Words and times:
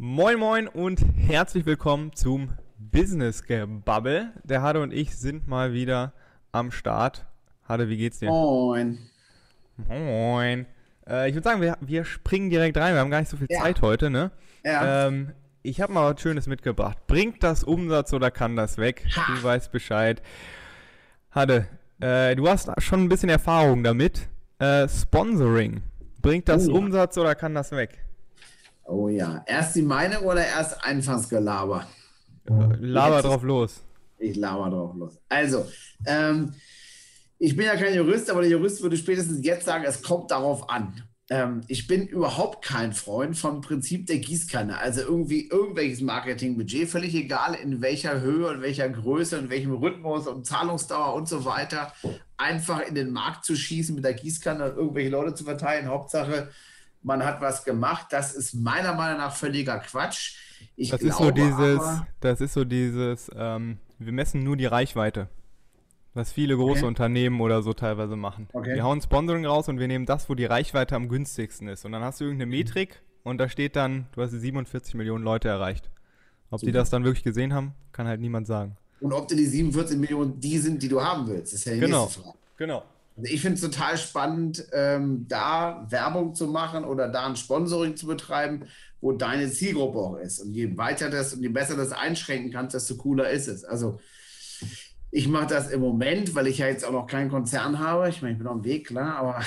Moin 0.00 0.38
Moin 0.38 0.68
und 0.68 1.00
herzlich 1.16 1.66
willkommen 1.66 2.12
zum 2.14 2.50
Business 2.78 3.42
Gebubble. 3.42 4.32
Der 4.44 4.62
Hade 4.62 4.80
und 4.80 4.92
ich 4.92 5.16
sind 5.16 5.48
mal 5.48 5.72
wieder 5.72 6.12
am 6.52 6.70
Start. 6.70 7.26
Hade, 7.68 7.88
wie 7.88 7.96
geht's 7.96 8.20
dir? 8.20 8.28
Moin. 8.28 8.98
Moin. 9.88 10.66
Äh, 11.08 11.28
ich 11.28 11.34
würde 11.34 11.48
sagen, 11.48 11.60
wir, 11.60 11.76
wir 11.80 12.04
springen 12.04 12.48
direkt 12.50 12.76
rein. 12.76 12.94
Wir 12.94 13.00
haben 13.00 13.10
gar 13.10 13.18
nicht 13.20 13.28
so 13.28 13.36
viel 13.36 13.48
Ja. 13.50 13.62
Zeit 13.62 13.82
heute, 13.82 14.08
ne? 14.10 14.30
Ja. 14.64 15.08
Ähm, 15.08 15.32
ich 15.62 15.80
habe 15.80 15.92
mal 15.92 16.14
was 16.14 16.20
Schönes 16.20 16.46
mitgebracht. 16.46 16.98
Bringt 17.08 17.42
das 17.42 17.64
Umsatz 17.64 18.12
oder 18.12 18.30
kann 18.30 18.54
das 18.54 18.78
weg? 18.78 19.04
Ha. 19.16 19.34
Du 19.34 19.42
weißt 19.42 19.72
Bescheid. 19.72 20.22
Hade, 21.32 21.66
äh, 22.00 22.36
du 22.36 22.48
hast 22.48 22.70
schon 22.80 23.02
ein 23.02 23.08
bisschen 23.08 23.28
Erfahrung 23.30 23.82
damit. 23.82 24.28
Äh, 24.60 24.88
Sponsoring. 24.88 25.82
Bringt 26.22 26.48
das 26.48 26.68
Oh 26.68 26.72
ja. 26.72 26.78
Umsatz 26.78 27.18
oder 27.18 27.34
kann 27.34 27.54
das 27.54 27.72
weg? 27.72 28.04
Oh 28.88 29.08
ja. 29.08 29.44
Erst 29.46 29.76
die 29.76 29.82
Meinung 29.82 30.24
oder 30.24 30.44
erst 30.44 30.84
Anfangsgelaber? 30.84 31.86
Äh, 32.46 32.52
laber 32.80 33.16
Jetzt 33.16 33.24
drauf 33.24 33.42
los. 33.42 33.80
Ich 34.18 34.36
laber 34.36 34.70
drauf 34.70 34.94
los. 34.96 35.18
Also, 35.28 35.66
ähm, 36.06 36.52
ich 37.38 37.56
bin 37.56 37.66
ja 37.66 37.76
kein 37.76 37.94
Jurist, 37.94 38.30
aber 38.30 38.42
der 38.42 38.50
Jurist 38.50 38.82
würde 38.82 38.96
spätestens 38.96 39.44
jetzt 39.44 39.66
sagen, 39.66 39.84
es 39.86 40.02
kommt 40.02 40.30
darauf 40.30 40.68
an. 40.68 41.02
Ähm, 41.30 41.60
ich 41.68 41.86
bin 41.86 42.06
überhaupt 42.06 42.64
kein 42.64 42.92
Freund 42.92 43.36
vom 43.36 43.60
Prinzip 43.60 44.06
der 44.06 44.18
Gießkanne. 44.18 44.78
Also 44.78 45.02
irgendwie 45.02 45.48
irgendwelches 45.48 46.00
Marketingbudget, 46.00 46.88
völlig 46.88 47.14
egal 47.14 47.54
in 47.54 47.82
welcher 47.82 48.20
Höhe 48.20 48.48
und 48.48 48.62
welcher 48.62 48.88
Größe 48.88 49.38
und 49.38 49.50
welchem 49.50 49.74
Rhythmus 49.74 50.26
und 50.26 50.46
Zahlungsdauer 50.46 51.14
und 51.14 51.28
so 51.28 51.44
weiter, 51.44 51.92
einfach 52.36 52.80
in 52.80 52.94
den 52.94 53.12
Markt 53.12 53.44
zu 53.44 53.56
schießen 53.56 53.94
mit 53.94 54.04
der 54.04 54.14
Gießkanne 54.14 54.72
und 54.72 54.76
irgendwelche 54.78 55.10
Leute 55.10 55.34
zu 55.34 55.44
verteilen. 55.44 55.86
Hauptsache, 55.86 56.48
man 57.08 57.24
hat 57.24 57.40
was 57.40 57.64
gemacht. 57.64 58.06
Das 58.10 58.34
ist 58.34 58.54
meiner 58.54 58.94
Meinung 58.94 59.18
nach 59.18 59.34
völliger 59.34 59.78
Quatsch. 59.78 60.36
Ich 60.76 60.90
Das 60.90 61.00
ist 61.02 61.16
so 61.16 61.24
glaube 61.32 61.40
dieses, 61.40 61.80
aber- 61.80 62.06
das 62.20 62.40
ist 62.40 62.52
so 62.52 62.64
dieses, 62.64 63.30
ähm, 63.34 63.78
wir 63.98 64.12
messen 64.12 64.44
nur 64.44 64.56
die 64.56 64.66
Reichweite. 64.66 65.28
Was 66.14 66.32
viele 66.32 66.56
große 66.56 66.80
Okay. 66.80 66.86
Unternehmen 66.88 67.40
oder 67.40 67.62
so 67.62 67.72
teilweise 67.72 68.16
machen. 68.16 68.48
Okay. 68.52 68.74
Wir 68.74 68.82
hauen 68.84 69.00
Sponsoring 69.00 69.46
raus 69.46 69.68
und 69.68 69.78
wir 69.78 69.88
nehmen 69.88 70.04
das, 70.06 70.28
wo 70.28 70.34
die 70.34 70.44
Reichweite 70.44 70.96
am 70.96 71.08
günstigsten 71.08 71.68
ist. 71.68 71.84
Und 71.84 71.92
dann 71.92 72.02
hast 72.02 72.20
du 72.20 72.24
Mhm. 72.24 72.30
irgendeine 72.30 72.50
Metrik 72.50 73.02
und 73.22 73.38
da 73.38 73.48
steht 73.48 73.74
dann, 73.76 74.06
du 74.12 74.22
hast 74.22 74.32
47 74.32 74.94
Millionen 74.94 75.24
Leute 75.24 75.48
erreicht. 75.48 75.90
Ob 76.50 76.60
die 76.60 76.66
Super. 76.66 76.78
das 76.78 76.90
dann 76.90 77.04
wirklich 77.04 77.24
gesehen 77.24 77.52
haben, 77.54 77.74
kann 77.92 78.06
halt 78.06 78.20
niemand 78.20 78.46
sagen. 78.46 78.76
Und 79.00 79.12
ob 79.12 79.28
dir 79.28 79.36
die 79.36 79.46
47 79.46 79.96
Millionen 79.98 80.40
die 80.40 80.58
sind, 80.58 80.82
die 80.82 80.88
du 80.88 81.00
haben 81.02 81.26
willst, 81.28 81.52
ist 81.54 81.64
ja 81.64 81.72
die 81.74 81.80
Genau. 81.80 82.02
nächste 82.04 82.20
Frage. 82.22 82.38
Genau. 82.56 82.82
Also 83.18 83.34
ich 83.34 83.40
finde 83.40 83.56
es 83.56 83.60
total 83.60 83.98
spannend, 83.98 84.64
ähm, 84.72 85.26
da 85.26 85.84
Werbung 85.90 86.36
zu 86.36 86.46
machen 86.46 86.84
oder 86.84 87.08
da 87.08 87.26
ein 87.26 87.34
Sponsoring 87.34 87.96
zu 87.96 88.06
betreiben, 88.06 88.66
wo 89.00 89.10
deine 89.10 89.50
Zielgruppe 89.50 89.98
auch 89.98 90.16
ist. 90.18 90.38
Und 90.38 90.52
je 90.52 90.76
weiter 90.76 91.10
das 91.10 91.34
und 91.34 91.42
je 91.42 91.48
besser 91.48 91.76
das 91.76 91.90
einschränken 91.90 92.52
kannst, 92.52 92.76
desto 92.76 92.96
cooler 92.96 93.28
ist 93.28 93.48
es. 93.48 93.64
Also 93.64 93.98
ich 95.10 95.26
mache 95.26 95.48
das 95.48 95.68
im 95.70 95.80
Moment, 95.80 96.36
weil 96.36 96.46
ich 96.46 96.58
ja 96.58 96.68
jetzt 96.68 96.84
auch 96.84 96.92
noch 96.92 97.08
keinen 97.08 97.28
Konzern 97.28 97.80
habe. 97.80 98.08
Ich 98.08 98.22
meine, 98.22 98.34
ich 98.34 98.38
bin 98.38 98.46
auf 98.46 98.60
dem 98.60 98.64
Weg, 98.64 98.86
klar, 98.86 99.16
aber 99.16 99.40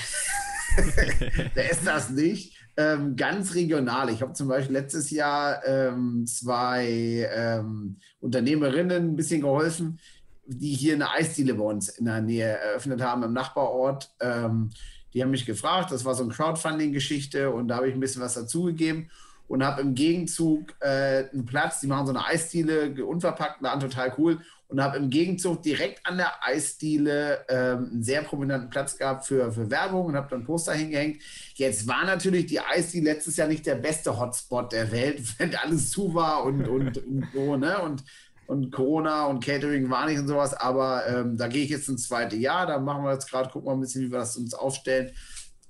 der 1.56 1.72
ist 1.72 1.88
das 1.88 2.10
nicht. 2.10 2.58
Ähm, 2.76 3.16
ganz 3.16 3.56
regional. 3.56 4.10
Ich 4.10 4.22
habe 4.22 4.34
zum 4.34 4.50
Beispiel 4.50 4.76
letztes 4.76 5.12
Jahr 5.12 5.66
ähm, 5.66 6.26
zwei 6.26 7.30
ähm, 7.34 8.00
Unternehmerinnen 8.20 9.12
ein 9.12 9.16
bisschen 9.16 9.42
geholfen, 9.42 10.00
die 10.46 10.74
hier 10.74 10.96
eine 10.96 11.12
Eisdiele 11.12 11.54
bei 11.54 11.64
uns 11.64 11.90
in 11.90 12.06
der 12.06 12.22
Nähe 12.22 12.58
eröffnet 12.58 13.02
haben, 13.02 13.24
im 13.24 13.34
Nachbarort. 13.34 14.12
Ähm, 14.20 14.72
die 15.14 15.22
haben 15.22 15.32
mich 15.32 15.46
gefragt, 15.46 15.92
das 15.92 16.06
war 16.06 16.16
so 16.16 16.24
eine 16.24 16.34
Crowdfunding-Geschichte 16.34 17.52
und 17.52 17.68
da 17.68 17.78
habe 17.78 17.90
ich 17.90 17.94
ein 17.94 18.00
bisschen 18.00 18.22
was 18.22 18.34
dazugegeben 18.34 19.10
und 19.48 19.66
habe 19.66 19.82
im 19.82 19.94
Gegenzug 19.96 20.74
äh, 20.80 21.30
einen 21.32 21.46
Platz, 21.46 21.82
die 21.82 21.88
machen 21.88 22.08
so 22.08 22.14
eine 22.14 22.26
Eisdiele, 22.26 23.06
unverpackt, 23.06 23.62
Laden 23.62 23.82
total 23.82 24.14
cool 24.18 24.40
und 24.72 24.82
habe 24.82 24.98
im 24.98 25.10
Gegenzug 25.10 25.62
direkt 25.62 26.06
an 26.06 26.18
der 26.18 26.32
Eisdiele 26.42 27.46
ähm, 27.50 27.90
einen 27.92 28.04
sehr 28.04 28.24
prominenten 28.24 28.70
Platz 28.70 28.98
gehabt 28.98 29.26
für, 29.26 29.52
für 29.52 29.70
Werbung 29.70 30.06
und 30.06 30.16
habe 30.16 30.30
dann 30.30 30.46
Poster 30.46 30.74
hingehängt. 30.74 31.22
Jetzt 31.56 31.86
war 31.86 32.06
natürlich 32.06 32.46
die 32.46 32.62
Eisdiele 32.62 33.12
letztes 33.12 33.36
Jahr 33.36 33.50
nicht 33.50 33.66
der 33.66 33.76
beste 33.76 34.18
Hotspot 34.18 34.72
der 34.72 34.90
Welt, 34.94 35.22
wenn 35.38 35.54
alles 35.56 35.92
zu 35.92 36.14
war 36.14 36.46
und, 36.46 36.66
und, 36.66 36.98
und 37.06 37.28
so, 37.34 37.58
ne? 37.58 37.82
Und, 37.82 38.04
und 38.52 38.72
Corona 38.72 39.26
und 39.28 39.44
Catering 39.44 39.90
war 39.90 40.06
nicht 40.08 40.20
und 40.20 40.28
sowas, 40.28 40.54
aber 40.54 41.08
ähm, 41.08 41.38
da 41.38 41.48
gehe 41.48 41.64
ich 41.64 41.70
jetzt 41.70 41.88
ins 41.90 42.08
zweite 42.08 42.36
Jahr, 42.36 42.66
da 42.68 42.80
machen 42.80 43.04
wir 43.06 43.14
jetzt 43.14 43.30
gerade, 43.30 43.50
gucken 43.50 43.70
wir 43.70 43.74
ein 43.74 43.80
bisschen, 43.80 44.02
wie 44.04 44.12
wir 44.12 44.20
das 44.20 44.36
uns 44.36 44.54
aufstellen. 44.54 45.12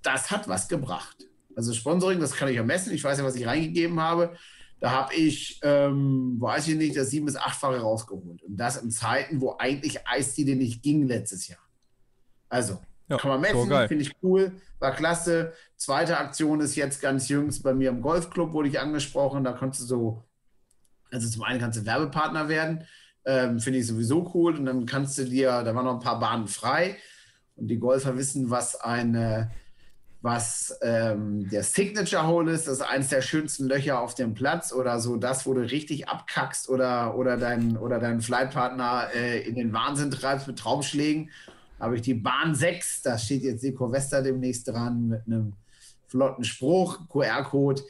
Das 0.01 0.31
hat 0.31 0.47
was 0.47 0.67
gebracht. 0.67 1.17
Also 1.55 1.73
Sponsoring, 1.73 2.19
das 2.19 2.33
kann 2.33 2.49
ich 2.49 2.55
ja 2.55 2.63
messen. 2.63 2.91
Ich 2.93 3.03
weiß 3.03 3.19
ja, 3.19 3.23
was 3.23 3.35
ich 3.35 3.45
reingegeben 3.45 3.99
habe. 3.99 4.33
Da 4.79 4.89
habe 4.91 5.13
ich, 5.13 5.59
ähm, 5.61 6.37
weiß 6.39 6.69
ich 6.69 6.75
nicht, 6.75 6.95
das 6.97 7.11
sieben- 7.11 7.27
bis 7.27 7.35
achtfache 7.35 7.79
rausgeholt. 7.79 8.41
Und 8.41 8.57
das 8.57 8.77
in 8.77 8.89
Zeiten, 8.89 9.39
wo 9.41 9.55
eigentlich 9.59 10.07
Eisdiele 10.07 10.55
nicht 10.55 10.81
ging 10.81 11.05
letztes 11.07 11.47
Jahr. 11.47 11.59
Also, 12.49 12.79
Ja, 13.09 13.17
kann 13.17 13.29
man 13.29 13.41
messen, 13.41 13.69
finde 13.89 14.03
ich 14.05 14.11
cool, 14.23 14.53
war 14.79 14.93
klasse. 14.95 15.53
Zweite 15.77 16.17
Aktion 16.17 16.61
ist 16.61 16.75
jetzt 16.75 16.99
ganz 17.01 17.29
jüngst 17.29 17.61
bei 17.61 17.73
mir 17.75 17.89
im 17.89 18.01
Golfclub, 18.01 18.53
wurde 18.53 18.69
ich 18.69 18.79
angesprochen. 18.79 19.43
Da 19.43 19.51
kannst 19.53 19.81
du 19.81 19.85
so, 19.85 20.23
also 21.11 21.29
zum 21.29 21.43
einen 21.43 21.59
kannst 21.59 21.79
du 21.79 21.85
Werbepartner 21.85 22.47
werden, 22.47 22.85
ähm, 23.25 23.59
finde 23.59 23.79
ich 23.79 23.87
sowieso 23.87 24.31
cool. 24.33 24.55
Und 24.57 24.65
dann 24.65 24.85
kannst 24.85 25.17
du 25.17 25.25
dir, 25.25 25.63
da 25.63 25.75
waren 25.75 25.85
noch 25.85 25.95
ein 25.95 25.99
paar 25.99 26.19
Bahnen 26.19 26.47
frei. 26.47 26.97
Und 27.55 27.67
die 27.67 27.79
Golfer 27.79 28.17
wissen, 28.17 28.49
was 28.49 28.79
eine, 28.79 29.51
was 30.21 30.77
ähm, 30.81 31.49
der 31.49 31.63
Signature 31.63 32.27
Hole 32.27 32.51
ist. 32.51 32.67
Das 32.67 32.75
ist 32.75 32.81
eines 32.81 33.09
der 33.09 33.21
schönsten 33.21 33.67
Löcher 33.67 33.99
auf 33.99 34.15
dem 34.15 34.33
Platz 34.33 34.71
oder 34.71 34.99
so 34.99 35.17
das, 35.17 35.45
wo 35.45 35.53
du 35.53 35.61
richtig 35.61 36.07
abkackst 36.07 36.69
oder, 36.69 37.15
oder 37.15 37.37
deinen 37.37 37.77
oder 37.77 37.99
deinen 37.99 38.21
Flightpartner 38.21 39.09
äh, 39.13 39.41
in 39.41 39.55
den 39.55 39.73
Wahnsinn 39.73 40.11
treibst 40.11 40.47
mit 40.47 40.59
Traumschlägen. 40.59 41.29
Habe 41.79 41.95
ich 41.95 42.03
die 42.03 42.13
Bahn 42.13 42.53
6, 42.53 43.01
da 43.01 43.17
steht 43.17 43.41
jetzt 43.41 43.61
Seco 43.61 43.91
Vesta 43.91 44.21
demnächst 44.21 44.67
dran 44.67 45.07
mit 45.07 45.25
einem 45.25 45.53
flotten 46.07 46.43
Spruch, 46.43 47.07
QR-Code. 47.09 47.81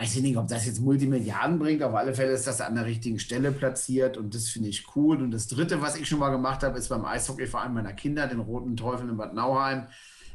Weiß 0.00 0.16
ich 0.16 0.22
nicht, 0.22 0.38
ob 0.38 0.48
das 0.48 0.64
jetzt 0.64 0.80
Multimilliarden 0.80 1.58
bringt. 1.58 1.82
Auf 1.82 1.94
alle 1.94 2.14
Fälle 2.14 2.32
ist 2.32 2.46
das 2.46 2.62
an 2.62 2.74
der 2.74 2.86
richtigen 2.86 3.18
Stelle 3.18 3.52
platziert 3.52 4.16
und 4.16 4.34
das 4.34 4.48
finde 4.48 4.70
ich 4.70 4.96
cool. 4.96 5.20
Und 5.20 5.30
das 5.30 5.46
dritte, 5.46 5.82
was 5.82 5.94
ich 5.94 6.08
schon 6.08 6.20
mal 6.20 6.30
gemacht 6.30 6.62
habe, 6.62 6.78
ist 6.78 6.88
beim 6.88 7.04
Eishockeyverein 7.04 7.74
meiner 7.74 7.92
Kinder, 7.92 8.26
den 8.26 8.40
Roten 8.40 8.78
Teufeln 8.78 9.10
in 9.10 9.18
Bad 9.18 9.34
Nauheim. 9.34 9.88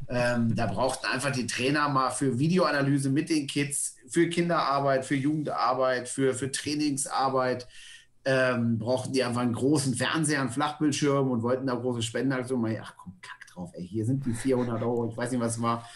Ähm, 0.07 0.55
da 0.55 0.67
brauchten 0.67 1.07
einfach 1.07 1.31
die 1.31 1.47
Trainer 1.47 1.89
mal 1.89 2.11
für 2.11 2.37
Videoanalyse 2.37 3.09
mit 3.09 3.31
den 3.31 3.47
Kids, 3.47 3.95
für 4.07 4.29
Kinderarbeit, 4.29 5.03
für 5.03 5.15
Jugendarbeit, 5.15 6.09
für, 6.09 6.35
für 6.35 6.51
Trainingsarbeit, 6.51 7.67
ähm, 8.23 8.77
brauchten 8.77 9.13
die 9.13 9.23
einfach 9.23 9.41
einen 9.41 9.53
großen 9.53 9.95
Fernseher, 9.95 10.41
einen 10.41 10.51
Flachbildschirm 10.51 11.31
und 11.31 11.41
wollten 11.41 11.65
da 11.65 11.73
große 11.73 12.03
Spendenaktionen. 12.03 12.77
Ach 12.83 12.93
komm, 12.97 13.13
kack 13.19 13.47
drauf, 13.47 13.71
ey, 13.73 13.87
hier 13.87 14.05
sind 14.05 14.27
die 14.27 14.33
400 14.33 14.79
Euro, 14.83 15.09
ich 15.09 15.17
weiß 15.17 15.31
nicht, 15.31 15.41
was 15.41 15.55
es 15.55 15.61
war. 15.63 15.89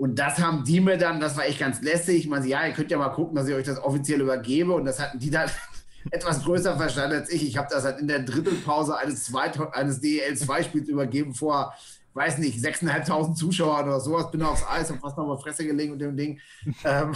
Und 0.00 0.18
das 0.18 0.38
haben 0.38 0.64
die 0.64 0.80
mir 0.80 0.96
dann, 0.96 1.20
das 1.20 1.36
war 1.36 1.44
echt 1.44 1.58
ganz 1.58 1.82
lässig. 1.82 2.26
Man 2.26 2.42
ja, 2.46 2.66
ihr 2.66 2.72
könnt 2.72 2.90
ja 2.90 2.96
mal 2.96 3.10
gucken, 3.10 3.36
dass 3.36 3.46
ich 3.46 3.54
euch 3.54 3.66
das 3.66 3.78
offiziell 3.84 4.22
übergebe. 4.22 4.72
Und 4.72 4.86
das 4.86 4.98
hatten 4.98 5.18
die 5.18 5.28
dann 5.28 5.50
etwas 6.10 6.42
größer 6.42 6.78
verstanden 6.78 7.16
als 7.18 7.30
ich. 7.30 7.46
Ich 7.46 7.58
habe 7.58 7.68
das 7.70 7.84
halt 7.84 7.98
in 8.00 8.08
der 8.08 8.20
Drittelpause 8.20 8.96
eines, 8.96 9.24
Zweit 9.24 9.60
eines 9.74 10.00
DEL-2-Spiels 10.00 10.88
übergeben 10.88 11.34
vor, 11.34 11.74
weiß 12.14 12.38
nicht, 12.38 12.64
6.500 12.64 13.34
Zuschauern 13.34 13.88
oder 13.88 14.00
sowas. 14.00 14.30
Bin 14.30 14.40
aufs 14.40 14.66
Eis 14.66 14.90
und 14.90 15.00
fast 15.00 15.18
noch 15.18 15.26
mal 15.26 15.36
Fresse 15.36 15.66
gelegen 15.66 15.92
mit 15.92 16.00
dem 16.00 16.16
Ding. 16.16 16.40
Ähm, 16.82 17.14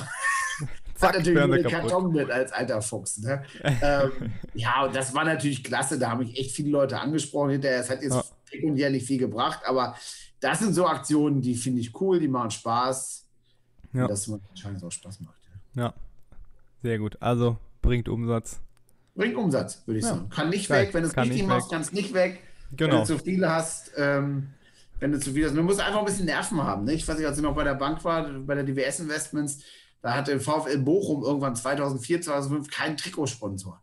Zack, 0.94 1.14
hat 1.14 1.18
natürlich 1.20 1.46
nur 1.46 1.56
den. 1.56 1.66
Karton 1.66 2.12
mit 2.12 2.30
als 2.30 2.52
alter 2.52 2.82
Fuchs. 2.82 3.16
Ne? 3.18 3.42
ähm, 3.64 4.10
ja, 4.54 4.84
und 4.84 4.94
das 4.94 5.14
war 5.14 5.24
natürlich 5.24 5.64
klasse. 5.64 5.98
Da 5.98 6.10
haben 6.10 6.18
mich 6.18 6.38
echt 6.38 6.54
viele 6.54 6.68
Leute 6.68 7.00
angesprochen 7.00 7.48
hinterher. 7.50 7.80
Es 7.80 7.88
hat 7.88 8.02
jetzt 8.02 8.12
Ja. 8.14 8.24
sekundärlich 8.52 9.04
viel 9.04 9.18
gebracht, 9.18 9.60
aber 9.64 9.96
das 10.44 10.58
sind 10.58 10.74
so 10.74 10.86
Aktionen, 10.86 11.40
die 11.40 11.54
finde 11.54 11.80
ich 11.80 11.98
cool, 12.00 12.20
die 12.20 12.28
machen 12.28 12.50
Spaß. 12.50 13.26
Ja. 13.94 14.02
Und 14.02 14.10
das 14.10 14.26
macht 14.28 14.42
wahrscheinlich 14.50 14.82
auch 14.84 14.90
Spaß 14.92 15.20
macht. 15.20 15.40
Ja. 15.74 15.82
Ja. 15.84 15.94
Sehr 16.82 16.98
gut. 16.98 17.16
Also 17.20 17.56
bringt 17.80 18.08
Umsatz. 18.08 18.60
Bringt 19.14 19.36
Umsatz, 19.36 19.82
würde 19.86 19.98
ich 20.00 20.04
Ja. 20.04 20.14
sagen. 20.16 20.28
Kann 20.28 20.50
nicht 20.50 20.68
weg, 20.68 20.92
wenn 20.92 21.02
du 21.02 21.08
es 21.08 21.14
Kann 21.14 21.22
richtig 21.24 21.42
nicht 21.42 21.48
machst, 21.48 21.70
weg. 21.70 21.74
kannst 21.76 21.92
nicht 21.92 22.12
weg. 22.14 22.40
Wenn 22.70 22.76
Genau. 22.76 23.00
du 23.00 23.06
zu 23.06 23.18
viele 23.18 23.50
hast, 23.50 23.92
ähm, 23.96 24.48
wenn 25.00 25.12
du 25.12 25.18
zu 25.20 25.32
viel 25.32 25.46
hast. 25.46 25.56
Du 25.56 25.62
musst 25.62 25.80
einfach 25.80 26.00
ein 26.00 26.04
bisschen 26.04 26.26
Nerven 26.26 26.62
haben. 26.62 26.84
Ne? 26.84 26.92
Ich 26.94 27.06
weiß 27.08 27.16
nicht, 27.16 27.26
als 27.26 27.36
ich 27.38 27.42
noch 27.42 27.54
bei 27.54 27.64
der 27.64 27.74
Bank 27.74 28.04
war, 28.04 28.24
bei 28.40 28.54
der 28.54 28.64
DWS 28.64 29.00
Investments, 29.00 29.60
da 30.02 30.14
hatte 30.14 30.38
VfL 30.40 30.78
Bochum 30.78 31.22
irgendwann 31.22 31.56
2004, 31.56 32.20
2005 32.20 32.70
keinen 32.70 32.96
Trikotsponsor. 32.96 33.80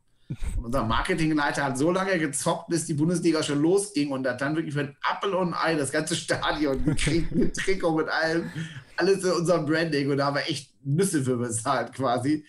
Unser 0.62 0.84
Marketingleiter 0.84 1.64
hat 1.64 1.78
so 1.78 1.92
lange 1.92 2.18
gezockt, 2.20 2.70
bis 2.70 2.86
die 2.86 2.94
Bundesliga 2.94 3.42
schon 3.44 3.62
losging 3.62 4.12
und 4.12 4.28
hat 4.28 4.42
dann 4.42 4.56
wirklich 4.56 4.74
für 4.74 4.82
ein 4.82 4.98
Appel 5.02 5.34
und 5.34 5.54
ein 5.54 5.54
Ei 5.54 5.76
das 5.76 5.92
ganze 5.92 6.16
Stadion 6.16 6.84
gekriegt 6.86 7.32
mit 7.34 7.56
Trikot, 7.56 7.96
mit 7.98 8.08
allem, 8.10 8.50
alles 8.98 9.24
in 9.24 9.32
unserem 9.32 9.66
Branding 9.66 10.10
und 10.12 10.18
da 10.18 10.26
haben 10.28 10.36
wir 10.36 10.50
echt 10.50 10.72
Nüsse 10.86 11.24
für 11.24 11.38
bezahlt 11.38 11.94
quasi. 11.94 12.46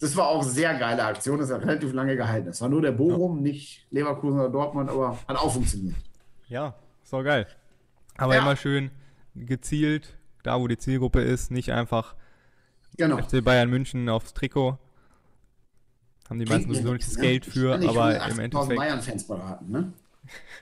Das 0.00 0.14
war 0.16 0.28
auch 0.28 0.42
eine 0.42 0.50
sehr 0.50 0.74
geile 0.78 1.04
Aktion, 1.04 1.38
das 1.40 1.50
hat 1.50 1.62
relativ 1.62 1.92
lange 1.92 2.16
gehalten. 2.16 2.46
Das 2.46 2.60
war 2.60 2.68
nur 2.68 2.82
der 2.82 2.92
Bochum, 2.92 3.42
nicht 3.42 3.86
Leverkusen 3.90 4.38
oder 4.38 4.48
Dortmund, 4.48 4.88
aber 4.90 5.18
hat 5.26 5.36
auch 5.36 5.52
funktioniert. 5.52 5.96
Ja, 6.48 6.74
ist 7.02 7.12
doch 7.12 7.24
geil. 7.24 7.46
Aber 8.16 8.34
Ja. 8.34 8.42
immer 8.42 8.54
schön 8.56 8.90
gezielt, 9.34 10.16
da 10.44 10.60
wo 10.60 10.68
die 10.68 10.78
Zielgruppe 10.78 11.20
ist, 11.20 11.50
nicht 11.50 11.72
einfach 11.72 12.14
Genau. 12.96 13.18
FC 13.18 13.42
Bayern 13.44 13.70
München 13.70 14.08
aufs 14.08 14.34
Trikot. 14.34 14.78
Haben 16.28 16.38
die 16.38 16.44
meisten 16.44 16.72
sowieso 16.72 16.92
nicht 16.92 17.06
das 17.06 17.16
ne? 17.16 17.22
Geld 17.22 17.44
für, 17.46 17.74
aber 17.74 18.28
im 18.28 18.38
Endeffekt. 18.38 18.76
Bayern-Fans 18.76 19.26
beraten, 19.26 19.70
ne? 19.70 19.92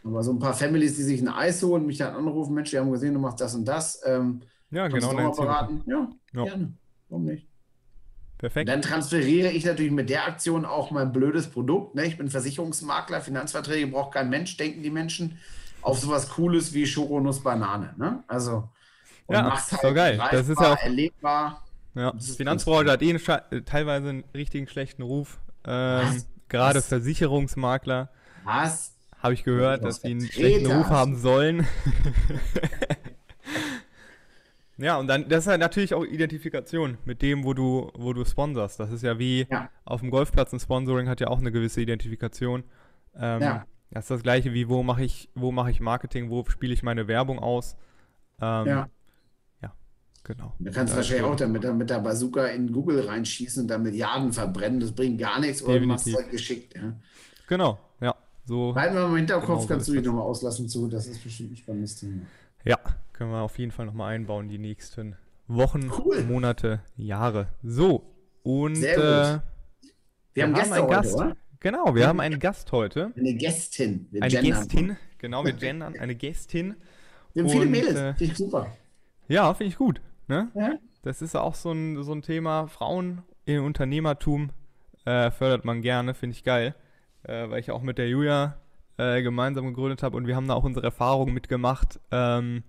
Aber 0.04 0.22
so 0.22 0.32
ein 0.32 0.38
paar 0.38 0.54
Families, 0.54 0.96
die 0.96 1.02
sich 1.02 1.20
ein 1.20 1.28
Eis 1.28 1.62
holen, 1.62 1.86
mich 1.86 1.98
dann 1.98 2.14
anrufen, 2.14 2.54
Mensch, 2.54 2.70
die 2.70 2.78
haben 2.78 2.92
gesehen, 2.92 3.14
du 3.14 3.20
machst 3.20 3.40
das 3.40 3.54
und 3.54 3.64
das. 3.64 4.00
Ähm, 4.04 4.42
ja, 4.70 4.86
genau. 4.86 5.12
Du 5.12 5.42
beraten? 5.42 5.82
Ja, 5.86 6.08
ja, 6.32 6.44
gerne. 6.44 6.72
Warum 7.08 7.24
nicht? 7.24 7.46
Perfekt. 8.38 8.68
Dann 8.68 8.82
transferiere 8.82 9.50
ich 9.50 9.64
natürlich 9.64 9.92
mit 9.92 10.10
der 10.10 10.26
Aktion 10.26 10.66
auch 10.66 10.90
mein 10.90 11.10
blödes 11.12 11.48
Produkt. 11.48 11.94
Ne? 11.94 12.04
Ich 12.04 12.18
bin 12.18 12.28
Versicherungsmakler, 12.28 13.20
Finanzverträge 13.20 13.86
braucht 13.86 14.14
kein 14.14 14.28
Mensch, 14.28 14.56
denken 14.56 14.82
die 14.82 14.90
Menschen, 14.90 15.38
auf 15.80 15.98
sowas 15.98 16.28
Cooles 16.28 16.74
wie 16.74 16.86
Schokonuss 16.86 17.42
Banane. 17.42 17.94
Ne? 17.96 18.22
Also, 18.28 18.68
ja, 19.28 19.50
halt 19.50 19.80
so 19.80 19.94
geil. 19.94 20.20
Das 20.30 20.48
ist 20.48 20.60
ja 20.60 20.74
auch 20.74 20.78
erlebbar. 20.78 21.64
Ja, 21.94 22.12
Finanzbranche 22.18 22.90
hat 22.90 23.02
eh 23.02 23.18
teilweise 23.64 24.10
einen 24.10 24.24
richtigen 24.34 24.68
schlechten 24.68 25.02
Ruf. 25.02 25.40
Ähm, 25.66 26.22
gerade 26.48 26.78
Was? 26.78 26.88
Versicherungsmakler. 26.88 28.10
Was? 28.44 28.94
Habe 29.22 29.34
ich 29.34 29.44
gehört, 29.44 29.84
dass 29.84 30.02
sie 30.02 30.10
einen 30.10 30.20
schlechten 30.20 30.70
Ruf 30.70 30.88
haben 30.88 31.16
sollen. 31.16 31.66
Ja, 34.78 34.98
und 34.98 35.06
dann, 35.06 35.28
das 35.28 35.44
ist 35.44 35.46
halt 35.46 35.60
natürlich 35.60 35.94
auch 35.94 36.04
Identifikation 36.04 36.98
mit 37.04 37.22
dem, 37.22 37.44
wo 37.44 37.54
du, 37.54 37.90
wo 37.94 38.12
du 38.12 38.24
sponsorst. 38.24 38.78
Das 38.78 38.92
ist 38.92 39.02
ja 39.02 39.18
wie 39.18 39.46
ja. 39.50 39.70
auf 39.84 40.00
dem 40.00 40.10
Golfplatz 40.10 40.52
ein 40.52 40.60
Sponsoring 40.60 41.08
hat 41.08 41.20
ja 41.20 41.28
auch 41.28 41.38
eine 41.38 41.50
gewisse 41.50 41.80
Identifikation. 41.80 42.64
Ähm, 43.18 43.40
ja. 43.40 43.66
Das 43.90 44.04
ist 44.04 44.10
das 44.10 44.22
gleiche 44.22 44.52
wie, 44.52 44.68
wo 44.68 44.82
mache 44.82 45.04
ich, 45.04 45.30
wo 45.34 45.50
mache 45.50 45.70
ich 45.70 45.80
Marketing, 45.80 46.28
wo 46.28 46.44
spiele 46.48 46.74
ich 46.74 46.82
meine 46.82 47.08
Werbung 47.08 47.38
aus. 47.38 47.76
Ähm, 48.40 48.66
ja. 48.66 48.66
Ja, 48.66 48.88
genau. 50.26 50.52
Da 50.58 50.70
kannst 50.70 50.92
du 50.92 50.96
wahrscheinlich 50.96 51.24
auch 51.24 51.36
dann 51.36 51.52
mit, 51.52 51.62
mit 51.74 51.88
der 51.88 52.00
Bazooka 52.00 52.46
in 52.46 52.72
Google 52.72 53.00
reinschießen 53.06 53.62
und 53.62 53.68
dann 53.68 53.82
Milliarden 53.82 54.32
verbrennen. 54.32 54.80
Das 54.80 54.92
bringt 54.92 55.18
gar 55.18 55.40
nichts 55.40 55.62
oder 55.62 55.80
du 55.80 55.86
machst 55.86 56.06
es 56.06 56.14
halt 56.14 56.30
geschickt. 56.30 56.74
Ja. 56.74 56.94
Genau, 57.46 57.78
ja. 58.00 58.14
So 58.44 58.72
Behalten 58.72 58.94
wir 58.94 59.02
mal 59.02 59.10
im 59.10 59.16
Hinterkopf, 59.16 59.60
genau 59.60 59.66
kannst 59.66 59.88
du 59.88 59.92
dich 59.92 60.04
nochmal 60.04 60.22
auslassen 60.22 60.68
zu. 60.68 60.88
Das 60.88 61.06
ist 61.06 61.22
bestimmt 61.22 61.52
ein 61.52 61.56
spannendes 61.56 61.96
Thema. 61.96 62.22
Ja, 62.64 62.78
können 63.12 63.30
wir 63.30 63.40
auf 63.40 63.58
jeden 63.58 63.72
Fall 63.72 63.86
nochmal 63.86 64.14
einbauen, 64.14 64.48
die 64.48 64.58
nächsten 64.58 65.16
Wochen, 65.48 65.90
cool. 65.98 66.24
Monate, 66.24 66.80
Jahre. 66.96 67.48
So, 67.62 68.12
und 68.42 68.76
Sehr 68.76 68.94
gut. 68.96 69.04
Äh, 69.04 69.90
wir, 70.34 70.42
haben, 70.44 70.54
haben 70.56 70.72
einen 70.72 70.88
Gast. 70.88 71.18
Heute, 71.18 71.36
genau, 71.60 71.94
wir 71.94 72.06
haben 72.08 72.20
einen 72.20 72.38
Gast 72.38 72.72
heute. 72.72 73.12
Eine 73.16 73.34
Gästin. 73.34 74.08
Wir 74.10 74.22
eine 74.22 74.40
Gästin, 74.40 74.96
genau, 75.18 75.44
wir 75.44 75.52
gendern, 75.54 75.96
eine 75.98 76.14
Gästin. 76.14 76.74
Wir 77.32 77.42
haben 77.42 77.50
und, 77.50 77.56
viele 77.56 77.66
Mädels, 77.66 77.96
äh, 77.96 78.14
finde 78.14 78.32
ich 78.32 78.38
super. 78.38 78.76
Ja, 79.28 79.54
finde 79.54 79.70
ich 79.70 79.76
gut. 79.76 80.00
Ne? 80.28 80.50
Ja? 80.54 80.74
Das 81.02 81.22
ist 81.22 81.36
auch 81.36 81.54
so 81.54 81.72
ein, 81.72 82.02
so 82.02 82.12
ein 82.12 82.22
Thema, 82.22 82.66
Frauen 82.66 83.22
im 83.44 83.64
Unternehmertum 83.64 84.50
äh, 85.04 85.30
fördert 85.30 85.64
man 85.64 85.82
gerne, 85.82 86.14
finde 86.14 86.34
ich 86.34 86.44
geil. 86.44 86.74
Äh, 87.22 87.50
weil 87.50 87.60
ich 87.60 87.70
auch 87.70 87.82
mit 87.82 87.98
der 87.98 88.08
Julia 88.08 88.56
äh, 88.98 89.22
gemeinsam 89.22 89.66
gegründet 89.66 90.02
habe 90.02 90.16
und 90.16 90.26
wir 90.26 90.36
haben 90.36 90.48
da 90.48 90.54
auch 90.54 90.64
unsere 90.64 90.86
Erfahrungen 90.86 91.34
mitgemacht. 91.34 92.00
Ähm, 92.10 92.62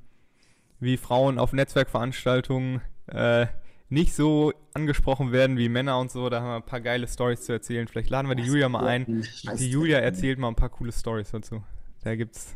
wie 0.79 0.97
Frauen 0.97 1.39
auf 1.39 1.53
Netzwerkveranstaltungen 1.53 2.81
äh, 3.07 3.47
nicht 3.89 4.13
so 4.13 4.53
angesprochen 4.73 5.31
werden 5.31 5.57
wie 5.57 5.69
Männer 5.69 5.99
und 5.99 6.11
so. 6.11 6.29
Da 6.29 6.41
haben 6.41 6.47
wir 6.47 6.55
ein 6.57 6.65
paar 6.65 6.81
geile 6.81 7.07
Stories 7.07 7.43
zu 7.43 7.53
erzählen. 7.53 7.87
Vielleicht 7.87 8.09
laden 8.09 8.27
wir 8.27 8.35
die 8.35 8.43
Julia 8.43 8.69
mal 8.69 8.85
ein. 8.85 9.23
Die 9.57 9.69
Julia 9.69 9.99
erzählt 9.99 10.39
mal 10.39 10.49
ein 10.49 10.55
paar 10.55 10.69
coole 10.69 10.91
Stories 10.91 11.31
dazu. 11.31 11.63
Da 12.03 12.15
gibt's. 12.15 12.55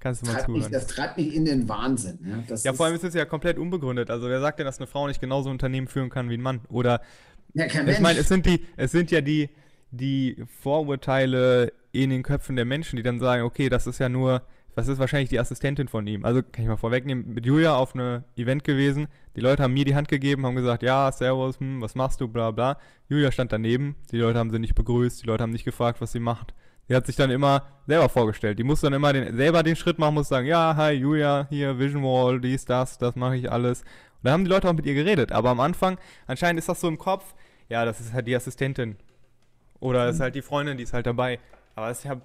Kannst 0.00 0.22
du 0.22 0.26
mal 0.26 0.40
zuhören. 0.44 0.60
Mich, 0.60 0.68
das 0.68 0.86
treibt 0.86 1.18
mich 1.18 1.34
in 1.34 1.44
den 1.44 1.68
Wahnsinn. 1.68 2.18
Ja, 2.48 2.56
ja 2.56 2.72
vor 2.72 2.86
allem 2.86 2.94
ist 2.94 3.04
es 3.04 3.14
ja 3.14 3.24
komplett 3.24 3.58
unbegründet. 3.58 4.10
Also 4.10 4.28
wer 4.28 4.40
sagt 4.40 4.58
denn, 4.58 4.66
dass 4.66 4.78
eine 4.78 4.86
Frau 4.86 5.06
nicht 5.06 5.20
genauso 5.20 5.50
ein 5.50 5.52
Unternehmen 5.52 5.86
führen 5.86 6.10
kann 6.10 6.30
wie 6.30 6.34
ein 6.34 6.42
Mann? 6.42 6.60
Oder 6.68 7.02
ja, 7.54 7.66
kein 7.66 7.86
ich 7.86 8.00
meine, 8.00 8.18
es 8.18 8.28
sind 8.28 8.46
die, 8.46 8.64
es 8.76 8.92
sind 8.92 9.10
ja 9.10 9.20
die, 9.20 9.50
die 9.90 10.42
Vorurteile 10.60 11.72
in 11.92 12.10
den 12.10 12.22
Köpfen 12.22 12.56
der 12.56 12.64
Menschen, 12.64 12.96
die 12.96 13.02
dann 13.02 13.20
sagen, 13.20 13.42
okay, 13.42 13.68
das 13.68 13.86
ist 13.86 13.98
ja 13.98 14.08
nur 14.08 14.42
das 14.74 14.88
ist 14.88 14.98
wahrscheinlich 14.98 15.28
die 15.28 15.38
Assistentin 15.38 15.88
von 15.88 16.06
ihm. 16.06 16.24
Also 16.24 16.42
kann 16.42 16.62
ich 16.62 16.68
mal 16.68 16.76
vorwegnehmen, 16.76 17.34
mit 17.34 17.44
Julia 17.44 17.74
auf 17.74 17.94
einem 17.94 18.24
Event 18.36 18.64
gewesen. 18.64 19.08
Die 19.36 19.40
Leute 19.40 19.62
haben 19.62 19.74
mir 19.74 19.84
die 19.84 19.94
Hand 19.94 20.08
gegeben, 20.08 20.46
haben 20.46 20.54
gesagt, 20.54 20.82
ja, 20.82 21.10
servus, 21.10 21.58
hm, 21.58 21.80
was 21.80 21.94
machst 21.94 22.20
du, 22.20 22.28
bla 22.28 22.50
bla. 22.50 22.78
Julia 23.08 23.32
stand 23.32 23.52
daneben, 23.52 23.96
die 24.12 24.18
Leute 24.18 24.38
haben 24.38 24.50
sie 24.50 24.58
nicht 24.58 24.74
begrüßt, 24.74 25.22
die 25.22 25.26
Leute 25.26 25.42
haben 25.42 25.50
nicht 25.50 25.64
gefragt, 25.64 26.00
was 26.00 26.12
sie 26.12 26.20
macht. 26.20 26.54
Die 26.90 26.96
hat 26.96 27.06
sich 27.06 27.14
dann 27.14 27.30
immer 27.30 27.62
selber 27.86 28.08
vorgestellt. 28.08 28.58
Die 28.58 28.64
muss 28.64 28.80
dann 28.80 28.92
immer 28.92 29.12
den, 29.12 29.36
selber 29.36 29.62
den 29.62 29.76
Schritt 29.76 30.00
machen, 30.00 30.14
muss 30.14 30.28
sagen, 30.28 30.48
ja, 30.48 30.74
hi 30.74 30.90
Julia, 30.90 31.46
hier 31.48 31.78
Vision 31.78 32.02
Wall, 32.02 32.40
dies, 32.40 32.64
das, 32.64 32.98
das 32.98 33.14
mache 33.14 33.36
ich 33.36 33.50
alles. 33.50 33.82
Und 33.82 34.24
da 34.24 34.32
haben 34.32 34.44
die 34.44 34.50
Leute 34.50 34.68
auch 34.68 34.72
mit 34.72 34.84
ihr 34.86 34.94
geredet. 34.94 35.30
Aber 35.30 35.50
am 35.50 35.60
Anfang, 35.60 35.98
anscheinend 36.26 36.58
ist 36.58 36.68
das 36.68 36.80
so 36.80 36.88
im 36.88 36.98
Kopf, 36.98 37.34
ja, 37.68 37.84
das 37.84 38.00
ist 38.00 38.12
halt 38.12 38.26
die 38.26 38.34
Assistentin. 38.34 38.96
Oder 39.78 40.06
das 40.06 40.16
ist 40.16 40.20
halt 40.20 40.34
die 40.34 40.42
Freundin, 40.42 40.78
die 40.78 40.82
ist 40.82 40.92
halt 40.92 41.06
dabei. 41.06 41.38
Aber 41.76 41.86
das 41.86 41.98
ist 41.98 42.04
ja 42.04 42.20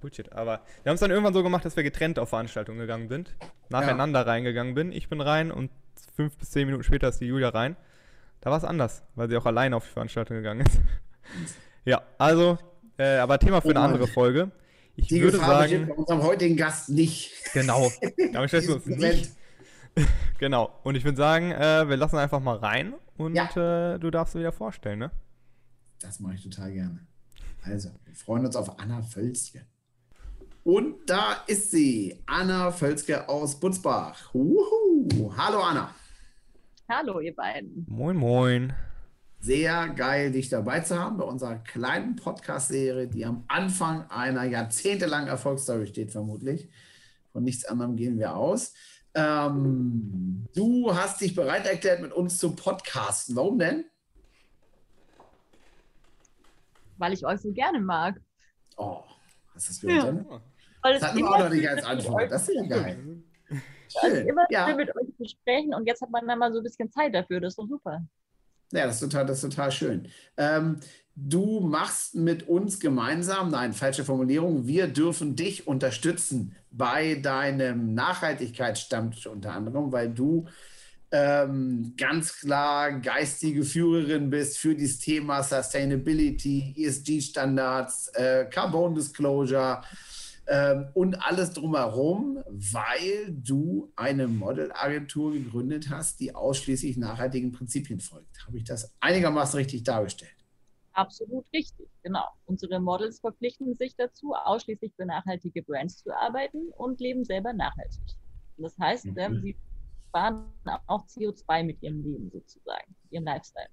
Bullshit. 0.00 0.30
Aber 0.32 0.60
wir 0.82 0.90
haben 0.90 0.94
es 0.94 1.00
dann 1.00 1.10
irgendwann 1.10 1.32
so 1.32 1.42
gemacht, 1.42 1.64
dass 1.64 1.76
wir 1.76 1.82
getrennt 1.82 2.18
auf 2.18 2.28
Veranstaltungen 2.28 2.78
gegangen 2.78 3.08
sind. 3.08 3.34
Nacheinander 3.70 4.20
ja. 4.20 4.26
reingegangen 4.26 4.74
bin. 4.74 4.92
Ich 4.92 5.08
bin 5.08 5.22
rein 5.22 5.50
und 5.50 5.70
fünf 6.14 6.36
bis 6.36 6.50
zehn 6.50 6.66
Minuten 6.66 6.84
später 6.84 7.08
ist 7.08 7.22
die 7.22 7.26
Julia 7.26 7.48
rein. 7.48 7.74
Da 8.42 8.50
war 8.50 8.58
es 8.58 8.64
anders, 8.64 9.02
weil 9.14 9.30
sie 9.30 9.36
auch 9.38 9.46
alleine 9.46 9.76
auf 9.76 9.86
die 9.86 9.92
Veranstaltung 9.92 10.36
gegangen 10.36 10.66
ist. 10.66 10.80
ja, 11.86 12.02
also, 12.18 12.58
äh, 13.00 13.18
aber 13.18 13.38
Thema 13.38 13.60
für 13.60 13.68
oh 13.68 13.70
eine 13.70 13.80
andere 13.80 14.06
Folge. 14.06 14.50
Ich 14.96 15.08
die 15.08 15.22
würde 15.22 15.38
Gefahr 15.38 15.68
sagen. 15.68 15.86
Bei 15.88 15.94
unserem 15.94 16.22
heutigen 16.22 16.56
Gast 16.56 16.90
nicht. 16.90 17.32
Genau. 17.54 17.90
Damit 18.32 18.50
stellst 18.50 18.68
du 18.68 18.74
uns 18.74 18.86
nicht. 18.86 19.32
genau. 20.38 20.78
Und 20.82 20.96
ich 20.96 21.04
würde 21.04 21.16
sagen, 21.16 21.50
äh, 21.52 21.88
wir 21.88 21.96
lassen 21.96 22.16
einfach 22.16 22.40
mal 22.40 22.56
rein 22.56 22.94
und 23.16 23.34
ja. 23.34 23.94
äh, 23.94 23.98
du 23.98 24.10
darfst 24.10 24.34
dir 24.34 24.40
wieder 24.40 24.52
vorstellen, 24.52 24.98
ne? 24.98 25.10
Das 26.00 26.20
mache 26.20 26.34
ich 26.34 26.42
total 26.42 26.72
gerne. 26.72 27.06
Also, 27.62 27.90
wir 28.04 28.14
freuen 28.14 28.46
uns 28.46 28.56
auf 28.56 28.78
Anna 28.78 29.02
Völzchen. 29.02 29.64
Und 30.62 31.08
da 31.08 31.42
ist 31.46 31.70
sie, 31.70 32.22
Anna 32.26 32.70
Völzke 32.70 33.28
aus 33.28 33.58
Butzbach. 33.58 34.34
Uhu. 34.34 35.32
Hallo 35.36 35.60
Anna. 35.60 35.94
Hallo 36.88 37.20
ihr 37.20 37.34
beiden. 37.34 37.86
Moin, 37.88 38.16
moin. 38.16 38.74
Sehr 39.42 39.88
geil, 39.88 40.32
dich 40.32 40.50
dabei 40.50 40.80
zu 40.80 40.98
haben 40.98 41.16
bei 41.16 41.24
unserer 41.24 41.56
kleinen 41.56 42.14
Podcast-Serie, 42.14 43.08
die 43.08 43.24
am 43.24 43.44
Anfang 43.48 44.02
einer 44.10 44.44
jahrzehntelangen 44.44 45.28
Erfolgsstory 45.28 45.86
steht, 45.86 46.12
vermutlich. 46.12 46.68
Von 47.32 47.44
nichts 47.44 47.64
anderem 47.64 47.96
gehen 47.96 48.18
wir 48.18 48.36
aus. 48.36 48.74
Ähm, 49.14 50.46
du 50.54 50.94
hast 50.94 51.22
dich 51.22 51.34
bereit 51.34 51.66
erklärt, 51.66 52.02
mit 52.02 52.12
uns 52.12 52.36
zu 52.36 52.54
podcasten. 52.54 53.34
Warum 53.34 53.58
denn? 53.58 53.86
Weil 56.98 57.14
ich 57.14 57.24
euch 57.24 57.40
so 57.40 57.50
gerne 57.50 57.80
mag. 57.80 58.20
Oh, 58.76 59.02
hast 59.54 59.68
du 59.68 59.70
das 59.70 59.78
für 59.78 59.90
ja. 59.90 60.42
das 60.82 61.02
hatten 61.02 61.18
wir 61.18 61.30
auch 61.30 61.38
noch 61.38 61.48
nicht 61.48 61.66
als 61.66 61.82
Antwort. 61.82 62.30
Das 62.30 62.46
ist 62.46 62.54
ja 62.54 62.66
geil. 62.66 63.22
Schön. 63.48 63.60
Also 64.02 64.16
immer 64.28 64.44
ja. 64.50 64.76
mit 64.76 64.94
euch 64.94 65.16
besprechen 65.16 65.72
und 65.74 65.86
jetzt 65.86 66.02
hat 66.02 66.10
man 66.10 66.28
dann 66.28 66.38
mal 66.38 66.52
so 66.52 66.58
ein 66.58 66.62
bisschen 66.62 66.90
Zeit 66.90 67.14
dafür. 67.14 67.40
Das 67.40 67.52
ist 67.52 67.58
doch 67.58 67.66
super. 67.66 68.04
Ja, 68.72 68.86
das 68.86 68.96
ist 68.96 69.00
total, 69.00 69.26
das 69.26 69.42
ist 69.42 69.50
total 69.50 69.72
schön. 69.72 70.08
Ähm, 70.36 70.80
du 71.16 71.60
machst 71.60 72.14
mit 72.14 72.48
uns 72.48 72.78
gemeinsam, 72.78 73.50
nein, 73.50 73.72
falsche 73.72 74.04
Formulierung, 74.04 74.66
wir 74.66 74.86
dürfen 74.86 75.36
dich 75.36 75.66
unterstützen 75.66 76.54
bei 76.70 77.16
deinem 77.16 77.94
Nachhaltigkeitsstammtisch 77.94 79.26
unter 79.26 79.52
anderem, 79.52 79.90
weil 79.92 80.10
du 80.10 80.46
ähm, 81.12 81.94
ganz 81.96 82.38
klar 82.38 82.92
geistige 83.00 83.64
Führerin 83.64 84.30
bist 84.30 84.58
für 84.58 84.76
dieses 84.76 85.00
Thema 85.00 85.42
Sustainability, 85.42 86.74
ESG-Standards, 86.76 88.08
äh, 88.14 88.46
Carbon 88.48 88.94
Disclosure 88.94 89.82
ähm, 90.52 90.88
und 90.94 91.14
alles 91.14 91.52
drumherum, 91.52 92.42
weil 92.48 93.28
du 93.28 93.92
eine 93.94 94.26
Modelagentur 94.26 95.32
gegründet 95.32 95.90
hast, 95.90 96.18
die 96.18 96.34
ausschließlich 96.34 96.96
nachhaltigen 96.96 97.52
Prinzipien 97.52 98.00
folgt. 98.00 98.44
Habe 98.44 98.58
ich 98.58 98.64
das 98.64 98.92
einigermaßen 98.98 99.56
richtig 99.58 99.84
dargestellt? 99.84 100.34
Absolut 100.92 101.46
richtig, 101.52 101.88
genau. 102.02 102.24
Unsere 102.46 102.80
Models 102.80 103.20
verpflichten 103.20 103.76
sich 103.76 103.94
dazu, 103.94 104.32
ausschließlich 104.34 104.92
für 104.96 105.06
nachhaltige 105.06 105.62
Brands 105.62 105.98
zu 105.98 106.10
arbeiten 106.10 106.72
und 106.76 106.98
leben 106.98 107.24
selber 107.24 107.52
nachhaltig. 107.52 108.02
Das 108.56 108.76
heißt, 108.76 109.06
mhm. 109.06 109.18
ähm, 109.18 109.40
sie 109.42 109.56
sparen 110.08 110.46
auch 110.88 111.06
CO2 111.06 111.62
mit 111.62 111.80
ihrem 111.80 112.02
Leben 112.02 112.28
sozusagen, 112.32 112.96
ihrem 113.10 113.24
Lifestyle. 113.24 113.68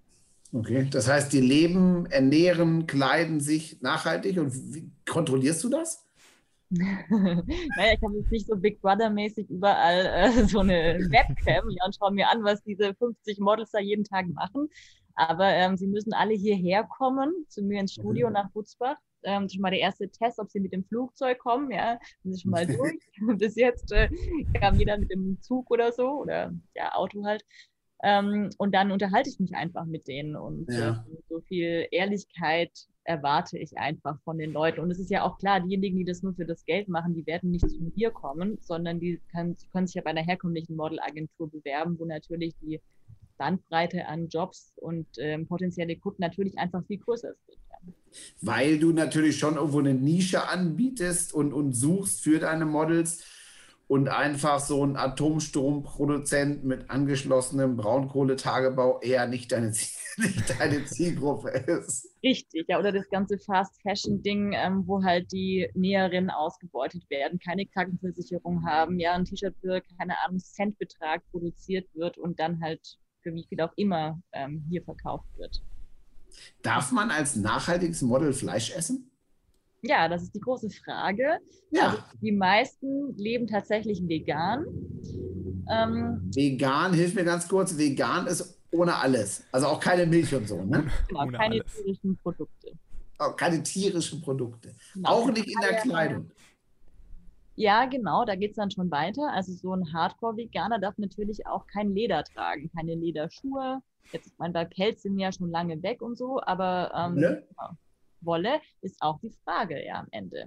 Okay, 0.54 0.88
das 0.92 1.08
heißt, 1.08 1.34
die 1.34 1.42
leben, 1.42 2.06
ernähren, 2.06 2.86
kleiden 2.86 3.40
sich 3.40 3.82
nachhaltig 3.82 4.38
und 4.38 4.54
wie 4.76 4.92
kontrollierst 5.08 5.64
du 5.64 5.70
das? 5.70 6.07
naja, 7.10 7.94
ich 7.94 8.04
habe 8.04 8.18
jetzt 8.18 8.32
nicht 8.32 8.48
so 8.48 8.56
Big 8.56 8.82
Brother-mäßig 8.82 9.50
überall 9.50 10.06
äh, 10.06 10.46
so 10.46 10.60
eine 10.60 11.00
Webcam 11.10 11.70
ja, 11.70 11.86
und 11.86 11.96
schaue 11.96 12.12
mir 12.12 12.28
an, 12.30 12.44
was 12.44 12.64
diese 12.64 12.94
50 12.96 13.40
Models 13.40 13.72
da 13.72 13.80
jeden 13.80 14.04
Tag 14.04 14.28
machen. 14.28 14.70
Aber 15.16 15.48
ähm, 15.48 15.78
sie 15.78 15.88
müssen 15.88 16.14
alle 16.14 16.34
hierher 16.34 16.84
kommen, 16.84 17.34
zu 17.48 17.64
mir 17.64 17.80
ins 17.80 17.94
Studio 17.94 18.28
mhm. 18.28 18.34
nach 18.34 18.52
Butzbach. 18.52 18.98
Ähm, 19.24 19.44
das 19.44 19.46
ist 19.46 19.54
schon 19.56 19.62
mal 19.62 19.72
der 19.72 19.80
erste 19.80 20.10
Test, 20.10 20.40
ob 20.40 20.52
sie 20.52 20.60
mit 20.60 20.74
dem 20.74 20.84
Flugzeug 20.86 21.40
kommen. 21.40 21.72
Ja, 21.72 21.98
sind 22.24 22.34
sie 22.34 22.42
schon 22.42 22.52
mal 22.52 22.68
durch. 22.68 23.00
Bis 23.40 23.56
jetzt 23.56 23.92
äh, 23.92 24.10
kam 24.60 24.76
jeder 24.76 24.98
mit 24.98 25.12
dem 25.12 25.42
Zug 25.42 25.72
oder 25.72 25.92
so 25.92 26.22
oder 26.22 26.54
ja, 26.76 26.94
Auto 26.94 27.24
halt. 27.26 27.44
Ähm, 28.04 28.52
und 28.60 28.76
dann 28.76 28.92
unterhalte 28.92 29.30
ich 29.30 29.40
mich 29.40 29.56
einfach 29.56 29.86
mit 29.86 30.08
denen 30.08 30.36
und 30.36 30.72
Ja. 30.72 31.04
ähm, 31.10 31.18
so 31.30 31.42
viel 31.42 31.88
Ehrlichkeit 31.90 32.72
erwarte 33.08 33.58
ich 33.58 33.78
einfach 33.78 34.20
von 34.24 34.38
den 34.38 34.52
Leuten. 34.52 34.82
Und 34.82 34.92
es 34.92 35.00
ist 35.00 35.10
ja 35.10 35.24
auch 35.24 35.38
klar, 35.38 35.62
diejenigen, 35.62 35.98
die 35.98 36.04
das 36.04 36.24
nur 36.24 36.34
für 36.34 36.46
das 36.46 36.66
Geld 36.66 36.90
machen, 36.90 37.16
die 37.16 37.26
werden 37.26 37.52
nicht 37.52 37.68
zu 37.68 37.92
mir 37.96 38.12
kommen, 38.12 38.58
sondern 38.62 39.00
die 39.00 39.22
kann, 39.32 39.56
können 39.72 39.88
sich 39.88 39.96
ja 39.96 40.02
bei 40.04 40.10
einer 40.10 40.24
herkömmlichen 40.24 40.76
Modelagentur 40.76 41.50
bewerben, 41.50 41.98
wo 41.98 42.06
natürlich 42.06 42.54
die 42.62 42.82
Bandbreite 43.38 44.08
an 44.08 44.28
Jobs 44.28 44.74
und 44.78 45.08
ähm, 45.20 45.48
potenzielle 45.48 45.96
Kunden 45.96 46.22
natürlich 46.22 46.58
einfach 46.58 46.86
viel 46.86 46.98
größer 46.98 47.30
ist. 47.30 47.60
Weil 48.42 48.80
du 48.80 48.92
natürlich 48.92 49.38
schon 49.38 49.56
irgendwo 49.56 49.80
eine 49.80 49.94
Nische 49.94 50.50
anbietest 50.50 51.34
und, 51.34 51.54
und 51.54 51.74
suchst 51.74 52.24
für 52.24 52.40
deine 52.40 52.66
Models 52.66 53.24
und 53.88 54.10
einfach 54.10 54.60
so 54.60 54.86
ein 54.86 54.98
Atomstromproduzent 54.98 56.64
mit 56.66 56.90
angeschlossenem 56.90 57.78
Braunkohletagebau 57.78 59.00
eher 59.00 59.28
nicht 59.28 59.52
deine, 59.52 59.68
nicht 60.18 60.60
deine 60.60 60.86
Zielgruppe 60.86 61.50
ist. 61.50 62.10
Richtig, 62.22 62.66
ja, 62.68 62.80
oder 62.80 62.92
das 62.92 63.10
ganze 63.10 63.38
Fast-Fashion-Ding, 63.38 64.54
ähm, 64.54 64.84
wo 64.86 65.04
halt 65.04 65.32
die 65.32 65.70
Näherinnen 65.74 66.30
ausgebeutet 66.30 67.10
werden, 67.10 67.40
keine 67.40 67.66
Krankenversicherung 67.66 68.66
haben, 68.66 69.00
ja, 69.00 69.14
ein 69.14 69.24
T-Shirt 69.24 69.56
für, 69.62 69.82
keine 69.98 70.16
Ahnung, 70.26 70.40
Centbetrag 70.40 71.22
produziert 71.32 71.88
wird 71.94 72.18
und 72.18 72.40
dann 72.40 72.62
halt 72.62 72.82
für 73.22 73.34
wie 73.34 73.46
viel 73.48 73.62
auch 73.62 73.74
immer 73.78 74.22
ähm, 74.34 74.66
hier 74.70 74.84
verkauft 74.84 75.28
wird. 75.38 75.62
Darf 76.62 76.92
man 76.92 77.10
als 77.10 77.38
nachhaltiges 77.38 78.02
Model 78.02 78.34
Fleisch 78.34 78.76
essen? 78.76 79.07
Ja, 79.88 80.08
das 80.08 80.24
ist 80.24 80.36
die 80.36 80.40
große 80.40 80.70
Frage. 80.70 81.40
Ja. 81.72 81.90
Also 81.90 81.98
die 82.22 82.32
meisten 82.32 83.16
leben 83.18 83.48
tatsächlich 83.48 84.02
vegan. 84.08 84.66
Ähm, 85.70 86.30
Vegan, 86.34 86.94
hilf 86.94 87.14
mir 87.16 87.26
ganz 87.26 87.48
kurz, 87.48 87.78
vegan 87.78 88.28
ist 88.28 88.58
ohne 88.72 88.96
alles. 88.96 89.46
Also 89.52 89.68
auch 89.68 89.80
keine 89.80 90.06
Milch 90.06 90.34
und 90.34 90.48
so, 90.48 90.64
ne? 90.64 90.86
genau, 91.08 91.22
Ohne 91.22 91.38
keine 91.38 91.56
alles. 91.56 91.76
tierischen 91.76 92.18
Produkte. 92.18 92.72
Auch 93.18 93.36
keine 93.36 93.64
tierischen 93.64 94.22
Produkte. 94.22 94.76
Genau. 94.94 95.10
Auch 95.10 95.32
nicht 95.32 95.48
in 95.48 95.60
der 95.62 95.78
Kleidung. 95.78 96.32
Ja, 97.56 97.86
genau, 97.86 98.24
da 98.24 98.36
geht 98.36 98.52
es 98.52 98.58
dann 98.58 98.70
schon 98.70 98.92
weiter. 98.92 99.32
Also 99.34 99.52
so 99.54 99.74
ein 99.74 99.92
Hardcore-Veganer 99.92 100.80
darf 100.80 100.98
natürlich 100.98 101.48
auch 101.48 101.66
kein 101.66 101.90
Leder 101.96 102.24
tragen, 102.24 102.70
keine 102.76 102.94
Lederschuhe. 102.94 103.80
Jetzt, 104.12 104.28
ich 104.28 104.38
meine, 104.38 104.54
bei 104.54 104.66
Pelz 104.66 105.02
sind 105.02 105.18
ja 105.18 105.32
schon 105.32 105.50
lange 105.50 105.82
weg 105.82 106.02
und 106.02 106.18
so, 106.18 106.40
aber 106.44 106.92
ähm, 106.96 107.16
Ne? 107.16 107.44
Wolle 108.22 108.60
ist 108.82 108.98
auch 109.02 109.20
die 109.20 109.32
Frage 109.44 109.86
ja 109.86 110.00
am 110.00 110.08
Ende. 110.12 110.46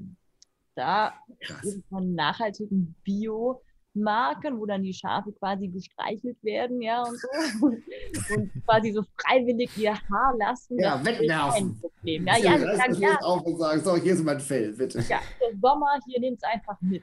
Da 0.75 1.15
Krass. 1.41 1.79
von 1.89 2.15
nachhaltigen 2.15 2.95
Biomarken, 3.05 4.59
wo 4.59 4.67
dann 4.67 4.83
die 4.83 4.95
Schafe 4.95 5.33
quasi 5.33 5.69
gestreichelt 5.69 6.43
werden, 6.43 6.81
ja, 6.81 7.03
und 7.03 7.19
so. 7.19 7.29
Und 8.35 8.51
quasi 8.65 8.93
so 8.93 9.03
freiwillig 9.19 9.77
ihr 9.77 9.95
Haar 9.95 10.35
lassen. 10.39 10.79
Ja, 10.79 11.05
wegwerfen. 11.05 11.81
Problem. 11.81 12.27
Ja, 12.27 12.37
ja, 12.39 12.59
sagen, 12.59 12.91
das 12.91 12.99
ja, 12.99 13.19
auf 13.21 13.43
und 13.43 13.59
sagen, 13.59 13.83
so, 13.83 13.97
hier 13.97 14.15
ist 14.15 14.25
mein 14.25 14.41
Fell, 14.41 14.73
bitte. 14.73 15.01
ja, 15.09 15.21
der 15.41 15.59
Sommer, 15.61 15.99
hier 16.07 16.21
nehmt 16.21 16.39
es 16.39 16.45
einfach 16.45 16.81
mit. 16.81 17.03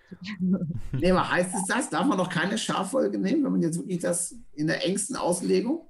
Nee, 0.94 1.12
aber 1.12 1.30
heißt 1.30 1.54
es 1.56 1.66
das? 1.66 1.90
Darf 1.90 2.06
man 2.06 2.18
noch 2.18 2.30
keine 2.30 2.58
Schaffolge 2.58 3.18
nehmen, 3.18 3.44
wenn 3.44 3.52
man 3.52 3.62
jetzt 3.62 3.78
wirklich 3.78 4.00
das 4.00 4.36
in 4.54 4.68
der 4.68 4.86
engsten 4.86 5.16
Auslegung? 5.16 5.86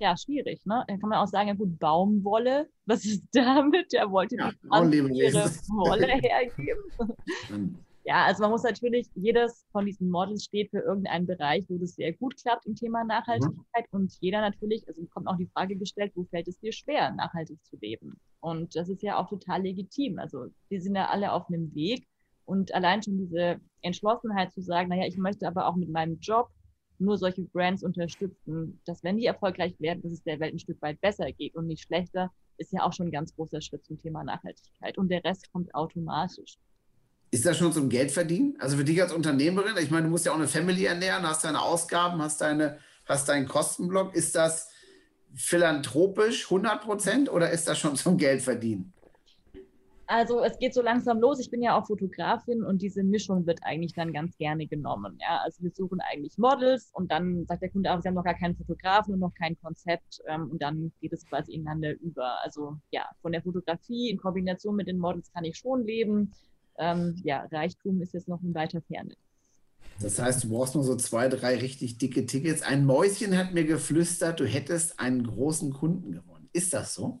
Ja, 0.00 0.16
schwierig, 0.16 0.64
ne? 0.66 0.84
Dann 0.88 0.98
kann 0.98 1.10
man 1.10 1.18
auch 1.18 1.26
sagen, 1.28 1.48
ja 1.48 1.54
gut, 1.54 1.78
Baumwolle, 1.78 2.68
was 2.86 3.04
ist 3.04 3.22
damit? 3.32 3.92
Der 3.92 4.10
wollte 4.10 4.36
Ja, 4.36 4.50
die 4.50 4.56
Pflanze 4.68 4.96
ihre. 5.14 5.44
Wolle 5.68 6.06
hergeben. 6.22 7.78
Ja, 8.04 8.24
also 8.24 8.42
man 8.42 8.50
muss 8.50 8.62
natürlich, 8.62 9.06
jedes 9.14 9.66
von 9.72 9.84
diesen 9.84 10.10
Models 10.10 10.44
steht 10.44 10.70
für 10.70 10.80
irgendeinen 10.80 11.26
Bereich, 11.26 11.66
wo 11.68 11.76
das 11.78 11.94
sehr 11.94 12.12
gut 12.14 12.34
klappt 12.40 12.66
im 12.66 12.74
Thema 12.74 13.04
Nachhaltigkeit 13.04 13.86
und 13.90 14.16
jeder 14.20 14.40
natürlich, 14.40 14.88
also 14.88 15.02
bekommt 15.02 15.28
auch 15.28 15.36
die 15.36 15.50
Frage 15.52 15.76
gestellt, 15.76 16.12
wo 16.14 16.24
fällt 16.24 16.48
es 16.48 16.58
dir 16.58 16.72
schwer, 16.72 17.12
nachhaltig 17.12 17.62
zu 17.62 17.76
leben? 17.76 18.18
Und 18.40 18.74
das 18.74 18.88
ist 18.88 19.02
ja 19.02 19.18
auch 19.18 19.28
total 19.28 19.62
legitim. 19.62 20.18
Also 20.18 20.46
wir 20.70 20.80
sind 20.80 20.96
ja 20.96 21.08
alle 21.08 21.32
auf 21.32 21.46
einem 21.48 21.74
Weg 21.74 22.08
und 22.46 22.74
allein 22.74 23.02
schon 23.02 23.18
diese 23.18 23.60
Entschlossenheit 23.82 24.50
zu 24.52 24.62
sagen, 24.62 24.88
naja, 24.88 25.06
ich 25.06 25.18
möchte 25.18 25.46
aber 25.46 25.66
auch 25.66 25.76
mit 25.76 25.90
meinem 25.90 26.18
Job 26.20 26.48
nur 27.00 27.18
solche 27.18 27.42
Brands 27.42 27.82
unterstützen, 27.82 28.80
dass 28.84 29.02
wenn 29.02 29.16
die 29.16 29.26
erfolgreich 29.26 29.74
werden, 29.78 30.02
dass 30.02 30.12
es 30.12 30.22
der 30.22 30.40
Welt 30.40 30.54
ein 30.54 30.58
Stück 30.58 30.80
weit 30.82 31.00
besser 31.00 31.30
geht 31.32 31.54
und 31.54 31.66
nicht 31.66 31.82
schlechter, 31.82 32.30
ist 32.58 32.72
ja 32.72 32.82
auch 32.82 32.92
schon 32.92 33.08
ein 33.08 33.12
ganz 33.12 33.34
großer 33.34 33.60
Schritt 33.60 33.84
zum 33.84 33.98
Thema 33.98 34.22
Nachhaltigkeit. 34.22 34.98
Und 34.98 35.08
der 35.08 35.24
Rest 35.24 35.50
kommt 35.52 35.74
automatisch. 35.74 36.58
Ist 37.30 37.46
das 37.46 37.56
schon 37.56 37.72
zum 37.72 37.88
Geld 37.88 38.10
verdienen? 38.10 38.56
Also 38.58 38.76
für 38.76 38.84
dich 38.84 39.00
als 39.00 39.12
Unternehmerin, 39.12 39.76
ich 39.80 39.90
meine, 39.90 40.04
du 40.04 40.10
musst 40.10 40.26
ja 40.26 40.32
auch 40.32 40.36
eine 40.36 40.48
Family 40.48 40.84
ernähren, 40.84 41.22
hast 41.22 41.44
deine 41.44 41.62
Ausgaben, 41.62 42.20
hast, 42.20 42.40
deine, 42.40 42.78
hast 43.06 43.28
deinen 43.28 43.46
Kostenblock. 43.46 44.14
Ist 44.14 44.34
das 44.34 44.70
philanthropisch 45.34 46.44
100 46.44 46.82
Prozent 46.82 47.30
oder 47.30 47.50
ist 47.50 47.68
das 47.68 47.78
schon 47.78 47.96
zum 47.96 48.18
Geld 48.18 48.42
verdienen? 48.42 48.92
Also 50.10 50.42
es 50.42 50.58
geht 50.58 50.74
so 50.74 50.82
langsam 50.82 51.20
los. 51.20 51.38
Ich 51.38 51.52
bin 51.52 51.62
ja 51.62 51.78
auch 51.78 51.86
Fotografin 51.86 52.64
und 52.64 52.82
diese 52.82 53.04
Mischung 53.04 53.46
wird 53.46 53.60
eigentlich 53.62 53.92
dann 53.92 54.12
ganz 54.12 54.36
gerne 54.36 54.66
genommen. 54.66 55.16
Ja, 55.20 55.38
also 55.44 55.62
wir 55.62 55.70
suchen 55.70 56.00
eigentlich 56.00 56.36
Models 56.36 56.90
und 56.94 57.12
dann 57.12 57.46
sagt 57.46 57.62
der 57.62 57.70
Kunde 57.70 57.92
auch, 57.92 58.02
sie 58.02 58.08
haben 58.08 58.16
noch 58.16 58.24
gar 58.24 58.34
keinen 58.34 58.56
Fotografen 58.56 59.14
und 59.14 59.20
noch 59.20 59.34
kein 59.34 59.56
Konzept 59.60 60.20
ähm, 60.26 60.50
und 60.50 60.60
dann 60.60 60.90
geht 61.00 61.12
es 61.12 61.24
quasi 61.26 61.52
ineinander 61.52 61.92
über. 62.00 62.42
Also 62.42 62.76
ja, 62.90 63.08
von 63.22 63.30
der 63.30 63.40
Fotografie 63.42 64.10
in 64.10 64.18
Kombination 64.18 64.74
mit 64.74 64.88
den 64.88 64.98
Models 64.98 65.30
kann 65.32 65.44
ich 65.44 65.56
schon 65.56 65.84
leben. 65.84 66.32
Ähm, 66.76 67.14
ja, 67.22 67.46
Reichtum 67.52 68.02
ist 68.02 68.12
jetzt 68.12 68.26
noch 68.26 68.42
in 68.42 68.52
weiter 68.52 68.82
Ferne. 68.82 69.14
Das 70.00 70.18
heißt, 70.18 70.42
du 70.42 70.48
brauchst 70.48 70.74
nur 70.74 70.82
so 70.82 70.96
zwei, 70.96 71.28
drei 71.28 71.56
richtig 71.56 71.98
dicke 71.98 72.26
Tickets. 72.26 72.62
Ein 72.62 72.84
Mäuschen 72.84 73.38
hat 73.38 73.54
mir 73.54 73.64
geflüstert, 73.64 74.40
du 74.40 74.44
hättest 74.44 74.98
einen 74.98 75.24
großen 75.24 75.72
Kunden 75.72 76.10
gewonnen. 76.10 76.48
Ist 76.52 76.74
das 76.74 76.94
so? 76.94 77.20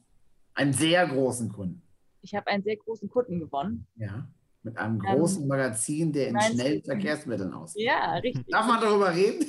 Einen 0.54 0.72
sehr 0.72 1.06
großen 1.06 1.50
Kunden. 1.50 1.82
Ich 2.22 2.34
habe 2.34 2.46
einen 2.48 2.62
sehr 2.62 2.76
großen 2.76 3.08
Kunden 3.08 3.40
gewonnen. 3.40 3.86
Ja. 3.96 4.28
Mit 4.62 4.76
einem 4.76 4.98
großen 4.98 5.46
Magazin, 5.46 6.12
der 6.12 6.28
in 6.28 6.34
meinst 6.34 6.52
schnellen 6.52 6.82
Verkehrsmitteln 6.82 7.52
aussieht. 7.54 7.86
Ja, 7.86 8.14
richtig. 8.16 8.46
Darf 8.48 8.66
man 8.66 8.80
darüber 8.80 9.14
reden? 9.14 9.46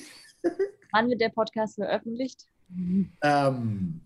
Wann 0.93 1.09
wird 1.09 1.19
der 1.19 1.29
Podcast 1.29 1.75
veröffentlicht? 1.75 2.45
Ähm, 3.21 4.01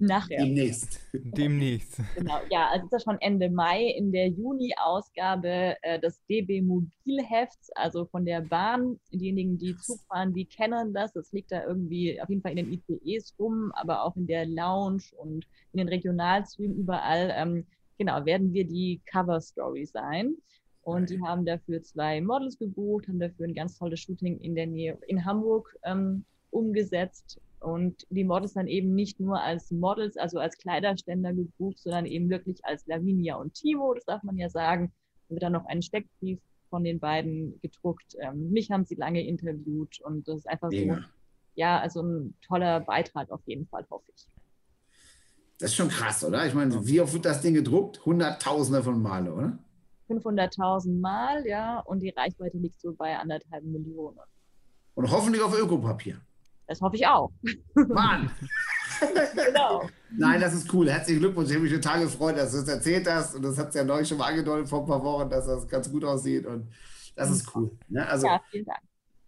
Nachher. 0.00 0.38
demnächst. 0.38 0.98
Demnächst. 1.12 2.00
Genau, 2.16 2.38
ja, 2.50 2.68
also 2.68 2.86
ist 2.86 2.92
das 2.92 3.02
schon 3.02 3.18
Ende 3.20 3.50
Mai 3.50 3.84
in 3.84 4.12
der 4.12 4.28
Juni-Ausgabe 4.28 5.76
äh, 5.82 6.00
des 6.00 6.24
DB 6.24 6.62
Mobilhefts, 6.62 7.70
also 7.74 8.06
von 8.06 8.24
der 8.24 8.40
Bahn. 8.40 8.98
Diejenigen, 9.12 9.58
die 9.58 9.76
Zug 9.76 10.00
fahren, 10.08 10.32
die 10.32 10.46
kennen 10.46 10.94
das. 10.94 11.12
Das 11.12 11.30
liegt 11.32 11.52
da 11.52 11.64
irgendwie 11.64 12.20
auf 12.20 12.30
jeden 12.30 12.40
Fall 12.40 12.56
in 12.56 12.64
den 12.64 12.72
ICEs 12.72 13.34
rum, 13.38 13.72
aber 13.74 14.02
auch 14.02 14.16
in 14.16 14.26
der 14.26 14.46
Lounge 14.46 15.02
und 15.18 15.46
in 15.72 15.78
den 15.78 15.88
Regionalzügen 15.88 16.76
überall. 16.76 17.30
Ähm, 17.36 17.66
genau, 18.00 18.24
werden 18.24 18.54
wir 18.54 18.66
die 18.66 19.02
Cover-Story 19.04 19.84
sein. 19.84 20.34
Und 20.82 21.10
die 21.10 21.20
haben 21.20 21.44
dafür 21.44 21.82
zwei 21.82 22.22
Models 22.22 22.58
gebucht, 22.58 23.06
haben 23.06 23.20
dafür 23.20 23.46
ein 23.46 23.54
ganz 23.54 23.76
tolles 23.76 24.00
Shooting 24.00 24.40
in 24.40 24.54
der 24.54 24.66
Nähe 24.66 24.98
in 25.06 25.26
Hamburg 25.26 25.76
ähm, 25.84 26.24
umgesetzt 26.48 27.38
und 27.60 28.06
die 28.08 28.24
Models 28.24 28.54
dann 28.54 28.66
eben 28.66 28.94
nicht 28.94 29.20
nur 29.20 29.38
als 29.42 29.70
Models, 29.70 30.16
also 30.16 30.38
als 30.38 30.56
Kleiderständer 30.56 31.34
gebucht, 31.34 31.78
sondern 31.78 32.06
eben 32.06 32.30
wirklich 32.30 32.64
als 32.64 32.86
Lavinia 32.86 33.36
und 33.36 33.52
Timo, 33.52 33.92
das 33.92 34.06
darf 34.06 34.22
man 34.22 34.38
ja 34.38 34.48
sagen. 34.48 34.90
Da 35.28 35.34
wird 35.34 35.42
dann 35.42 35.52
noch 35.52 35.66
ein 35.66 35.82
Steckbrief 35.82 36.40
von 36.70 36.82
den 36.82 36.98
beiden 36.98 37.60
gedruckt. 37.60 38.16
Ähm, 38.20 38.50
mich 38.50 38.70
haben 38.70 38.86
sie 38.86 38.94
lange 38.94 39.24
interviewt 39.24 40.00
und 40.00 40.26
das 40.26 40.38
ist 40.38 40.48
einfach 40.48 40.70
so, 40.70 40.78
Mega. 40.78 41.04
ja, 41.54 41.78
also 41.78 42.00
ein 42.00 42.34
toller 42.40 42.80
Beitrag 42.80 43.30
auf 43.30 43.42
jeden 43.44 43.66
Fall, 43.66 43.86
hoffe 43.90 44.10
ich. 44.16 44.26
Das 45.60 45.70
ist 45.70 45.76
schon 45.76 45.90
krass, 45.90 46.24
oder? 46.24 46.46
Ich 46.46 46.54
meine, 46.54 46.86
wie 46.86 47.00
oft 47.00 47.12
wird 47.12 47.26
das 47.26 47.42
Ding 47.42 47.52
gedruckt? 47.52 48.04
Hunderttausende 48.06 48.82
von 48.82 49.00
Male, 49.02 49.32
oder? 49.32 49.58
500.000 50.08 51.00
Mal, 51.00 51.46
ja, 51.46 51.80
und 51.80 52.00
die 52.00 52.08
Reichweite 52.10 52.56
liegt 52.56 52.80
so 52.80 52.94
bei 52.94 53.16
anderthalb 53.16 53.62
Millionen. 53.64 54.18
Und 54.94 55.10
hoffentlich 55.10 55.42
auf 55.42 55.56
Ökopapier. 55.56 56.20
Das 56.66 56.80
hoffe 56.80 56.96
ich 56.96 57.06
auch. 57.06 57.30
Mann! 57.74 58.30
genau. 59.34 59.88
Nein, 60.16 60.40
das 60.40 60.54
ist 60.54 60.72
cool. 60.72 60.90
Herzlichen 60.90 61.20
Glückwunsch. 61.20 61.50
Ich 61.50 61.56
habe 61.56 61.64
mich 61.64 61.72
total 61.72 62.00
gefreut, 62.00 62.36
dass 62.36 62.52
du 62.52 62.58
es 62.58 62.68
erzählt 62.68 63.08
hast. 63.08 63.34
Und 63.34 63.42
das 63.42 63.58
hat 63.58 63.68
es 63.68 63.74
ja 63.74 63.84
neulich 63.84 64.08
schon 64.08 64.18
mal 64.18 64.28
angedeutet 64.28 64.68
vor 64.68 64.80
ein 64.80 64.86
paar 64.86 65.02
Wochen, 65.02 65.28
dass 65.28 65.46
das 65.46 65.68
ganz 65.68 65.90
gut 65.90 66.04
aussieht. 66.04 66.46
Und 66.46 66.68
das 67.16 67.30
ist 67.30 67.54
cool. 67.54 67.70
Ne? 67.88 68.06
Also, 68.06 68.26
Ja, 68.26 68.40
vielen 68.50 68.64
Dank. 68.64 68.80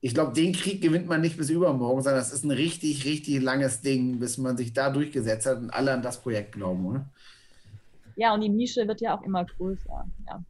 Ich 0.04 0.14
glaube, 0.14 0.32
den 0.32 0.52
Krieg 0.52 0.82
gewinnt 0.82 1.06
man 1.06 1.20
nicht 1.20 1.36
bis 1.36 1.48
übermorgen, 1.48 2.02
sondern 2.02 2.20
das 2.20 2.32
ist 2.32 2.44
ein 2.44 2.50
richtig, 2.50 3.04
richtig 3.06 3.40
langes 3.40 3.80
Ding, 3.82 4.18
bis 4.18 4.36
man 4.36 4.56
sich 4.56 4.72
da 4.72 4.90
durchgesetzt 4.90 5.46
hat 5.46 5.58
und 5.58 5.70
alle 5.70 5.92
an 5.92 6.02
das 6.02 6.20
Projekt 6.20 6.52
glauben, 6.52 6.84
oder? 6.84 7.08
Ja, 8.16 8.34
und 8.34 8.40
die 8.40 8.48
Nische 8.48 8.86
wird 8.86 9.00
ja 9.00 9.16
auch 9.16 9.22
immer 9.22 9.44
größer. 9.44 10.04
Ja. 10.26 10.44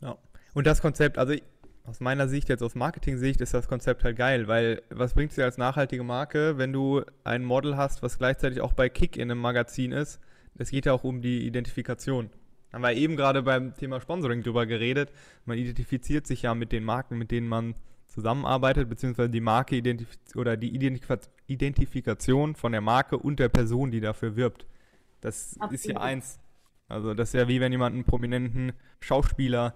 Ja. 0.00 0.18
Und 0.52 0.66
das 0.66 0.82
Konzept, 0.82 1.16
also 1.16 1.32
ich- 1.32 1.44
aus 1.84 2.00
meiner 2.00 2.28
Sicht, 2.28 2.50
jetzt 2.50 2.62
aus 2.62 2.74
Marketing-Sicht, 2.74 3.40
ist 3.40 3.54
das 3.54 3.66
Konzept 3.68 4.04
halt 4.04 4.16
geil, 4.16 4.46
weil 4.46 4.82
was 4.90 5.14
bringt 5.14 5.30
es 5.30 5.36
dir 5.36 5.44
als 5.44 5.56
nachhaltige 5.56 6.02
Marke, 6.02 6.58
wenn 6.58 6.72
du 6.72 7.02
ein 7.24 7.44
Model 7.44 7.76
hast, 7.78 8.02
was 8.02 8.18
gleichzeitig 8.18 8.60
auch 8.60 8.74
bei 8.74 8.88
Kick 8.90 9.16
in 9.16 9.30
einem 9.30 9.40
Magazin 9.40 9.92
ist? 9.92 10.20
Es 10.56 10.70
geht 10.70 10.86
ja 10.86 10.92
auch 10.92 11.04
um 11.04 11.22
die 11.22 11.46
Identifikation. 11.46 12.30
Haben 12.72 12.82
wir 12.82 12.92
eben 12.92 13.16
gerade 13.16 13.42
beim 13.42 13.74
Thema 13.74 14.00
Sponsoring 14.00 14.42
drüber 14.42 14.66
geredet. 14.66 15.12
Man 15.46 15.56
identifiziert 15.56 16.26
sich 16.26 16.42
ja 16.42 16.54
mit 16.54 16.72
den 16.72 16.84
Marken, 16.84 17.16
mit 17.16 17.30
denen 17.30 17.48
man 17.48 17.74
zusammenarbeitet, 18.18 18.88
beziehungsweise 18.88 19.30
die 19.30 19.40
Marke 19.40 19.76
identif 19.76 20.08
oder 20.34 20.56
die 20.56 20.74
Identif 20.74 21.08
Identifikation 21.46 22.56
von 22.56 22.72
der 22.72 22.80
Marke 22.80 23.16
und 23.16 23.38
der 23.38 23.48
Person, 23.48 23.90
die 23.90 24.00
dafür 24.00 24.34
wirbt. 24.34 24.66
Das 25.20 25.54
Absolut. 25.54 25.74
ist 25.74 25.86
ja 25.86 26.00
eins. 26.00 26.40
Also 26.88 27.14
das 27.14 27.30
ist 27.30 27.34
ja 27.34 27.48
wie 27.48 27.60
wenn 27.60 27.70
jemand 27.70 27.94
einen 27.94 28.04
prominenten 28.04 28.72
Schauspieler 29.00 29.74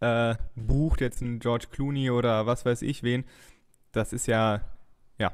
äh, 0.00 0.34
bucht, 0.56 1.02
jetzt 1.02 1.20
einen 1.22 1.40
George 1.40 1.66
Clooney 1.70 2.10
oder 2.10 2.46
was 2.46 2.64
weiß 2.64 2.82
ich 2.82 3.02
wen. 3.02 3.24
Das 3.92 4.12
ist 4.12 4.26
ja, 4.26 4.62
ja, 5.18 5.32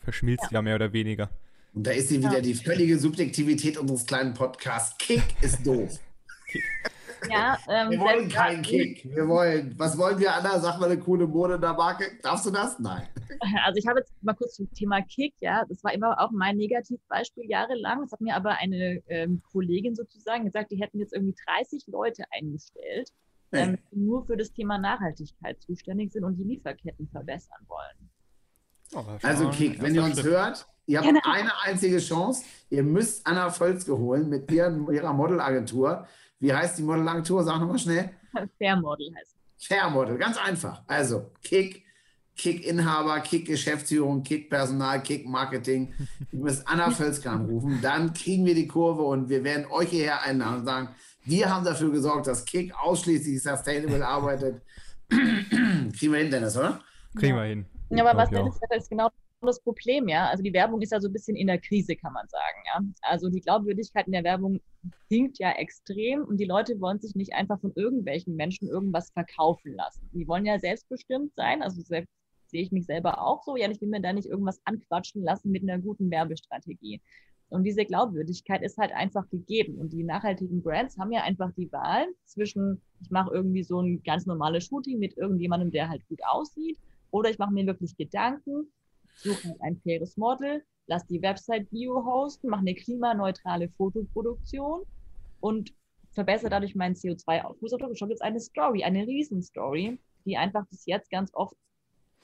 verschmilzt 0.00 0.50
ja, 0.50 0.58
ja 0.58 0.62
mehr 0.62 0.74
oder 0.74 0.92
weniger. 0.92 1.30
Und 1.72 1.86
da 1.86 1.92
ist 1.92 2.08
sie 2.08 2.18
wieder 2.18 2.42
die 2.42 2.54
völlige 2.54 2.98
Subjektivität 2.98 3.78
unseres 3.78 4.04
kleinen 4.04 4.34
Podcasts. 4.34 4.98
Kick 4.98 5.22
ist 5.40 5.64
doof. 5.64 5.98
Ja, 7.30 7.58
ähm, 7.68 7.90
wir 7.90 8.00
wollen 8.00 8.28
keinen 8.28 8.62
Kick. 8.62 9.04
Wir 9.04 9.28
wollen, 9.28 9.74
was 9.78 9.96
wollen 9.98 10.18
wir, 10.18 10.34
Anna? 10.34 10.58
Sag 10.58 10.78
mal 10.78 10.90
eine 10.90 10.98
coole 10.98 11.26
Mode 11.26 11.54
in 11.54 11.60
der 11.60 11.72
Marke. 11.74 12.04
Darfst 12.22 12.46
du 12.46 12.50
das? 12.50 12.78
Nein. 12.78 13.06
Also 13.64 13.78
ich 13.78 13.86
habe 13.86 14.00
jetzt 14.00 14.12
mal 14.22 14.34
kurz 14.34 14.54
zum 14.54 14.70
Thema 14.72 15.00
Kick, 15.02 15.34
ja, 15.40 15.64
das 15.68 15.82
war 15.82 15.92
immer 15.92 16.20
auch 16.20 16.30
mein 16.32 16.56
Negativbeispiel 16.56 17.48
jahrelang. 17.48 18.02
Das 18.02 18.12
hat 18.12 18.20
mir 18.20 18.36
aber 18.36 18.58
eine 18.58 19.02
ähm, 19.08 19.42
Kollegin 19.50 19.94
sozusagen 19.94 20.44
gesagt, 20.44 20.70
die 20.70 20.76
hätten 20.76 20.98
jetzt 20.98 21.12
irgendwie 21.12 21.34
30 21.46 21.84
Leute 21.86 22.24
eingestellt, 22.30 23.10
ähm, 23.52 23.78
die 23.90 23.98
nur 23.98 24.26
für 24.26 24.36
das 24.36 24.52
Thema 24.52 24.78
Nachhaltigkeit 24.78 25.60
zuständig 25.62 26.12
sind 26.12 26.24
und 26.24 26.36
die 26.36 26.44
Lieferketten 26.44 27.08
verbessern 27.08 27.66
wollen. 27.66 28.10
Oh, 28.94 29.04
also 29.22 29.48
Kick, 29.48 29.80
wenn 29.80 29.94
ihr 29.94 30.04
uns 30.04 30.22
hört, 30.22 30.66
ihr 30.86 31.00
habt 31.00 31.26
eine 31.26 31.52
einzige 31.62 31.98
Chance. 31.98 32.44
Ihr 32.68 32.82
müsst 32.82 33.26
Anna 33.26 33.50
Völzke 33.50 33.96
holen 33.96 34.28
mit 34.28 34.50
ihrer 34.50 35.12
Modelagentur. 35.12 36.06
Wie 36.42 36.52
heißt 36.52 36.76
die 36.76 36.82
Modelagentur? 36.82 37.44
Sag 37.44 37.60
nochmal 37.60 37.78
schnell. 37.78 38.10
Fair 38.58 38.74
Model 38.74 39.14
heißt 39.16 39.36
Fair 39.58 39.88
Model, 39.88 40.18
ganz 40.18 40.36
einfach. 40.36 40.82
Also 40.88 41.30
Kick, 41.44 41.84
Kick-Inhaber, 42.36 43.20
Kick-Geschäftsführung, 43.20 44.24
Kick-Personal, 44.24 45.04
Kick-Marketing. 45.04 45.94
Ihr 46.32 46.38
müsst 46.40 46.66
Anna 46.66 46.90
Völzke 46.98 47.30
anrufen. 47.30 47.78
Dann 47.80 48.12
kriegen 48.12 48.44
wir 48.44 48.56
die 48.56 48.66
Kurve 48.66 49.02
und 49.02 49.28
wir 49.28 49.44
werden 49.44 49.66
euch 49.70 49.90
hierher 49.90 50.22
einladen 50.22 50.60
und 50.60 50.64
sagen, 50.64 50.88
wir 51.24 51.48
haben 51.48 51.64
dafür 51.64 51.92
gesorgt, 51.92 52.26
dass 52.26 52.44
Kick 52.44 52.74
ausschließlich 52.74 53.40
sustainable 53.40 54.04
arbeitet. 54.04 54.62
kriegen 55.08 56.12
wir 56.12 56.18
hin, 56.18 56.30
Dennis, 56.32 56.56
oder? 56.56 56.80
Kriegen 57.16 57.36
wir 57.36 57.44
hin. 57.44 57.66
Ja, 57.90 58.04
aber 58.04 58.18
was 58.18 58.30
Dennis 58.30 58.58
sagt, 58.58 58.74
ist 58.74 58.90
genau 58.90 59.10
das 59.46 59.60
Problem, 59.60 60.08
ja. 60.08 60.28
Also 60.28 60.42
die 60.42 60.52
Werbung 60.52 60.80
ist 60.80 60.92
ja 60.92 61.00
so 61.00 61.08
ein 61.08 61.12
bisschen 61.12 61.36
in 61.36 61.46
der 61.46 61.58
Krise, 61.58 61.96
kann 61.96 62.12
man 62.12 62.26
sagen, 62.28 62.58
ja. 62.66 62.80
Also 63.02 63.28
die 63.28 63.40
Glaubwürdigkeit 63.40 64.06
in 64.06 64.12
der 64.12 64.24
Werbung 64.24 64.60
hinkt 65.08 65.38
ja 65.38 65.52
extrem 65.52 66.24
und 66.24 66.38
die 66.38 66.44
Leute 66.44 66.80
wollen 66.80 67.00
sich 67.00 67.14
nicht 67.14 67.34
einfach 67.34 67.60
von 67.60 67.72
irgendwelchen 67.74 68.36
Menschen 68.36 68.68
irgendwas 68.68 69.10
verkaufen 69.10 69.74
lassen. 69.74 70.08
Die 70.12 70.26
wollen 70.26 70.46
ja 70.46 70.58
selbstbestimmt 70.58 71.34
sein, 71.34 71.62
also 71.62 71.80
selbst 71.82 72.12
sehe 72.46 72.62
ich 72.62 72.72
mich 72.72 72.86
selber 72.86 73.20
auch 73.20 73.42
so, 73.42 73.56
ja, 73.56 73.70
ich 73.70 73.80
will 73.80 73.88
mir 73.88 74.00
da 74.00 74.12
nicht 74.12 74.28
irgendwas 74.28 74.60
anquatschen 74.64 75.22
lassen 75.22 75.50
mit 75.50 75.62
einer 75.62 75.78
guten 75.78 76.10
Werbestrategie. 76.10 77.00
Und 77.48 77.64
diese 77.64 77.84
Glaubwürdigkeit 77.84 78.62
ist 78.62 78.78
halt 78.78 78.92
einfach 78.92 79.28
gegeben. 79.28 79.76
Und 79.78 79.92
die 79.92 80.04
nachhaltigen 80.04 80.62
Brands 80.62 80.96
haben 80.98 81.12
ja 81.12 81.22
einfach 81.22 81.52
die 81.52 81.70
Wahl 81.70 82.06
zwischen, 82.24 82.80
ich 83.02 83.10
mache 83.10 83.32
irgendwie 83.32 83.62
so 83.62 83.80
ein 83.80 84.02
ganz 84.02 84.24
normales 84.24 84.64
Shooting 84.64 84.98
mit 84.98 85.18
irgendjemandem, 85.18 85.70
der 85.70 85.88
halt 85.88 86.06
gut 86.08 86.20
aussieht, 86.24 86.78
oder 87.10 87.28
ich 87.28 87.38
mache 87.38 87.52
mir 87.52 87.66
wirklich 87.66 87.94
Gedanken, 87.96 88.72
suche 89.14 89.48
halt 89.48 89.60
ein 89.60 89.76
faires 89.76 90.16
Model, 90.16 90.62
lass 90.86 91.06
die 91.06 91.22
Website 91.22 91.70
Bio 91.70 92.04
hosten, 92.04 92.48
mache 92.48 92.60
eine 92.60 92.74
klimaneutrale 92.74 93.68
Fotoproduktion 93.70 94.82
und 95.40 95.72
verbessere 96.10 96.50
dadurch 96.50 96.74
meinen 96.74 96.94
CO2-Fußabdruck. 96.94 97.96
Schon 97.96 98.10
jetzt 98.10 98.22
eine 98.22 98.40
Story, 98.40 98.84
eine 98.84 99.06
Riesenstory, 99.06 99.98
die 100.24 100.36
einfach 100.36 100.66
bis 100.66 100.86
jetzt 100.86 101.10
ganz 101.10 101.32
oft 101.34 101.56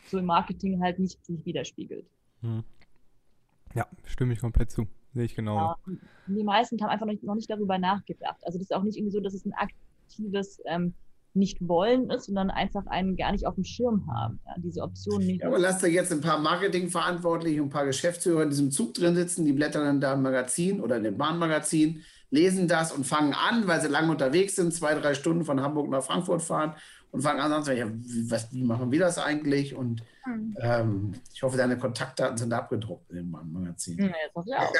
so 0.06 0.18
im 0.18 0.26
Marketing 0.26 0.80
halt 0.82 0.98
nicht 0.98 1.24
sich 1.24 1.44
widerspiegelt. 1.44 2.06
Hm. 2.42 2.64
Ja, 3.74 3.86
stimme 4.04 4.32
ich 4.32 4.40
komplett 4.40 4.70
zu. 4.70 4.86
Sehe 5.14 5.24
ich 5.24 5.34
genau. 5.34 5.56
Ja, 5.56 5.76
die 6.26 6.44
meisten 6.44 6.80
haben 6.80 6.90
einfach 6.90 7.06
noch 7.06 7.12
nicht, 7.12 7.24
noch 7.24 7.34
nicht, 7.34 7.50
darüber 7.50 7.78
nachgedacht. 7.78 8.38
Also 8.44 8.58
das 8.58 8.70
ist 8.70 8.74
auch 8.74 8.82
nicht 8.82 8.96
irgendwie 8.96 9.12
so, 9.12 9.20
dass 9.20 9.34
es 9.34 9.44
ein 9.44 9.54
aktives 9.54 10.60
ähm, 10.66 10.94
nicht 11.34 11.58
wollen 11.60 12.10
ist, 12.10 12.26
sondern 12.26 12.50
einfach 12.50 12.86
einen 12.86 13.16
gar 13.16 13.32
nicht 13.32 13.46
auf 13.46 13.54
dem 13.54 13.64
Schirm 13.64 14.06
haben, 14.12 14.40
ja, 14.46 14.54
diese 14.58 14.82
Option 14.82 15.24
nicht. 15.24 15.42
Ja, 15.42 15.48
aber 15.48 15.58
lasst 15.58 15.82
da 15.82 15.86
jetzt 15.86 16.12
ein 16.12 16.20
paar 16.20 16.38
Marketingverantwortliche 16.38 17.62
und 17.62 17.68
ein 17.68 17.72
paar 17.72 17.86
Geschäftsführer 17.86 18.42
in 18.42 18.50
diesem 18.50 18.70
Zug 18.70 18.94
drin 18.94 19.14
sitzen, 19.14 19.44
die 19.44 19.52
blättern 19.52 19.84
dann 19.84 20.00
da 20.00 20.14
im 20.14 20.22
Magazin 20.22 20.80
oder 20.80 20.96
in 20.96 21.04
dem 21.04 21.16
Bahnmagazin, 21.16 22.02
lesen 22.30 22.68
das 22.68 22.92
und 22.92 23.06
fangen 23.06 23.34
an, 23.34 23.66
weil 23.66 23.80
sie 23.80 23.88
lange 23.88 24.10
unterwegs 24.10 24.56
sind, 24.56 24.74
zwei, 24.74 24.94
drei 24.94 25.14
Stunden 25.14 25.44
von 25.44 25.62
Hamburg 25.62 25.88
nach 25.88 26.02
Frankfurt 26.02 26.42
fahren 26.42 26.74
und 27.10 27.22
fangen 27.22 27.40
an, 27.40 27.62
sagen, 27.64 27.78
ja, 27.78 27.88
wie, 27.90 28.30
was, 28.30 28.52
wie 28.52 28.64
machen 28.64 28.90
wir 28.90 29.00
das 29.00 29.18
eigentlich? 29.18 29.74
Und 29.74 30.02
mhm. 30.26 30.56
ähm, 30.60 31.12
ich 31.32 31.42
hoffe, 31.42 31.56
deine 31.56 31.78
Kontaktdaten 31.78 32.36
sind 32.36 32.52
abgedruckt 32.52 33.10
in 33.10 33.16
dem 33.16 33.30
Magazin. 33.30 33.98
Ja, 33.98 34.12
das 34.34 34.46
ich 34.46 34.54
auch. 34.54 34.72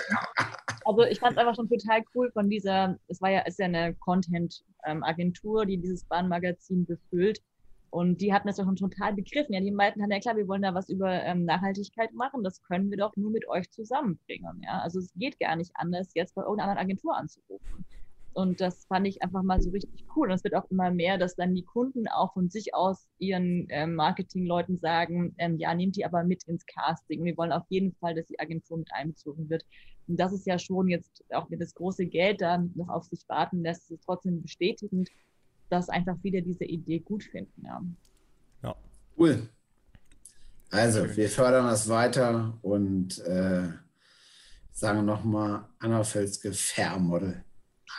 also 0.85 1.03
ich 1.05 1.21
fand 1.21 1.33
es 1.33 1.38
einfach 1.38 1.55
schon 1.55 1.69
total 1.69 2.03
cool 2.14 2.31
von 2.33 2.49
dieser, 2.51 2.99
es 3.09 3.21
war 3.21 3.31
ja, 3.31 3.41
ist 3.41 3.59
ja 3.59 3.67
eine 3.67 3.95
Content-Agentur, 3.95 5.67
die 5.67 5.79
dieses 5.79 6.05
Bahnmagazin 6.05 6.85
befüllt. 6.85 7.41
Und 7.91 8.21
die 8.21 8.35
hatten 8.35 8.49
das 8.49 8.59
ja 8.59 8.64
schon 8.64 8.77
total 8.77 9.14
begriffen. 9.14 9.55
Ja, 9.55 9.61
die 9.61 9.71
meinten 9.71 10.01
dann, 10.01 10.11
ja 10.11 10.21
klar, 10.21 10.37
wir 10.37 10.47
wollen 10.47 10.61
da 10.61 10.75
was 10.75 10.91
über 10.91 11.11
ähm, 11.11 11.47
Nachhaltigkeit 11.47 12.12
machen. 12.12 12.45
Das 12.45 12.62
können 12.62 12.91
wir 12.91 12.99
doch 12.99 13.17
nur 13.17 13.31
mit 13.31 13.49
euch 13.49 13.71
zusammenbringen. 13.71 14.61
Ja, 14.62 14.81
also 14.81 14.99
es 14.99 15.11
geht 15.14 15.41
gar 15.41 15.57
nicht 15.57 15.71
anders, 15.75 16.11
jetzt 16.14 16.35
bei 16.35 16.43
irgendeiner 16.43 16.79
Agentur 16.79 17.17
anzurufen. 17.17 17.87
Und 18.33 18.61
das 18.61 18.85
fand 18.87 19.07
ich 19.07 19.23
einfach 19.23 19.43
mal 19.43 19.61
so 19.61 19.71
richtig 19.71 20.05
cool. 20.14 20.29
Und 20.29 20.35
es 20.35 20.45
wird 20.45 20.55
auch 20.55 20.71
immer 20.71 20.91
mehr, 20.91 21.19
dass 21.19 21.35
dann 21.35 21.55
die 21.55 21.64
Kunden 21.64 22.07
auch 22.09 22.35
von 22.35 22.51
sich 22.51 22.75
aus 22.75 23.09
ihren 23.19 23.67
ähm, 23.71 23.95
Marketingleuten 23.95 24.79
sagen, 24.79 25.35
ähm, 25.38 25.59
ja, 25.59 25.75
nehmt 25.75 25.97
die 25.97 26.05
aber 26.05 26.23
mit 26.23 26.45
ins 26.45 26.64
Casting. 26.67 27.25
Wir 27.25 27.37
wollen 27.37 27.53
auf 27.53 27.64
jeden 27.69 27.93
Fall, 27.95 28.14
dass 28.14 28.27
die 28.27 28.38
Agentur 28.38 28.79
mit 28.79 28.93
einbezogen 28.93 29.51
wird. 29.51 29.64
Und 30.07 30.19
das 30.19 30.33
ist 30.33 30.47
ja 30.47 30.59
schon 30.59 30.88
jetzt, 30.88 31.25
auch 31.31 31.51
wenn 31.51 31.59
das 31.59 31.75
große 31.75 32.07
Geld 32.07 32.41
dann 32.41 32.73
noch 32.75 32.88
auf 32.88 33.05
sich 33.05 33.29
warten 33.29 33.62
lässt, 33.62 33.91
ist 33.91 33.99
es 33.99 34.07
trotzdem 34.07 34.41
bestätigend, 34.43 35.09
dass 35.69 35.88
einfach 35.88 36.17
wieder 36.23 36.41
diese 36.41 36.64
Idee 36.64 37.01
gut 37.01 37.25
finden. 37.25 37.64
Ja. 37.64 37.83
ja. 38.62 38.75
Cool. 39.19 39.49
Also, 40.71 41.17
wir 41.17 41.29
fördern 41.29 41.67
das 41.67 41.88
weiter 41.88 42.57
und 42.62 43.19
äh, 43.21 43.69
sagen 44.71 45.05
nochmal 45.05 45.64
Anna 45.79 46.05
Felske 46.05 46.53
Fair 46.53 46.99
Model. 46.99 47.43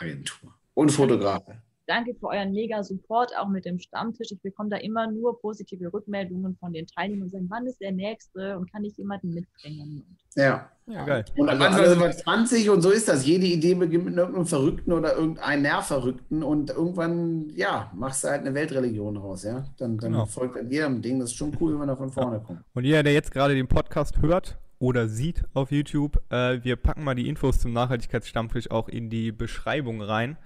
Agentur 0.00 0.54
und 0.74 0.90
Fotografe. 0.90 1.60
Danke 1.90 2.14
für 2.14 2.28
euren 2.28 2.52
mega 2.52 2.84
Support, 2.84 3.32
auch 3.36 3.48
mit 3.48 3.64
dem 3.64 3.80
Stammtisch. 3.80 4.30
Ich 4.30 4.40
bekomme 4.40 4.70
da 4.70 4.76
immer 4.76 5.10
nur 5.10 5.40
positive 5.40 5.92
Rückmeldungen 5.92 6.56
von 6.60 6.72
den 6.72 6.86
Teilnehmern 6.86 7.24
und 7.24 7.30
sagen, 7.32 7.46
wann 7.48 7.66
ist 7.66 7.80
der 7.80 7.90
nächste 7.90 8.56
und 8.56 8.70
kann 8.70 8.84
ich 8.84 8.96
jemanden 8.96 9.34
mitbringen? 9.34 10.16
Ja. 10.36 10.70
ja, 10.86 11.04
geil. 11.04 11.24
Und 11.36 11.48
am 11.48 11.60
Anfang 11.60 11.86
sind 11.86 11.98
wir 11.98 12.12
20 12.12 12.70
und 12.70 12.82
so 12.82 12.90
ist 12.90 13.08
das. 13.08 13.26
Jede 13.26 13.46
Idee 13.46 13.74
beginnt 13.74 14.04
mit 14.04 14.16
irgendeinem 14.16 14.46
Verrückten 14.46 14.92
oder 14.92 15.16
irgendeinem 15.16 15.62
Nervverrückten 15.62 16.44
und 16.44 16.70
irgendwann, 16.70 17.50
ja, 17.56 17.90
machst 17.92 18.22
du 18.22 18.28
halt 18.28 18.42
eine 18.42 18.54
Weltreligion 18.54 19.16
raus, 19.16 19.42
ja. 19.42 19.64
Dann, 19.76 19.98
dann 19.98 20.12
genau. 20.12 20.26
folgt 20.26 20.56
an 20.58 20.70
jedem 20.70 21.02
Ding. 21.02 21.18
Das 21.18 21.30
ist 21.30 21.36
schon 21.36 21.56
cool, 21.60 21.72
wenn 21.72 21.80
man 21.80 21.88
da 21.88 21.96
von 21.96 22.12
vorne 22.12 22.36
ja. 22.36 22.38
kommt. 22.38 22.60
Und 22.72 22.84
jeder, 22.84 23.02
der 23.02 23.14
jetzt 23.14 23.32
gerade 23.32 23.56
den 23.56 23.66
Podcast 23.66 24.22
hört, 24.22 24.60
oder 24.80 25.08
sieht 25.08 25.44
auf 25.54 25.70
YouTube. 25.70 26.20
Äh, 26.30 26.64
wir 26.64 26.74
packen 26.74 27.04
mal 27.04 27.14
die 27.14 27.28
Infos 27.28 27.60
zum 27.60 27.72
Nachhaltigkeitsstammtisch 27.72 28.70
auch 28.70 28.88
in 28.88 29.10
die 29.10 29.30
Beschreibung 29.30 30.02
rein. 30.02 30.36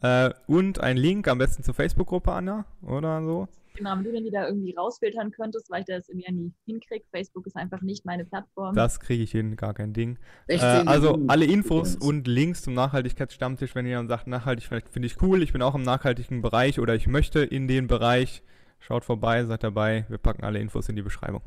Äh, 0.00 0.30
und 0.46 0.80
ein 0.80 0.96
Link 0.96 1.26
am 1.26 1.38
besten 1.38 1.64
zur 1.64 1.74
Facebook-Gruppe, 1.74 2.30
Anna, 2.30 2.66
oder 2.82 3.24
so. 3.24 3.48
Genau, 3.74 3.96
wenn 3.96 4.04
du 4.04 4.12
den 4.12 4.24
wieder 4.24 4.48
irgendwie 4.48 4.74
rausfiltern 4.74 5.30
könntest, 5.30 5.70
weil 5.70 5.80
ich 5.80 5.86
das 5.86 6.08
irgendwie 6.08 6.32
nie 6.32 6.52
hinkriege. 6.66 7.04
Facebook 7.12 7.46
ist 7.46 7.56
einfach 7.56 7.80
nicht 7.80 8.04
meine 8.04 8.24
Plattform. 8.24 8.74
Das 8.74 8.98
kriege 9.00 9.22
ich 9.22 9.30
hin, 9.30 9.56
gar 9.56 9.72
kein 9.72 9.92
Ding. 9.92 10.18
Äh, 10.48 10.58
also 10.58 11.20
alle 11.28 11.44
Infos 11.44 11.94
und 11.96 12.26
Links 12.26 12.62
zum 12.62 12.74
Nachhaltigkeitsstammtisch, 12.74 13.74
wenn 13.74 13.86
ihr 13.86 13.96
dann 13.96 14.08
sagt, 14.08 14.26
nachhaltig 14.26 14.64
finde 14.66 15.06
ich 15.06 15.22
cool, 15.22 15.42
ich 15.42 15.52
bin 15.52 15.62
auch 15.62 15.76
im 15.76 15.82
nachhaltigen 15.82 16.42
Bereich 16.42 16.80
oder 16.80 16.94
ich 16.94 17.06
möchte 17.06 17.40
in 17.40 17.68
den 17.68 17.86
Bereich, 17.86 18.42
schaut 18.80 19.04
vorbei, 19.04 19.44
seid 19.44 19.62
dabei. 19.62 20.06
Wir 20.08 20.18
packen 20.18 20.44
alle 20.44 20.58
Infos 20.58 20.88
in 20.88 20.96
die 20.96 21.02
Beschreibung. 21.02 21.42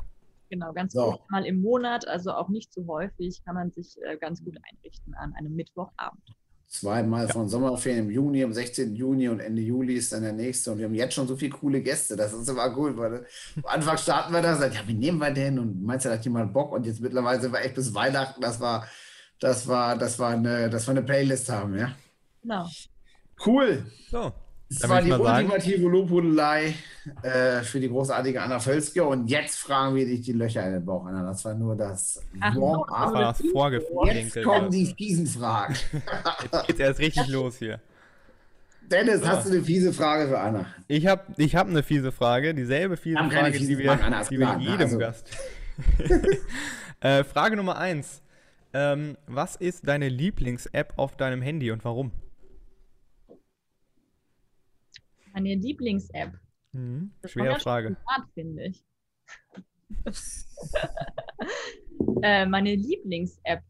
Genau, 0.52 0.74
ganz 0.74 0.92
so. 0.92 1.12
gut 1.12 1.30
mal 1.30 1.46
im 1.46 1.62
Monat, 1.62 2.06
also 2.06 2.32
auch 2.32 2.50
nicht 2.50 2.74
zu 2.74 2.86
häufig, 2.86 3.42
kann 3.42 3.54
man 3.54 3.70
sich 3.70 3.96
äh, 4.02 4.18
ganz 4.18 4.44
gut 4.44 4.58
einrichten 4.70 5.14
an 5.14 5.32
einem 5.32 5.54
Mittwochabend. 5.54 6.36
Zweimal 6.66 7.26
ja. 7.26 7.32
von 7.32 7.48
Sommerferien 7.48 8.04
im 8.04 8.10
Juni, 8.10 8.44
am 8.44 8.52
16. 8.52 8.94
Juni 8.94 9.30
und 9.30 9.40
Ende 9.40 9.62
Juli 9.62 9.94
ist 9.94 10.12
dann 10.12 10.20
der 10.20 10.34
nächste. 10.34 10.72
Und 10.72 10.78
wir 10.78 10.84
haben 10.84 10.94
jetzt 10.94 11.14
schon 11.14 11.26
so 11.26 11.36
viele 11.36 11.52
coole 11.52 11.80
Gäste. 11.80 12.16
Das 12.16 12.34
ist 12.34 12.50
immer 12.50 12.76
cool, 12.76 12.98
weil 12.98 13.26
am 13.56 13.64
Anfang 13.64 13.96
starten 13.96 14.34
wir 14.34 14.42
da, 14.42 14.54
sagen, 14.56 14.74
ja, 14.74 14.86
wie 14.86 14.92
nehmen 14.92 15.16
wir 15.20 15.30
denn? 15.30 15.58
Und 15.58 15.82
meinst 15.82 16.04
du, 16.04 16.10
da 16.10 16.16
hat 16.16 16.24
jemand 16.24 16.52
Bock? 16.52 16.72
Und 16.72 16.84
jetzt 16.84 17.00
mittlerweile 17.00 17.40
sind 17.40 17.54
wir 17.54 17.60
echt 17.60 17.74
bis 17.74 17.94
Weihnachten. 17.94 18.42
Das 18.42 18.60
war, 18.60 18.86
das 19.40 19.66
war, 19.66 19.96
das 19.96 20.18
war 20.18 20.32
eine, 20.32 20.68
das 20.68 20.86
war 20.86 20.94
eine 20.94 21.02
Playlist 21.02 21.48
haben, 21.48 21.78
ja. 21.78 21.92
Genau. 22.42 22.68
Cool. 23.42 23.86
So. 24.10 24.34
Das 24.80 24.88
war 24.88 25.02
die 25.02 25.12
ultimative 25.12 25.88
Lobhudelei 25.88 26.74
äh, 27.22 27.60
für 27.62 27.80
die 27.80 27.88
großartige 27.88 28.40
Anna 28.40 28.58
Völzke. 28.60 29.04
Und 29.04 29.28
jetzt 29.28 29.58
fragen 29.58 29.94
wir 29.94 30.06
dich 30.06 30.22
die 30.22 30.32
Löcher 30.32 30.64
in 30.66 30.72
den 30.74 30.84
Bauch, 30.84 31.04
Anna. 31.06 31.24
Das 31.26 31.44
war 31.44 31.54
nur 31.54 31.76
das 31.76 32.22
Warm-up. 32.34 32.86
Das 32.88 33.12
war 33.12 33.22
das 33.32 33.42
Vorgefühl. 33.52 34.14
Jetzt 34.14 34.42
kommen 34.42 34.70
die 34.70 34.86
fiesen 34.96 35.26
Fragen. 35.26 35.74
jetzt 36.52 36.66
geht's 36.66 36.80
erst 36.80 37.00
richtig 37.00 37.28
los 37.28 37.56
hier. 37.58 37.80
Dennis, 38.90 39.26
hast 39.26 39.46
du 39.48 39.52
eine 39.52 39.62
fiese 39.62 39.92
Frage 39.92 40.28
für 40.28 40.38
Anna? 40.38 40.66
Ich 40.86 41.06
habe 41.06 41.22
ich 41.36 41.56
hab 41.56 41.66
eine 41.68 41.82
fiese 41.82 42.12
Frage, 42.12 42.52
dieselbe 42.54 42.96
fiese 42.96 43.16
Frage, 43.16 43.58
die 43.58 43.78
wir, 43.78 43.92
Anna, 43.92 44.22
die 44.24 44.38
wir 44.38 44.46
klar, 44.46 44.58
jedem 44.60 44.80
Also- 44.80 44.98
Gast. 44.98 45.30
äh, 47.00 47.24
Frage 47.24 47.56
Nummer 47.56 47.78
eins. 47.78 48.22
Ähm, 48.74 49.16
was 49.26 49.56
ist 49.56 49.86
deine 49.86 50.08
Lieblings-App 50.08 50.94
auf 50.96 51.16
deinem 51.16 51.42
Handy 51.42 51.70
und 51.70 51.84
warum? 51.84 52.10
Meine 55.32 55.54
Lieblings-App. 55.54 56.32
Mhm. 56.72 57.12
Schwere 57.24 57.60
Frage. 57.60 57.96
privat, 57.96 58.28
finde 58.34 58.64
ich. 58.66 58.84
äh, 62.22 62.46
meine 62.46 62.74
Lieblings-App. 62.74 63.62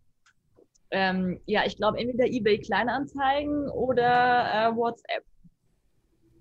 Ähm, 0.91 1.41
ja, 1.47 1.65
ich 1.65 1.77
glaube 1.77 1.99
entweder 1.99 2.27
eBay 2.27 2.61
Kleinanzeigen 2.61 3.69
oder 3.71 4.71
äh, 4.73 4.77
WhatsApp. 4.77 5.25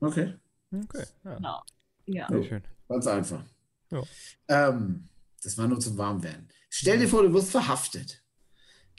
Okay, 0.01 0.33
Okay, 0.73 1.05
ja. 1.23 1.35
Genau. 1.35 1.61
Ja. 2.05 2.27
Schön. 2.43 2.63
ganz 2.87 3.07
einfach. 3.07 3.43
Ja. 3.89 4.03
Ähm, 4.47 5.09
das 5.43 5.57
war 5.57 5.67
nur 5.67 5.79
zum 5.79 5.97
Warmwerden. 5.97 6.47
Stell 6.69 6.99
dir 6.99 7.07
vor, 7.07 7.23
du 7.23 7.33
wirst 7.33 7.51
verhaftet. 7.51 8.23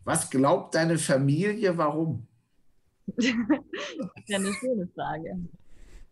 Was 0.05 0.31
glaubt 0.31 0.75
deine 0.75 0.99
Familie, 0.99 1.77
warum? 1.79 2.27
Das 3.07 3.25
ist 3.27 3.35
ja 4.27 4.37
eine 4.37 4.53
schöne 4.53 4.89
Frage. 4.95 5.39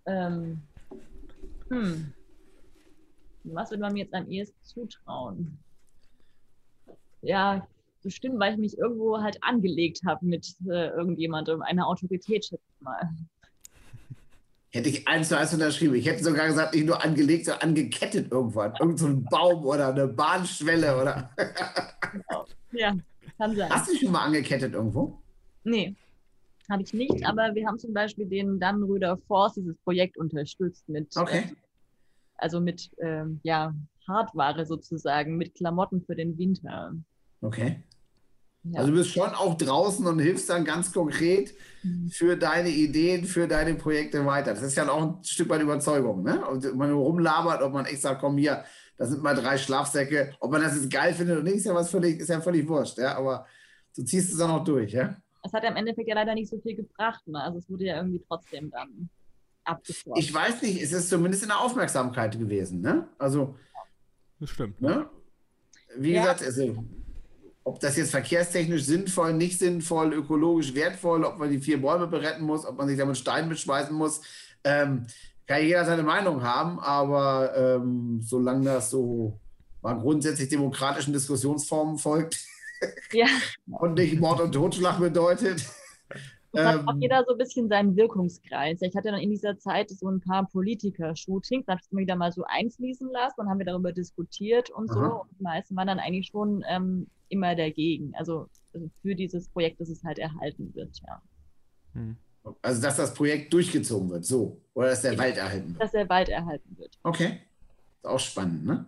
Ähm, 0.06 0.62
hm. 1.68 2.12
Was 3.44 3.70
würde 3.70 3.82
man 3.82 3.92
mir 3.92 4.04
jetzt 4.04 4.14
am 4.14 4.28
ehesten 4.28 4.62
zutrauen? 4.62 5.58
Ja, 7.22 7.66
bestimmt, 8.02 8.38
weil 8.38 8.54
ich 8.54 8.58
mich 8.58 8.78
irgendwo 8.78 9.20
halt 9.20 9.42
angelegt 9.42 10.00
habe 10.06 10.24
mit 10.26 10.54
äh, 10.66 10.88
irgendjemandem, 10.88 11.62
einer 11.62 11.86
Autorität, 11.86 12.44
schätze 12.44 12.62
ich 12.76 12.82
mal. 12.82 13.08
Hätte 14.72 14.88
ich 14.88 15.08
eins 15.08 15.28
zu 15.28 15.36
eins 15.36 15.52
unterschrieben. 15.52 15.94
Ich 15.96 16.06
hätte 16.06 16.22
sogar 16.22 16.46
gesagt, 16.46 16.74
nicht 16.74 16.86
nur 16.86 17.02
angelegt, 17.02 17.46
sondern 17.46 17.70
angekettet 17.70 18.30
irgendwann. 18.30 18.72
Irgend 18.78 18.98
so 19.00 19.06
ein 19.06 19.24
Baum 19.24 19.66
oder 19.66 19.88
eine 19.88 20.06
Bahnschwelle 20.06 21.00
oder. 21.00 21.30
Ja, 22.72 22.94
kann 23.36 23.56
sein. 23.56 23.68
Hast 23.68 23.88
du 23.88 23.92
dich 23.92 24.02
schon 24.02 24.12
mal 24.12 24.24
angekettet 24.24 24.74
irgendwo? 24.74 25.20
Nee, 25.64 25.96
habe 26.70 26.82
ich 26.82 26.94
nicht, 26.94 27.26
aber 27.26 27.54
wir 27.54 27.66
haben 27.66 27.78
zum 27.78 27.92
Beispiel 27.92 28.26
den 28.26 28.58
Dannenröder 28.60 29.18
Force, 29.26 29.54
dieses 29.54 29.76
Projekt 29.78 30.16
unterstützt 30.16 30.88
mit, 30.88 31.14
Okay. 31.16 31.38
äh, 31.40 31.54
also 32.36 32.60
mit 32.60 32.90
ähm, 32.98 33.40
ja, 33.42 33.74
Hardware 34.08 34.64
sozusagen, 34.64 35.36
mit 35.36 35.54
Klamotten 35.54 36.02
für 36.02 36.14
den 36.14 36.38
Winter. 36.38 36.92
Okay. 37.42 37.82
Ja. 38.62 38.80
Also 38.80 38.90
du 38.92 38.98
bist 38.98 39.10
schon 39.10 39.30
auch 39.30 39.56
draußen 39.56 40.06
und 40.06 40.18
hilfst 40.18 40.50
dann 40.50 40.64
ganz 40.64 40.92
konkret 40.92 41.54
Mhm. 41.82 42.10
für 42.10 42.36
deine 42.36 42.68
Ideen, 42.68 43.24
für 43.24 43.48
deine 43.48 43.74
Projekte 43.74 44.26
weiter. 44.26 44.52
Das 44.52 44.62
ist 44.62 44.76
ja 44.76 44.86
auch 44.90 45.02
ein 45.02 45.24
Stück 45.24 45.48
weit 45.48 45.62
Überzeugung, 45.62 46.22
ne? 46.22 46.46
Und 46.46 46.62
wenn 46.62 46.76
man 46.76 46.92
rumlabert, 46.92 47.62
ob 47.62 47.72
man 47.72 47.86
echt 47.86 48.02
sagt, 48.02 48.20
komm 48.20 48.36
hier, 48.36 48.64
das 48.98 49.08
sind 49.08 49.22
mal 49.22 49.34
drei 49.34 49.56
Schlafsäcke. 49.56 50.34
Ob 50.40 50.50
man 50.52 50.60
das 50.60 50.74
jetzt 50.76 50.90
geil 50.90 51.14
findet 51.14 51.36
oder 51.38 51.44
nicht, 51.44 51.56
ist 51.56 51.64
ja 51.64 51.74
was 51.74 51.90
völlig, 51.90 52.20
ist 52.20 52.28
ja 52.28 52.38
völlig 52.42 52.68
wurscht, 52.68 52.98
ja. 52.98 53.16
Aber 53.16 53.46
du 53.96 54.04
ziehst 54.04 54.30
es 54.30 54.36
dann 54.38 54.50
auch 54.50 54.62
durch, 54.62 54.92
ja. 54.92 55.16
Es 55.42 55.52
hat 55.52 55.62
ja 55.64 55.70
im 55.70 55.76
Endeffekt 55.76 56.08
ja 56.08 56.14
leider 56.14 56.34
nicht 56.34 56.50
so 56.50 56.58
viel 56.60 56.76
gebracht, 56.76 57.26
ne? 57.26 57.40
also 57.42 57.58
es 57.58 57.68
wurde 57.70 57.84
ja 57.84 57.96
irgendwie 57.96 58.22
trotzdem 58.26 58.70
dann 58.70 59.08
abgeschlossen. 59.64 60.20
Ich 60.20 60.32
weiß 60.32 60.62
nicht, 60.62 60.82
es 60.82 60.92
ist 60.92 61.08
zumindest 61.08 61.42
in 61.42 61.48
der 61.48 61.60
Aufmerksamkeit 61.60 62.38
gewesen, 62.38 62.80
ne? 62.80 63.08
Also, 63.18 63.56
Das 64.38 64.50
stimmt. 64.50 64.80
ne? 64.80 65.08
Wie 65.96 66.12
Ja. 66.12 66.22
gesagt, 66.22 66.42
also, 66.42 66.84
ob 67.64 67.80
das 67.80 67.96
jetzt 67.96 68.10
verkehrstechnisch 68.10 68.84
sinnvoll, 68.84 69.32
nicht 69.34 69.58
sinnvoll, 69.58 70.12
ökologisch 70.14 70.74
wertvoll, 70.74 71.24
ob 71.24 71.38
man 71.38 71.50
die 71.50 71.58
vier 71.60 71.80
Bäume 71.80 72.06
beretten 72.06 72.44
muss, 72.44 72.64
ob 72.66 72.76
man 72.78 72.88
sich 72.88 72.98
damit 72.98 73.16
Stein 73.16 73.48
mitschmeißen 73.48 73.94
muss, 73.94 74.20
ähm, 74.64 75.06
kann 75.46 75.62
jeder 75.62 75.84
seine 75.84 76.02
Meinung 76.02 76.42
haben, 76.42 76.78
aber 76.80 77.54
ähm, 77.56 78.20
solange 78.22 78.64
das 78.64 78.90
so 78.90 79.38
mal 79.82 79.94
grundsätzlich 79.98 80.48
demokratischen 80.48 81.12
Diskussionsformen 81.12 81.98
folgt 81.98 82.38
ja, 83.12 83.26
und 83.70 83.94
nicht 83.94 84.18
Mord 84.20 84.40
und 84.40 84.52
Totschlag 84.52 84.98
bedeutet. 84.98 85.64
es 86.52 86.64
hat 86.64 86.86
auch 86.86 86.94
ähm, 86.94 87.00
jeder 87.00 87.24
so 87.26 87.32
ein 87.32 87.38
bisschen 87.38 87.68
seinen 87.68 87.96
Wirkungskreis. 87.96 88.82
Ich 88.82 88.94
hatte 88.96 89.10
dann 89.10 89.20
in 89.20 89.30
dieser 89.30 89.58
Zeit 89.58 89.90
so 89.90 90.08
ein 90.08 90.20
paar 90.20 90.48
Politiker-Shootings, 90.48 91.66
da 91.66 91.72
habe 91.72 91.80
ich 91.80 91.86
es 91.86 91.92
immer 91.92 92.00
wieder 92.00 92.16
mal 92.16 92.32
so 92.32 92.44
einfließen 92.46 93.10
lassen 93.10 93.40
und 93.40 93.48
haben 93.48 93.58
wir 93.58 93.66
darüber 93.66 93.92
diskutiert 93.92 94.70
und 94.70 94.88
so. 94.88 94.98
Aha. 94.98 95.08
Und 95.08 95.30
die 95.38 95.42
meisten 95.42 95.76
waren 95.76 95.86
dann 95.86 95.98
eigentlich 95.98 96.28
schon 96.28 96.64
ähm, 96.68 97.06
immer 97.28 97.54
dagegen. 97.54 98.12
Also, 98.14 98.48
also 98.74 98.90
für 99.02 99.14
dieses 99.14 99.48
Projekt, 99.48 99.80
dass 99.80 99.88
es 99.88 100.02
halt 100.04 100.18
erhalten 100.18 100.74
wird, 100.74 101.00
ja. 101.06 101.22
Hm. 101.94 102.16
Also, 102.62 102.80
dass 102.80 102.96
das 102.96 103.12
Projekt 103.14 103.52
durchgezogen 103.52 104.10
wird, 104.10 104.24
so. 104.24 104.60
Oder 104.74 104.88
dass 104.90 105.02
der 105.02 105.18
Wald 105.18 105.36
erhalten 105.36 105.72
wird. 105.72 105.82
Dass 105.82 105.92
der 105.92 106.08
Wald 106.08 106.28
erhalten 106.28 106.76
wird. 106.78 106.98
Okay. 107.02 107.40
Ist 108.02 108.08
auch 108.08 108.18
spannend, 108.18 108.64
ne? 108.64 108.86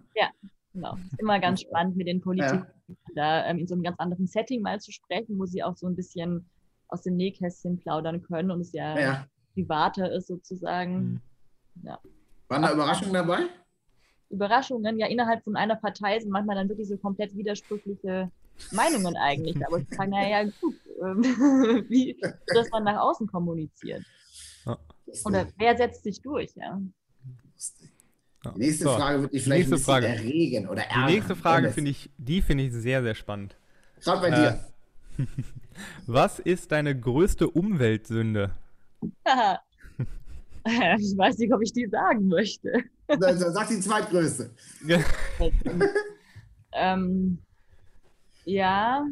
Genau. 0.74 0.94
Ist 0.94 1.20
immer 1.20 1.38
ganz 1.38 1.60
spannend, 1.60 1.96
mit 1.96 2.06
den 2.06 2.20
Politikern 2.20 2.66
da 3.14 3.46
ähm, 3.46 3.58
in 3.58 3.66
so 3.66 3.74
einem 3.74 3.82
ganz 3.82 3.98
anderen 3.98 4.26
Setting 4.26 4.62
mal 4.62 4.80
zu 4.80 4.90
sprechen, 4.92 5.38
wo 5.38 5.44
sie 5.44 5.62
auch 5.62 5.76
so 5.76 5.86
ein 5.86 5.96
bisschen 5.96 6.48
aus 6.88 7.02
dem 7.02 7.16
Nähkästchen 7.16 7.78
plaudern 7.78 8.22
können 8.22 8.50
und 8.50 8.60
es 8.60 8.72
ja, 8.72 8.98
Ja. 8.98 9.26
privater 9.54 10.10
ist 10.12 10.28
sozusagen. 10.28 11.20
Hm. 11.82 11.96
Waren 12.48 12.62
da 12.62 12.72
Überraschungen 12.72 13.14
dabei? 13.14 13.46
Überraschungen 14.30 14.98
ja 14.98 15.06
innerhalb 15.06 15.44
von 15.44 15.56
einer 15.56 15.76
Partei 15.76 16.18
sind 16.18 16.30
manchmal 16.30 16.56
dann 16.56 16.68
wirklich 16.68 16.88
so 16.88 16.96
komplett 16.96 17.36
widersprüchliche 17.36 18.30
Meinungen 18.70 19.16
eigentlich. 19.16 19.56
Aber 19.66 19.78
ich 19.78 19.88
frage, 19.88 20.10
naja, 20.10 20.44
gut, 20.44 20.76
ähm, 21.02 21.22
wie 21.88 22.18
das 22.46 22.70
man 22.70 22.84
nach 22.84 23.00
außen 23.00 23.26
kommuniziert. 23.26 24.04
Oder 25.24 25.48
wer 25.58 25.76
setzt 25.76 26.04
sich 26.04 26.20
durch, 26.22 26.54
ja? 26.56 26.80
Ja. 26.80 26.80
Die 28.44 28.58
nächste 28.58 28.84
So, 28.84 28.90
Frage 28.96 29.22
wird 29.22 29.32
dich 29.32 29.42
die 29.42 29.50
vielleicht 29.50 29.70
nächste 29.70 29.74
ein 29.74 30.02
bisschen 30.02 30.12
Frage. 30.18 30.28
erregen 30.28 30.68
oder 30.68 30.82
ärgern. 30.82 31.06
Die 31.08 31.14
nächste 31.14 31.36
Frage 31.36 31.70
finde 31.70 31.90
ich, 31.92 32.10
die 32.18 32.42
finde 32.42 32.64
ich 32.64 32.72
sehr, 32.72 33.02
sehr 33.02 33.14
spannend. 33.14 33.56
Gerade 34.02 34.20
bei 34.20 34.28
Äh, 34.28 34.58
dir. 35.18 35.26
Was 36.06 36.38
ist 36.38 36.72
deine 36.72 36.98
größte 36.98 37.48
Umweltsünde? 37.48 38.50
ich 40.64 41.16
weiß 41.16 41.38
nicht, 41.38 41.52
ob 41.52 41.62
ich 41.62 41.72
die 41.72 41.86
sagen 41.86 42.28
möchte. 42.28 42.72
Sag 43.18 43.68
die 43.68 43.80
zweitgrößte. 43.80 44.50
Ähm, 46.74 47.38
ja, 48.46 49.04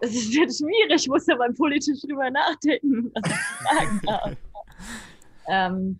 es 0.00 0.14
ist 0.14 0.32
jetzt 0.34 0.58
schwierig, 0.58 1.02
ich 1.02 1.08
muss 1.08 1.26
ja 1.26 1.34
mal 1.36 1.52
politisch 1.52 2.00
drüber 2.00 2.30
nachdenken, 2.30 3.10
was 3.14 3.32
ich 3.32 3.78
sagen 3.78 4.00
darf. 4.06 4.36
ähm, 5.48 5.98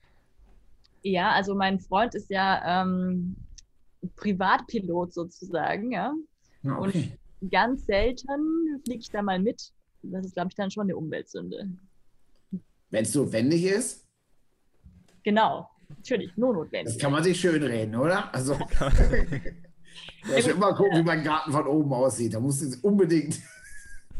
ja, 1.02 1.30
also 1.32 1.54
mein 1.54 1.78
Freund 1.80 2.14
ist 2.14 2.30
ja 2.30 2.82
ähm, 2.82 3.36
Privatpilot 4.16 5.12
sozusagen, 5.12 5.92
ja. 5.92 6.12
Ja, 6.62 6.78
okay. 6.78 7.18
Ganz 7.50 7.86
selten 7.86 8.80
fliege 8.84 9.00
ich 9.00 9.10
da 9.10 9.22
mal 9.22 9.38
mit. 9.40 9.72
Das 10.02 10.24
ist, 10.26 10.34
glaube 10.34 10.48
ich, 10.50 10.54
dann 10.54 10.70
schon 10.70 10.84
eine 10.84 10.96
Umweltsünde. 10.96 11.68
Wenn 12.90 13.02
es 13.04 13.14
notwendig 13.14 13.64
ist, 13.64 14.06
Genau, 15.24 15.68
natürlich, 15.88 16.36
nur 16.36 16.52
das 16.52 16.64
notwendig. 16.64 16.98
kann 16.98 17.12
man 17.12 17.22
sich 17.22 17.38
schön 17.40 17.62
reden, 17.62 17.94
oder? 17.94 18.34
Also, 18.34 18.54
ich 20.36 20.46
will 20.46 20.54
immer 20.54 20.74
gucken, 20.74 20.98
wie 20.98 21.02
mein 21.04 21.22
Garten 21.22 21.52
von 21.52 21.66
oben 21.66 21.92
aussieht. 21.92 22.34
Da 22.34 22.40
muss 22.40 22.60
es 22.60 22.76
unbedingt. 22.76 23.38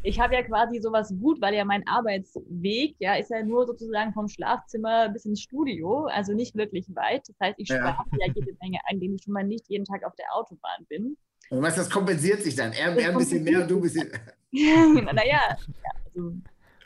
Ich 0.04 0.18
habe 0.18 0.34
ja 0.34 0.42
quasi 0.42 0.80
sowas 0.80 1.14
gut, 1.20 1.40
weil 1.40 1.54
ja 1.54 1.64
mein 1.64 1.86
Arbeitsweg, 1.86 2.96
ja, 2.98 3.14
ist 3.14 3.30
ja 3.30 3.42
nur 3.44 3.66
sozusagen 3.66 4.12
vom 4.12 4.28
Schlafzimmer 4.28 5.08
bis 5.08 5.24
ins 5.24 5.40
Studio, 5.40 6.06
also 6.06 6.32
nicht 6.34 6.56
wirklich 6.56 6.86
weit. 6.94 7.28
Das 7.28 7.36
heißt, 7.40 7.54
ich 7.58 7.68
Ja. 7.68 7.76
spare 7.76 8.04
ja 8.18 8.32
jede 8.34 8.56
Menge 8.60 8.78
ein, 8.86 8.96
indem 8.96 9.14
ich 9.14 9.22
schon 9.22 9.32
mal 9.32 9.44
nicht 9.44 9.68
jeden 9.68 9.84
Tag 9.84 10.04
auf 10.04 10.14
der 10.16 10.26
Autobahn 10.34 10.84
bin. 10.88 11.16
Du 11.50 11.60
weißt, 11.60 11.78
das 11.78 11.90
kompensiert 11.90 12.42
sich 12.42 12.56
dann. 12.56 12.72
Er, 12.72 12.96
er 12.96 13.10
ein 13.10 13.18
bisschen 13.18 13.44
mehr 13.44 13.62
und 13.62 13.70
du 13.70 13.76
ein 13.76 13.82
bisschen. 13.82 14.08
naja, 14.52 15.24
ja, 15.24 15.56
also 16.04 16.34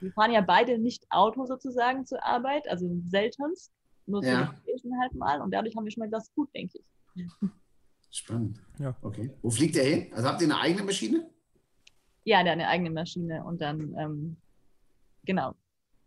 wir 0.01 0.13
fahren 0.13 0.33
ja 0.33 0.41
beide 0.43 0.79
nicht 0.79 1.05
Auto 1.11 1.47
sozusagen 1.47 2.05
zur 2.05 2.23
Arbeit, 2.25 2.69
also 2.69 2.87
seltenst, 3.09 3.73
nur 4.07 4.23
zur 4.23 4.31
Ja. 4.33 4.55
Halt 5.01 5.15
mal 5.15 5.41
und 5.41 5.51
dadurch 5.53 5.75
haben 5.75 5.85
wir 5.85 5.91
schon 5.91 6.03
mal 6.03 6.11
das 6.11 6.33
gut, 6.35 6.49
denke 6.55 6.79
ich. 6.79 7.27
Spannend. 8.11 8.61
Ja. 8.79 8.95
Okay. 9.03 9.31
Wo 9.43 9.51
fliegt 9.51 9.75
der 9.75 9.85
hin? 9.85 10.13
Also 10.13 10.29
habt 10.29 10.41
ihr 10.43 10.47
eine 10.47 10.61
eigene 10.61 10.85
Maschine? 10.85 11.29
Ja, 12.27 12.43
der 12.43 12.53
hat 12.53 12.59
eine 12.59 12.67
eigene 12.69 12.91
Maschine 12.91 13.45
und 13.45 13.61
dann, 13.61 13.95
ähm, 13.97 14.37
genau, 15.25 15.55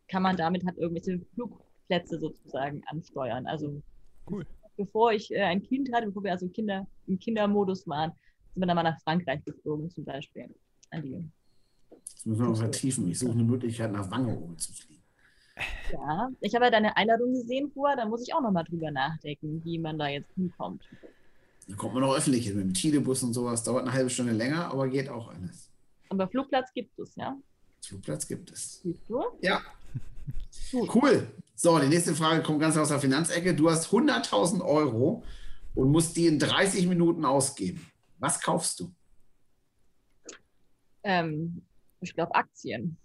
kann 0.10 0.21
man 0.21 0.36
damit 0.36 0.65
halt 0.65 0.77
irgendwelche 0.77 1.17
Flugplätze 1.34 2.19
sozusagen 2.19 2.82
ansteuern. 2.88 3.47
Also 3.47 3.82
Cool. 4.29 4.45
bevor 4.75 5.13
ich 5.13 5.32
äh, 5.32 5.41
ein 5.43 5.63
Kind 5.63 5.93
hatte, 5.93 6.08
bevor 6.08 6.25
wir 6.25 6.34
also 6.34 6.49
Kinder 6.49 6.86
im 7.08 7.17
Kindermodus 7.19 7.88
waren, 7.88 8.12
sind 8.53 8.62
wir 8.62 8.67
dann 8.67 8.75
mal 8.75 8.84
nach 8.84 8.99
Frankreich 9.01 9.45
geflogen 9.45 9.89
zum 9.89 10.03
Beispiel. 10.03 10.53
An 10.89 11.03
die, 11.03 11.25
Das 11.89 12.25
müssen 12.25 12.41
wir 12.41 12.49
noch 12.49 12.58
vertiefen. 12.58 13.08
Ich 13.08 13.17
suche 13.19 13.32
eine 13.32 13.43
Möglichkeit, 13.45 13.89
nach 13.93 14.12
Wangerooge 14.12 14.58
zu 14.58 14.73
fliegen. 14.73 15.01
ja, 15.93 16.29
ich 16.41 16.53
habe 16.53 16.65
ja 16.65 16.71
deine 16.71 16.97
Einladung 16.97 17.32
gesehen 17.32 17.71
vorher, 17.73 17.95
da 17.95 18.05
muss 18.05 18.27
ich 18.27 18.34
auch 18.34 18.41
nochmal 18.41 18.65
drüber 18.65 18.91
nachdenken, 18.91 19.63
wie 19.63 19.79
man 19.79 19.97
da 19.97 20.10
jetzt 20.10 20.34
hinkommt. 20.36 20.84
Da 21.69 21.75
kommt 21.75 21.93
man 21.93 22.03
auch 22.03 22.15
öffentlich 22.17 22.45
hin 22.45 22.58
mit 22.58 22.65
dem 22.65 22.73
Tidebus 22.73 23.23
und 23.23 23.34
sowas. 23.34 23.63
Dauert 23.63 23.84
eine 23.84 23.93
halbe 23.93 24.10
Stunde 24.10 24.34
länger, 24.34 24.65
aber 24.69 24.89
geht 24.89 25.08
auch 25.08 25.29
alles. 25.29 25.68
Aber 26.09 26.27
Flugplatz 26.27 26.71
gibt 26.73 26.97
es, 26.99 27.15
ja? 27.15 27.37
Flugplatz 27.85 28.27
gibt 28.27 28.51
es. 28.51 28.81
Siehst 28.81 29.07
du? 29.07 29.23
Ja. 29.41 29.61
Gut. 30.71 30.93
Cool. 30.95 31.27
So, 31.55 31.77
die 31.79 31.87
nächste 31.87 32.15
Frage 32.15 32.41
kommt 32.43 32.59
ganz 32.59 32.77
aus 32.77 32.89
der 32.89 32.99
Finanzecke. 32.99 33.53
Du 33.53 33.69
hast 33.69 33.87
100.000 33.91 34.61
Euro 34.63 35.23
und 35.75 35.91
musst 35.91 36.15
die 36.17 36.27
in 36.27 36.39
30 36.39 36.87
Minuten 36.87 37.25
ausgeben. 37.25 37.85
Was 38.17 38.41
kaufst 38.41 38.79
du? 38.79 38.91
Ähm, 41.03 41.61
ich 42.01 42.13
glaube 42.13 42.33
Aktien. 42.35 42.97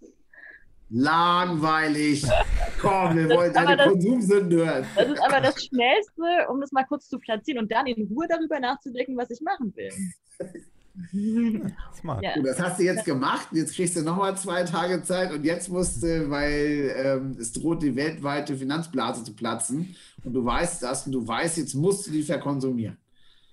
Langweilig. 0.90 2.24
Komm, 2.80 3.16
wir 3.16 3.28
wollen 3.30 3.52
deine 3.52 3.76
das- 3.76 3.88
Konsumsünden 3.88 4.58
hören. 4.58 4.86
Das 4.94 5.08
ist 5.08 5.20
aber 5.22 5.40
das 5.40 5.64
Schnellste, 5.64 6.46
um 6.50 6.60
das 6.60 6.72
mal 6.72 6.84
kurz 6.84 7.08
zu 7.08 7.18
platzieren 7.18 7.62
und 7.62 7.72
dann 7.72 7.86
in 7.86 8.06
Ruhe 8.08 8.26
darüber 8.28 8.60
nachzudenken, 8.60 9.16
was 9.16 9.30
ich 9.30 9.40
machen 9.40 9.74
will. 9.76 9.90
Smart. 12.00 12.22
ja. 12.22 12.35
Gut, 12.35 12.46
das 12.46 12.61
hast 12.61 12.78
du 12.78 12.85
jetzt 12.85 13.04
gemacht. 13.04 13.48
Jetzt 13.52 13.74
kriegst 13.74 13.96
du 13.96 14.02
nochmal 14.02 14.37
zwei 14.37 14.62
Tage 14.62 15.02
Zeit 15.02 15.33
und 15.33 15.44
jetzt 15.44 15.68
musst 15.68 16.02
du, 16.02 16.30
weil 16.30 16.94
ähm, 16.96 17.37
es 17.38 17.52
droht, 17.52 17.83
die 17.83 17.96
weltweite 17.96 18.57
Finanzblase 18.57 19.24
zu 19.24 19.35
platzen 19.35 19.96
und 20.22 20.33
du 20.33 20.44
weißt 20.44 20.83
das 20.83 21.07
und 21.07 21.12
du 21.12 21.26
weißt, 21.26 21.59
jetzt 21.59 21.74
musst 21.74 22.07
du 22.07 22.12
die 22.12 22.22
verkonsumieren. 22.22 22.96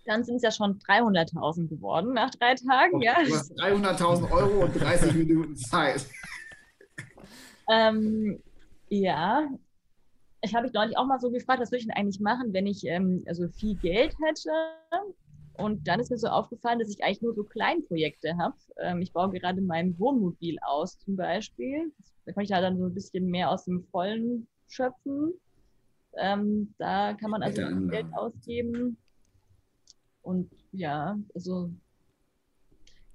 Dann 0.05 0.23
sind 0.23 0.37
es 0.37 0.43
ja 0.43 0.51
schon 0.51 0.79
300.000 0.79 1.67
geworden 1.67 2.13
nach 2.13 2.31
drei 2.31 2.55
Tagen. 2.55 3.01
Ja. 3.01 3.23
Du 3.23 3.33
hast 3.33 3.51
300.000 3.59 4.31
Euro 4.31 4.65
und 4.65 4.79
30 4.79 5.13
Minuten 5.13 5.55
Zeit. 5.55 6.05
Ähm, 7.69 8.41
ja, 8.89 9.47
ich 10.41 10.53
habe 10.53 10.63
mich 10.63 10.73
neulich 10.73 10.97
auch 10.97 11.05
mal 11.05 11.19
so 11.19 11.31
gefragt, 11.31 11.61
was 11.61 11.71
würde 11.71 11.79
ich 11.79 11.87
denn 11.87 11.95
eigentlich 11.95 12.19
machen, 12.19 12.51
wenn 12.51 12.67
ich 12.67 12.85
ähm, 12.85 13.23
also 13.27 13.47
viel 13.47 13.75
Geld 13.75 14.13
hätte? 14.21 14.49
Und 15.57 15.87
dann 15.87 15.99
ist 15.99 16.09
mir 16.09 16.17
so 16.17 16.27
aufgefallen, 16.27 16.79
dass 16.79 16.89
ich 16.89 17.03
eigentlich 17.03 17.21
nur 17.21 17.33
so 17.33 17.43
Kleinprojekte 17.43 18.37
habe. 18.37 18.55
Ähm, 18.77 19.01
ich 19.01 19.11
baue 19.11 19.31
gerade 19.31 19.61
mein 19.61 19.97
Wohnmobil 19.99 20.57
aus 20.61 20.97
zum 20.99 21.15
Beispiel. 21.15 21.91
Da 22.25 22.31
kann 22.33 22.43
ich 22.43 22.51
halt 22.51 22.63
dann 22.63 22.77
so 22.77 22.85
ein 22.85 22.93
bisschen 22.93 23.27
mehr 23.29 23.49
aus 23.49 23.65
dem 23.65 23.83
Vollen 23.91 24.47
schöpfen. 24.67 25.33
Ähm, 26.17 26.73
da 26.77 27.13
kann 27.13 27.31
man 27.31 27.43
also 27.43 27.61
Anlage. 27.61 27.87
Geld 27.89 28.13
ausgeben. 28.13 28.97
Und 30.23 30.51
ja, 30.71 31.17
also 31.33 31.69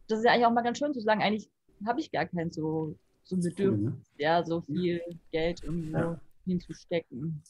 das 0.09 0.19
ist 0.19 0.25
ja 0.25 0.33
eigentlich 0.33 0.47
auch 0.47 0.53
mal 0.53 0.63
ganz 0.63 0.79
schön 0.79 0.95
zu 0.95 1.01
sagen, 1.01 1.23
eigentlich 1.23 1.49
habe 1.87 2.01
ich 2.01 2.11
gar 2.11 2.27
kein 2.27 2.51
so, 2.51 2.95
so 3.25 3.37
Bedürfnis 3.37 3.93
ne? 3.93 4.01
ja, 4.19 4.45
so 4.45 4.61
viel 4.61 5.01
Geld 5.31 5.63
irgendwo 5.63 5.99
Ja. 5.99 6.21
hinzustecken. 6.45 7.43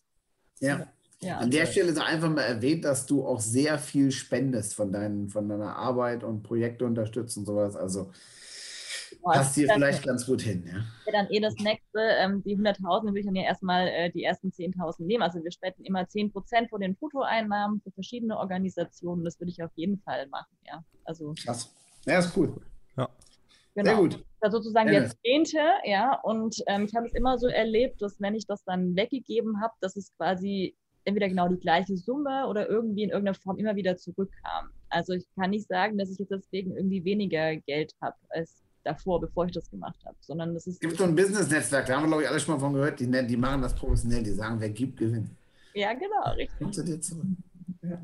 Ja. 0.61 0.87
Ja, 1.21 1.39
An 1.39 1.51
der 1.51 1.67
Stelle 1.67 1.93
sei 1.95 2.03
einfach 2.03 2.29
mal 2.29 2.43
erwähnt, 2.43 2.85
dass 2.85 3.07
du 3.07 3.27
auch 3.27 3.41
sehr 3.41 3.79
viel 3.79 4.11
spendest 4.11 4.75
von, 4.75 4.93
deinen, 4.93 5.31
von 5.31 5.49
deiner 5.49 5.77
Arbeit 5.77 6.23
und 6.23 6.43
Projekte 6.43 6.85
unterstützt 6.85 7.39
und 7.39 7.47
sowas. 7.47 7.75
Also 7.75 8.13
Boah, 9.23 9.33
passt 9.33 9.55
hier 9.55 9.67
das 9.67 9.77
vielleicht 9.77 10.05
ganz 10.05 10.27
gut 10.27 10.43
hin. 10.43 10.65
Ja? 10.67 10.85
wäre 11.07 11.25
dann 11.25 11.31
eh 11.31 11.41
das 11.41 11.55
nächste. 11.55 12.01
Ähm, 12.01 12.43
die 12.43 12.57
100.000 12.57 13.13
will 13.13 13.21
ich 13.21 13.27
dann 13.27 13.35
ja 13.35 13.45
erstmal 13.45 13.89
äh, 13.89 14.11
die 14.11 14.25
ersten 14.25 14.51
10.000 14.51 15.05
nehmen. 15.05 15.23
Also 15.23 15.43
wir 15.43 15.51
spenden 15.51 15.85
immer 15.85 16.03
10% 16.03 16.69
von 16.69 16.81
den 16.81 16.97
Fotoeinnahmen 16.97 17.81
für 17.81 17.91
verschiedene 17.93 18.37
Organisationen. 18.37 19.25
Das 19.25 19.41
würde 19.41 19.51
ich 19.51 19.63
auf 19.63 19.73
jeden 19.75 19.99
Fall 19.99 20.27
machen, 20.29 20.57
ja. 20.67 20.85
Also 21.05 21.35
Krass. 21.43 21.75
Ja, 22.05 22.19
ist 22.19 22.37
cool. 22.37 22.55
Ja. 22.97 23.09
genau. 23.75 23.91
Sehr 23.91 23.97
gut. 23.97 24.25
Das 24.41 24.53
sozusagen 24.53 24.91
Dennis. 24.91 25.17
Jahrzehnte, 25.25 25.67
ja. 25.85 26.21
Und 26.21 26.63
ähm, 26.67 26.85
ich 26.85 26.95
habe 26.95 27.07
es 27.07 27.15
immer 27.15 27.39
so 27.39 27.47
erlebt, 27.47 28.03
dass 28.03 28.21
wenn 28.21 28.35
ich 28.35 28.47
das 28.47 28.65
dann 28.65 28.95
weggegeben 28.97 29.61
habe, 29.63 29.75
dass 29.81 29.97
es 29.97 30.15
quasi 30.17 30.77
entweder 31.07 31.29
genau 31.29 31.49
die 31.49 31.59
gleiche 31.59 31.97
Summe 31.97 32.47
oder 32.47 32.69
irgendwie 32.69 33.05
in 33.05 33.11
irgendeiner 33.11 33.35
Form 33.35 33.59
immer 33.59 33.75
wieder 33.77 33.97
zurückkam. 33.97 34.69
Also 34.90 35.14
ich 35.14 35.25
kann 35.35 35.51
nicht 35.51 35.66
sagen, 35.69 35.97
dass 35.99 36.11
ich 36.11 36.19
jetzt 36.19 36.31
deswegen 36.31 36.77
irgendwie 36.77 37.05
weniger 37.05 37.57
Geld 37.57 37.92
habe 38.03 38.16
als 38.29 38.62
davor, 38.85 39.21
bevor 39.21 39.47
ich 39.47 39.53
das 39.53 39.69
gemacht 39.71 39.99
habe, 40.05 40.16
sondern 40.21 40.55
das 40.55 40.66
ist 40.66 40.75
Es 40.75 40.81
gibt 40.81 40.97
so 40.97 41.05
ein 41.05 41.14
Business-Netzwerk, 41.16 41.87
da 41.87 41.97
haben 41.97 42.03
wir, 42.05 42.09
glaube 42.09 42.23
ich, 42.23 42.29
alle 42.29 42.38
schon 42.38 42.55
mal 42.55 42.61
von 42.61 42.73
gehört. 42.73 43.01
Die, 43.01 43.07
nennen- 43.07 43.27
die 43.27 43.37
machen 43.37 43.62
das 43.62 43.75
professionell. 43.75 44.23
Die 44.23 44.31
sagen, 44.31 44.61
wer 44.61 44.69
gibt, 44.69 44.97
gewinnt. 44.99 45.31
ja 45.75 45.92
genau 45.95 46.33
richtig. 46.37 46.59
Kommt 46.59 46.75
zu 46.75 46.85
dir 46.85 47.01
zurück. 47.01 47.25
Ja. 47.83 47.99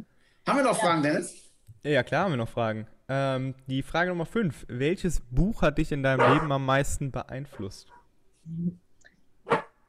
Haben 0.46 0.58
wir 0.58 0.64
noch 0.64 0.76
Fragen, 0.76 1.02
Dennis? 1.02 1.50
Ja, 1.84 2.02
klar 2.02 2.24
haben 2.24 2.32
wir 2.32 2.36
noch 2.36 2.48
Fragen. 2.48 2.86
Ähm, 3.08 3.54
die 3.68 3.82
Frage 3.82 4.10
Nummer 4.10 4.26
5. 4.26 4.66
Welches 4.68 5.20
Buch 5.30 5.62
hat 5.62 5.78
dich 5.78 5.92
in 5.92 6.02
deinem 6.02 6.32
Leben 6.34 6.50
am 6.52 6.64
meisten 6.66 7.10
beeinflusst? 7.12 7.88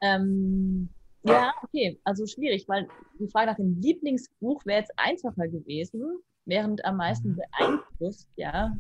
Ähm, 0.01 0.89
ja, 1.23 1.53
okay, 1.61 1.99
also 2.03 2.25
schwierig, 2.25 2.67
weil 2.67 2.87
die 3.19 3.27
Frage 3.27 3.51
nach 3.51 3.57
dem 3.57 3.79
Lieblingsbuch 3.79 4.65
wäre 4.65 4.81
jetzt 4.81 4.93
einfacher 4.97 5.47
gewesen, 5.47 6.19
während 6.45 6.83
am 6.85 6.97
meisten 6.97 7.35
beeinflusst, 7.35 8.27
ja. 8.35 8.75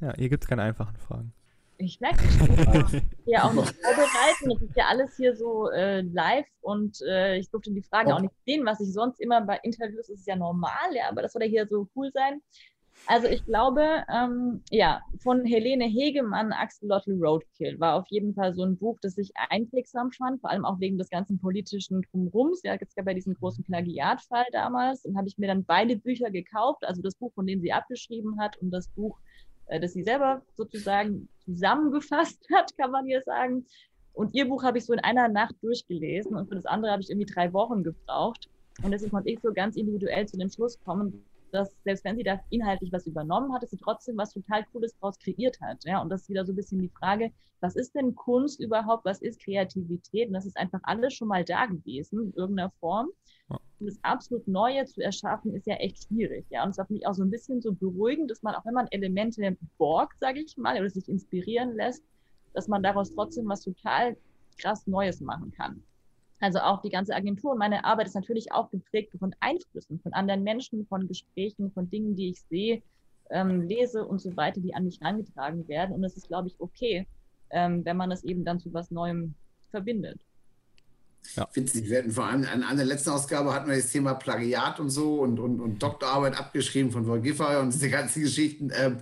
Ja, 0.00 0.14
hier 0.16 0.28
gibt 0.28 0.44
es 0.44 0.48
keine 0.48 0.62
einfachen 0.62 0.96
Fragen. 0.96 1.32
Ich 1.78 2.00
merke 2.00 2.24
es 2.24 2.36
schon. 2.36 3.02
ja 3.26 3.44
auch 3.44 3.52
nicht 3.52 3.74
vorbereiten. 3.82 4.50
Das 4.50 4.62
ist 4.62 4.76
ja 4.76 4.84
alles 4.86 5.16
hier 5.16 5.34
so 5.34 5.68
äh, 5.70 6.02
live 6.02 6.46
und 6.60 7.00
äh, 7.02 7.38
ich 7.38 7.50
durfte 7.50 7.72
die 7.72 7.82
Fragen 7.82 8.12
auch 8.12 8.20
nicht 8.20 8.34
sehen, 8.46 8.64
was 8.64 8.80
ich 8.80 8.92
sonst 8.92 9.20
immer 9.20 9.40
bei 9.40 9.58
Interviews 9.62 10.08
ist, 10.08 10.20
ist 10.20 10.26
ja 10.26 10.36
normal, 10.36 10.94
ja, 10.94 11.08
aber 11.08 11.22
das 11.22 11.32
soll 11.32 11.42
ja 11.42 11.48
hier 11.48 11.66
so 11.66 11.88
cool 11.96 12.10
sein. 12.12 12.40
Also 13.06 13.26
ich 13.26 13.44
glaube, 13.44 14.04
ähm, 14.12 14.62
ja, 14.70 15.02
von 15.22 15.44
Helene 15.44 15.84
Hegemann, 15.84 16.52
Axolotl 16.52 17.12
Roadkill 17.20 17.78
war 17.80 17.96
auf 17.96 18.06
jeden 18.08 18.32
Fall 18.34 18.54
so 18.54 18.62
ein 18.62 18.76
Buch, 18.76 18.98
das 19.02 19.18
ich 19.18 19.32
einprägsam 19.50 20.12
fand, 20.12 20.40
vor 20.40 20.50
allem 20.50 20.64
auch 20.64 20.78
wegen 20.78 20.98
des 20.98 21.10
ganzen 21.10 21.40
politischen 21.40 22.02
Drumrums. 22.02 22.62
Ja, 22.62 22.76
es 22.80 22.94
gab 22.94 23.06
ja 23.08 23.14
diesen 23.14 23.34
großen 23.34 23.64
Plagiatfall 23.64 24.44
damals 24.52 25.04
und 25.04 25.16
habe 25.16 25.26
ich 25.26 25.36
mir 25.36 25.48
dann 25.48 25.64
beide 25.64 25.96
Bücher 25.96 26.30
gekauft, 26.30 26.84
also 26.84 27.02
das 27.02 27.16
Buch, 27.16 27.32
von 27.34 27.46
dem 27.46 27.60
sie 27.60 27.72
abgeschrieben 27.72 28.40
hat 28.40 28.56
und 28.58 28.70
das 28.70 28.88
Buch, 28.88 29.18
äh, 29.66 29.80
das 29.80 29.92
sie 29.94 30.04
selber 30.04 30.42
sozusagen 30.54 31.28
zusammengefasst 31.44 32.46
hat, 32.54 32.76
kann 32.76 32.92
man 32.92 33.06
hier 33.06 33.22
sagen. 33.22 33.66
Und 34.14 34.34
ihr 34.34 34.46
Buch 34.46 34.62
habe 34.62 34.78
ich 34.78 34.84
so 34.84 34.92
in 34.92 35.00
einer 35.00 35.28
Nacht 35.28 35.56
durchgelesen 35.62 36.36
und 36.36 36.48
für 36.48 36.54
das 36.54 36.66
andere 36.66 36.92
habe 36.92 37.02
ich 37.02 37.10
irgendwie 37.10 37.32
drei 37.32 37.52
Wochen 37.52 37.82
gebraucht. 37.82 38.48
Und 38.82 38.90
deswegen 38.90 39.10
konnte 39.10 39.30
ich 39.30 39.40
so 39.40 39.52
ganz 39.52 39.76
individuell 39.76 40.26
zu 40.26 40.36
dem 40.36 40.50
Schluss 40.50 40.78
kommen, 40.82 41.24
dass 41.52 41.74
selbst 41.84 42.04
wenn 42.04 42.16
sie 42.16 42.22
da 42.22 42.40
inhaltlich 42.50 42.92
was 42.92 43.06
übernommen 43.06 43.52
hat, 43.52 43.62
dass 43.62 43.70
sie 43.70 43.76
trotzdem 43.76 44.16
was 44.16 44.32
total 44.32 44.64
Cooles 44.72 44.96
draus 44.98 45.18
kreiert 45.18 45.60
hat. 45.60 45.84
Ja, 45.84 46.00
und 46.00 46.08
das 46.08 46.22
ist 46.22 46.28
wieder 46.28 46.44
so 46.44 46.52
ein 46.52 46.56
bisschen 46.56 46.80
die 46.80 46.88
Frage, 46.88 47.30
was 47.60 47.76
ist 47.76 47.94
denn 47.94 48.14
Kunst 48.14 48.60
überhaupt? 48.60 49.04
Was 49.04 49.20
ist 49.20 49.42
Kreativität? 49.42 50.28
Und 50.28 50.34
das 50.34 50.46
ist 50.46 50.56
einfach 50.56 50.80
alles 50.82 51.14
schon 51.14 51.28
mal 51.28 51.44
da 51.44 51.66
gewesen 51.66 52.20
in 52.20 52.32
irgendeiner 52.34 52.70
Form. 52.80 53.10
Und 53.48 53.86
das 53.86 53.98
absolut 54.02 54.48
Neue 54.48 54.84
zu 54.86 55.00
erschaffen, 55.02 55.54
ist 55.54 55.66
ja 55.66 55.74
echt 55.74 56.04
schwierig. 56.04 56.46
Ja, 56.50 56.64
und 56.64 56.70
es 56.70 56.78
war 56.78 56.86
für 56.86 56.94
mich 56.94 57.06
auch 57.06 57.14
so 57.14 57.22
ein 57.22 57.30
bisschen 57.30 57.60
so 57.60 57.72
beruhigend, 57.72 58.30
dass 58.30 58.42
man, 58.42 58.54
auch 58.54 58.64
wenn 58.64 58.74
man 58.74 58.86
Elemente 58.90 59.56
borgt, 59.76 60.18
sage 60.20 60.40
ich 60.40 60.56
mal, 60.56 60.78
oder 60.78 60.88
sich 60.88 61.08
inspirieren 61.08 61.76
lässt, 61.76 62.02
dass 62.54 62.68
man 62.68 62.82
daraus 62.82 63.14
trotzdem 63.14 63.48
was 63.48 63.62
total 63.62 64.16
krass 64.58 64.86
Neues 64.86 65.20
machen 65.20 65.52
kann. 65.52 65.82
Also 66.42 66.58
auch 66.58 66.82
die 66.82 66.90
ganze 66.90 67.14
Agentur 67.14 67.52
und 67.52 67.58
meine 67.58 67.84
Arbeit 67.84 68.08
ist 68.08 68.16
natürlich 68.16 68.50
auch 68.50 68.68
geprägt 68.72 69.14
von 69.16 69.32
Einflüssen, 69.38 70.00
von 70.00 70.12
anderen 70.12 70.42
Menschen, 70.42 70.84
von 70.88 71.06
Gesprächen, 71.06 71.70
von 71.70 71.88
Dingen, 71.88 72.16
die 72.16 72.30
ich 72.30 72.42
sehe, 72.50 72.82
ähm, 73.30 73.62
lese 73.62 74.04
und 74.04 74.20
so 74.20 74.36
weiter, 74.36 74.60
die 74.60 74.74
an 74.74 74.84
mich 74.84 75.00
herangetragen 75.00 75.68
werden. 75.68 75.94
Und 75.94 76.02
es 76.02 76.16
ist, 76.16 76.26
glaube 76.26 76.48
ich, 76.48 76.56
okay, 76.58 77.06
ähm, 77.50 77.84
wenn 77.84 77.96
man 77.96 78.10
das 78.10 78.24
eben 78.24 78.44
dann 78.44 78.58
zu 78.58 78.74
was 78.74 78.90
Neuem 78.90 79.34
verbindet. 79.70 80.18
Witzig, 81.54 81.88
wir 81.88 81.98
hatten 81.98 82.10
vor 82.10 82.26
allem 82.26 82.44
an, 82.52 82.64
an 82.64 82.76
der 82.76 82.86
letzten 82.86 83.10
Ausgabe 83.10 83.54
hatten 83.54 83.68
wir 83.68 83.76
das 83.76 83.92
Thema 83.92 84.14
Plagiat 84.14 84.80
und 84.80 84.90
so 84.90 85.20
und, 85.20 85.38
und, 85.38 85.60
und 85.60 85.80
Doktorarbeit 85.80 86.36
abgeschrieben 86.36 86.90
von 86.90 87.06
Wolf 87.06 87.22
Giffey 87.22 87.60
und 87.60 87.72
diese 87.72 87.88
ganzen 87.88 88.20
Geschichten. 88.24 88.72
Ähm, 88.74 88.98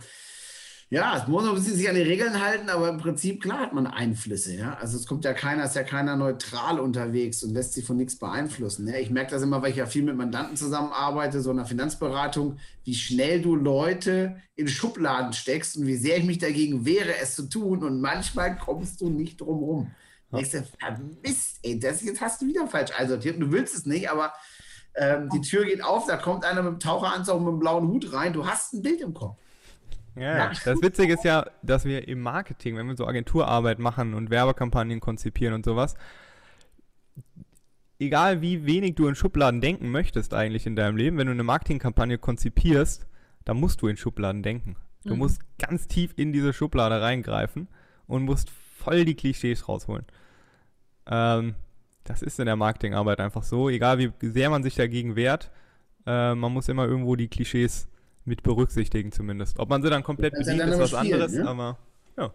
ja, 0.92 1.16
es 1.16 1.28
muss 1.28 1.44
noch 1.44 1.50
ein 1.50 1.54
bisschen 1.54 1.76
sich 1.76 1.88
an 1.88 1.94
die 1.94 2.02
Regeln 2.02 2.44
halten, 2.44 2.68
aber 2.68 2.88
im 2.88 2.98
Prinzip, 2.98 3.40
klar 3.40 3.60
hat 3.60 3.72
man 3.72 3.86
Einflüsse, 3.86 4.56
ja. 4.56 4.74
Also 4.74 4.96
es 4.96 5.06
kommt 5.06 5.24
ja 5.24 5.32
keiner, 5.32 5.64
ist 5.64 5.76
ja 5.76 5.84
keiner 5.84 6.16
neutral 6.16 6.80
unterwegs 6.80 7.44
und 7.44 7.54
lässt 7.54 7.74
sich 7.74 7.84
von 7.84 7.96
nichts 7.96 8.16
beeinflussen. 8.16 8.88
Ja? 8.88 8.96
Ich 8.96 9.08
merke 9.08 9.30
das 9.30 9.42
immer, 9.42 9.62
weil 9.62 9.70
ich 9.70 9.76
ja 9.76 9.86
viel 9.86 10.02
mit 10.02 10.16
Mandanten 10.16 10.56
zusammenarbeite, 10.56 11.40
so 11.42 11.52
in 11.52 11.58
der 11.58 11.66
Finanzberatung, 11.66 12.58
wie 12.82 12.94
schnell 12.94 13.40
du 13.40 13.54
Leute 13.54 14.42
in 14.56 14.66
Schubladen 14.66 15.32
steckst 15.32 15.76
und 15.76 15.86
wie 15.86 15.94
sehr 15.94 16.18
ich 16.18 16.24
mich 16.24 16.38
dagegen 16.38 16.84
wehre, 16.84 17.16
es 17.22 17.36
zu 17.36 17.48
tun. 17.48 17.84
Und 17.84 18.00
manchmal 18.00 18.56
kommst 18.56 19.00
du 19.00 19.10
nicht 19.10 19.40
drum 19.40 19.62
rum. 19.62 19.90
Ja. 20.32 20.38
Denkst 20.38 20.50
du, 20.50 21.18
Mist, 21.22 21.60
ey, 21.62 21.78
das 21.78 22.02
jetzt 22.02 22.20
hast 22.20 22.42
du 22.42 22.48
wieder 22.48 22.66
falsch 22.66 22.90
einsortiert. 22.98 23.36
Und 23.36 23.42
du 23.42 23.52
willst 23.52 23.76
es 23.76 23.86
nicht, 23.86 24.10
aber 24.10 24.32
ähm, 24.96 25.28
die 25.32 25.40
Tür 25.40 25.66
geht 25.66 25.84
auf, 25.84 26.08
da 26.08 26.16
kommt 26.16 26.44
einer 26.44 26.64
mit 26.64 26.72
dem 26.72 26.80
Taucheranzug 26.80 27.36
und 27.36 27.44
mit 27.44 27.52
dem 27.52 27.60
blauen 27.60 27.86
Hut 27.86 28.12
rein. 28.12 28.32
Du 28.32 28.44
hast 28.44 28.72
ein 28.72 28.82
Bild 28.82 29.00
im 29.02 29.14
Kopf. 29.14 29.36
Ja, 30.20 30.36
ja. 30.36 30.52
Das 30.64 30.82
Witzige 30.82 31.14
ist 31.14 31.24
ja, 31.24 31.46
dass 31.62 31.84
wir 31.84 32.06
im 32.06 32.20
Marketing, 32.20 32.76
wenn 32.76 32.86
wir 32.86 32.96
so 32.96 33.06
Agenturarbeit 33.06 33.78
machen 33.78 34.14
und 34.14 34.30
Werbekampagnen 34.30 35.00
konzipieren 35.00 35.54
und 35.54 35.64
sowas, 35.64 35.94
egal 37.98 38.40
wie 38.42 38.66
wenig 38.66 38.94
du 38.94 39.06
in 39.08 39.14
Schubladen 39.14 39.60
denken 39.60 39.90
möchtest 39.90 40.34
eigentlich 40.34 40.66
in 40.66 40.76
deinem 40.76 40.96
Leben, 40.96 41.16
wenn 41.18 41.26
du 41.26 41.32
eine 41.32 41.42
Marketingkampagne 41.42 42.18
konzipierst, 42.18 43.06
dann 43.44 43.58
musst 43.58 43.82
du 43.82 43.88
in 43.88 43.96
Schubladen 43.96 44.42
denken. 44.42 44.76
Du 45.04 45.14
Mhm. 45.14 45.18
musst 45.20 45.40
ganz 45.58 45.86
tief 45.88 46.12
in 46.16 46.32
diese 46.32 46.52
Schublade 46.52 47.00
reingreifen 47.00 47.68
und 48.06 48.24
musst 48.24 48.50
voll 48.50 49.04
die 49.04 49.14
Klischees 49.14 49.68
rausholen. 49.68 50.04
Ähm, 51.06 51.54
das 52.04 52.22
ist 52.22 52.38
in 52.38 52.46
der 52.46 52.56
Marketingarbeit 52.56 53.20
einfach 53.20 53.42
so, 53.42 53.68
egal 53.68 53.98
wie 53.98 54.12
sehr 54.20 54.50
man 54.50 54.62
sich 54.62 54.74
dagegen 54.74 55.16
wehrt, 55.16 55.50
äh, 56.06 56.34
man 56.34 56.52
muss 56.52 56.68
immer 56.68 56.86
irgendwo 56.86 57.16
die 57.16 57.28
Klischees 57.28 57.88
mit 58.30 58.42
berücksichtigen 58.42 59.12
zumindest. 59.12 59.58
Ob 59.58 59.68
man 59.68 59.82
sie 59.82 59.90
dann 59.90 60.02
komplett 60.02 60.32
kannst 60.32 60.48
ja 60.48 60.54
bedient, 60.54 60.72
dann 60.72 60.80
ist 60.80 60.92
was 60.92 61.00
spielen, 61.00 61.14
anderes, 61.20 61.32
ne? 61.34 61.48
aber 61.48 61.78
ja. 62.16 62.32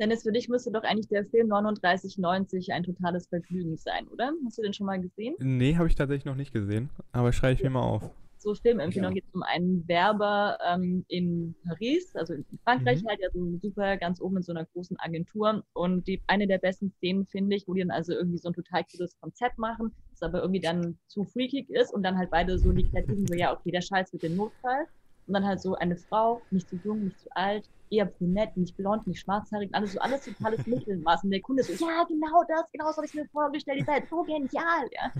Dennis, 0.00 0.22
für 0.24 0.32
dich 0.32 0.48
müsste 0.48 0.72
doch 0.72 0.82
eigentlich 0.82 1.06
der 1.06 1.24
Film 1.26 1.48
3990 1.50 2.72
ein 2.72 2.82
totales 2.82 3.28
Vergnügen 3.28 3.76
sein, 3.76 4.08
oder? 4.08 4.32
Hast 4.44 4.58
du 4.58 4.62
den 4.62 4.72
schon 4.72 4.86
mal 4.86 5.00
gesehen? 5.00 5.34
Nee, 5.38 5.76
habe 5.76 5.86
ich 5.86 5.94
tatsächlich 5.94 6.24
noch 6.24 6.34
nicht 6.34 6.52
gesehen, 6.52 6.90
aber 7.12 7.32
schreibe 7.32 7.54
ich 7.54 7.62
mir 7.62 7.70
mal 7.70 7.82
auf. 7.82 8.10
So 8.44 8.54
Filmempfehlung 8.54 9.10
Ja. 9.10 9.14
geht 9.14 9.24
es 9.26 9.34
um 9.34 9.42
einen 9.42 9.88
Werber 9.88 10.58
ähm, 10.66 11.04
in 11.08 11.56
Paris, 11.66 12.14
also 12.14 12.34
in 12.34 12.44
Frankreich 12.62 13.02
Mhm. 13.02 13.08
halt, 13.08 13.20
ja 13.20 13.28
so 13.32 13.58
super 13.62 13.96
ganz 13.96 14.20
oben 14.20 14.36
in 14.38 14.42
so 14.42 14.52
einer 14.52 14.66
großen 14.66 14.98
Agentur. 15.00 15.64
Und 15.72 16.06
die, 16.06 16.22
eine 16.26 16.46
der 16.46 16.58
besten 16.58 16.90
Szenen 16.92 17.26
finde 17.26 17.56
ich, 17.56 17.66
wo 17.66 17.74
die 17.74 17.80
dann 17.80 17.90
also 17.90 18.12
irgendwie 18.12 18.38
so 18.38 18.48
ein 18.48 18.54
total 18.54 18.84
cooles 18.84 19.16
Konzept 19.18 19.58
machen, 19.58 19.94
das 20.10 20.22
aber 20.22 20.40
irgendwie 20.42 20.60
dann 20.60 20.98
zu 21.08 21.24
freakig 21.24 21.70
ist 21.70 21.92
und 21.94 22.02
dann 22.02 22.18
halt 22.18 22.30
beide 22.30 22.58
so 22.58 22.72
die 22.72 22.84
Kreativen 22.84 23.26
so, 23.26 23.34
ja, 23.34 23.52
okay, 23.54 23.70
der 23.70 23.80
Scheiß 23.82 24.12
wird 24.12 24.22
den 24.22 24.36
Notfall. 24.36 24.86
Und 25.26 25.32
dann 25.34 25.46
halt 25.46 25.60
so 25.60 25.74
eine 25.76 25.96
Frau, 25.96 26.46
nicht 26.50 26.68
zu 26.68 26.76
jung, 26.76 27.04
nicht 27.04 27.18
zu 27.18 27.28
alt, 27.34 27.66
eher 27.90 28.04
brünett, 28.04 28.56
nicht 28.58 28.76
blond, 28.76 29.06
nicht 29.06 29.20
schwarzhaarig, 29.20 29.70
alles 29.74 29.92
so, 29.92 29.98
alles 30.00 30.22
totales 30.24 30.66
Mittelmaß. 30.66 31.24
Und 31.24 31.30
der 31.30 31.40
Kunde 31.40 31.64
so, 31.64 31.72
ja, 31.72 32.04
genau 32.06 32.42
das, 32.48 32.70
genau 32.72 32.90
so 32.90 32.98
habe 32.98 33.06
ich 33.06 33.14
mir 33.14 33.26
vorgestellt, 33.32 33.78
ihr 33.78 33.84
seid 33.86 34.08
so 34.10 34.22
genial, 34.24 34.86
ja. 34.92 35.12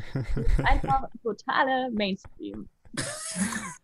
Das 0.43 0.53
einfach 0.63 1.09
totale 1.23 1.91
Mainstream. 1.93 2.69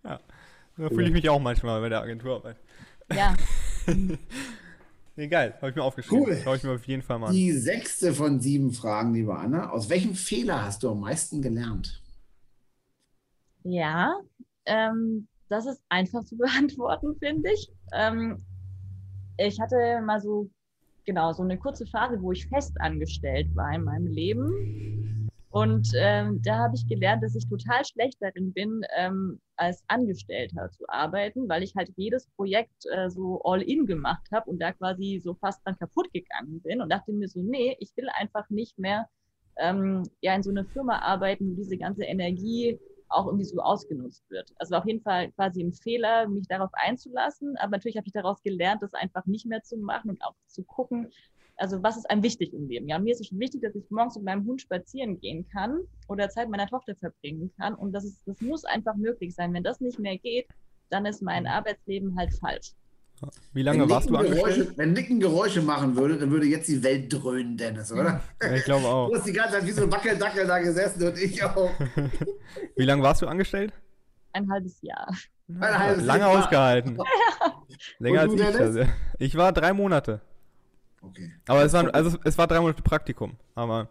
Da 0.02 0.88
fühle 0.88 1.08
ich 1.08 1.12
mich 1.12 1.28
auch 1.28 1.40
manchmal 1.40 1.80
bei 1.80 1.88
der 1.90 2.00
Agenturarbeit. 2.00 2.56
Ja, 3.12 3.34
Nee, 5.16 5.28
geil, 5.28 5.54
habe 5.56 5.68
ich 5.68 5.76
mir 5.76 5.82
aufgeschrieben. 5.82 6.24
Cool. 6.24 6.40
Schaue 6.42 6.56
ich 6.56 6.62
mir 6.62 6.72
auf 6.72 6.84
jeden 6.84 7.02
Fall 7.02 7.18
mal 7.18 7.26
an. 7.26 7.34
Die 7.34 7.52
sechste 7.52 8.14
von 8.14 8.40
sieben 8.40 8.72
Fragen, 8.72 9.12
liebe 9.12 9.36
Anna. 9.36 9.68
Aus 9.68 9.90
welchem 9.90 10.14
Fehler 10.14 10.64
hast 10.64 10.82
du 10.82 10.90
am 10.90 11.00
meisten 11.00 11.42
gelernt? 11.42 12.02
ja, 13.64 14.18
ähm, 14.64 15.28
das 15.50 15.66
ist 15.66 15.82
einfach 15.90 16.24
zu 16.24 16.36
beantworten, 16.38 17.14
finde 17.18 17.52
ich. 17.52 17.70
Ähm, 17.92 18.38
ich 19.36 19.60
hatte 19.60 20.00
mal 20.02 20.20
so, 20.20 20.48
genau, 21.04 21.34
so 21.34 21.42
eine 21.42 21.58
kurze 21.58 21.86
Phase, 21.86 22.20
wo 22.22 22.32
ich 22.32 22.46
fest 22.46 22.80
angestellt 22.80 23.54
war 23.54 23.74
in 23.74 23.84
meinem 23.84 24.06
Leben. 24.06 24.99
Und 25.50 25.90
ähm, 25.96 26.40
da 26.42 26.58
habe 26.58 26.76
ich 26.76 26.86
gelernt, 26.86 27.24
dass 27.24 27.34
ich 27.34 27.48
total 27.48 27.84
schlecht 27.84 28.18
darin 28.20 28.52
bin, 28.52 28.82
ähm, 28.96 29.40
als 29.56 29.82
Angestellter 29.88 30.70
zu 30.70 30.88
arbeiten, 30.88 31.48
weil 31.48 31.64
ich 31.64 31.74
halt 31.74 31.90
jedes 31.96 32.28
Projekt 32.36 32.86
äh, 32.92 33.10
so 33.10 33.42
all 33.42 33.60
in 33.60 33.84
gemacht 33.84 34.28
habe 34.32 34.48
und 34.48 34.60
da 34.60 34.72
quasi 34.72 35.20
so 35.22 35.34
fast 35.34 35.60
dann 35.64 35.76
kaputt 35.76 36.12
gegangen 36.12 36.60
bin 36.62 36.80
und 36.80 36.88
dachte 36.90 37.12
mir 37.12 37.28
so, 37.28 37.40
nee, 37.42 37.76
ich 37.80 37.90
will 37.96 38.08
einfach 38.10 38.48
nicht 38.48 38.78
mehr 38.78 39.08
ähm, 39.56 40.04
ja 40.20 40.36
in 40.36 40.44
so 40.44 40.50
einer 40.50 40.64
Firma 40.64 41.00
arbeiten, 41.00 41.50
wo 41.50 41.54
diese 41.56 41.76
ganze 41.76 42.04
Energie 42.04 42.78
auch 43.08 43.26
irgendwie 43.26 43.44
so 43.44 43.60
ausgenutzt 43.60 44.30
wird. 44.30 44.52
Also 44.56 44.76
auf 44.76 44.86
jeden 44.86 45.02
Fall 45.02 45.32
quasi 45.32 45.64
ein 45.64 45.72
Fehler, 45.72 46.28
mich 46.28 46.46
darauf 46.46 46.70
einzulassen, 46.74 47.56
aber 47.56 47.72
natürlich 47.72 47.96
habe 47.96 48.06
ich 48.06 48.12
daraus 48.12 48.40
gelernt, 48.42 48.82
das 48.82 48.94
einfach 48.94 49.26
nicht 49.26 49.46
mehr 49.46 49.62
zu 49.64 49.76
machen 49.78 50.10
und 50.10 50.22
auch 50.22 50.34
zu 50.46 50.62
gucken, 50.62 51.10
also 51.60 51.82
was 51.82 51.96
ist 51.96 52.08
einem 52.10 52.22
wichtig 52.22 52.52
im 52.52 52.68
Leben? 52.68 52.88
Ja, 52.88 52.98
mir 52.98 53.12
ist 53.12 53.20
es 53.20 53.28
schon 53.28 53.38
wichtig, 53.38 53.62
dass 53.62 53.74
ich 53.74 53.84
morgens 53.90 54.16
mit 54.16 54.24
meinem 54.24 54.46
Hund 54.46 54.62
spazieren 54.62 55.20
gehen 55.20 55.46
kann 55.52 55.80
oder 56.08 56.28
Zeit 56.30 56.48
mit 56.48 56.56
meiner 56.56 56.68
Tochter 56.68 56.94
verbringen 56.96 57.52
kann. 57.58 57.74
Und 57.74 57.92
das, 57.92 58.04
ist, 58.04 58.22
das 58.26 58.40
muss 58.40 58.64
einfach 58.64 58.96
möglich 58.96 59.34
sein. 59.34 59.52
Wenn 59.52 59.62
das 59.62 59.80
nicht 59.80 59.98
mehr 59.98 60.18
geht, 60.18 60.46
dann 60.88 61.06
ist 61.06 61.22
mein 61.22 61.46
Arbeitsleben 61.46 62.16
halt 62.18 62.32
falsch. 62.34 62.72
Wie 63.52 63.62
lange 63.62 63.88
warst 63.90 64.08
du 64.08 64.16
angestellt? 64.16 64.56
Geräusche, 64.56 64.78
wenn 64.78 64.92
Nicken 64.94 65.20
Geräusche 65.20 65.60
machen 65.60 65.94
würde, 65.94 66.16
dann 66.16 66.30
würde 66.30 66.46
jetzt 66.46 66.68
die 66.68 66.82
Welt 66.82 67.12
dröhnen, 67.12 67.58
Dennis, 67.58 67.92
oder? 67.92 68.22
Ja, 68.42 68.54
ich 68.54 68.64
glaube 68.64 68.86
auch. 68.86 69.08
Du 69.10 69.16
hast 69.16 69.26
die 69.26 69.32
ganze 69.32 69.58
Zeit 69.58 69.66
wie 69.66 69.72
so 69.72 69.82
ein 69.82 69.92
Wackeldackel 69.92 70.46
da 70.46 70.58
gesessen 70.58 71.06
und 71.06 71.18
ich 71.18 71.44
auch. 71.44 71.70
Wie 72.76 72.84
lange 72.84 73.02
warst 73.02 73.20
du 73.20 73.26
angestellt? 73.26 73.74
Ein 74.32 74.50
halbes 74.50 74.80
Jahr. 74.80 75.14
Ein 75.48 75.78
halbes 75.78 76.04
Lange 76.04 76.20
Jahr. 76.20 76.38
ausgehalten. 76.38 76.98
Länger 77.98 78.22
Und 78.22 78.40
als 78.40 78.40
du, 78.40 78.48
ich. 78.48 78.60
Also. 78.60 78.92
Ich 79.18 79.36
war 79.36 79.52
drei 79.52 79.74
Monate. 79.74 80.22
Okay. 81.02 81.32
Aber 81.46 81.64
es 81.64 81.72
waren, 81.72 81.90
also 81.90 82.18
es 82.24 82.36
war 82.36 82.46
drei 82.46 82.60
Monate 82.60 82.82
Praktikum. 82.82 83.36
Aber 83.54 83.88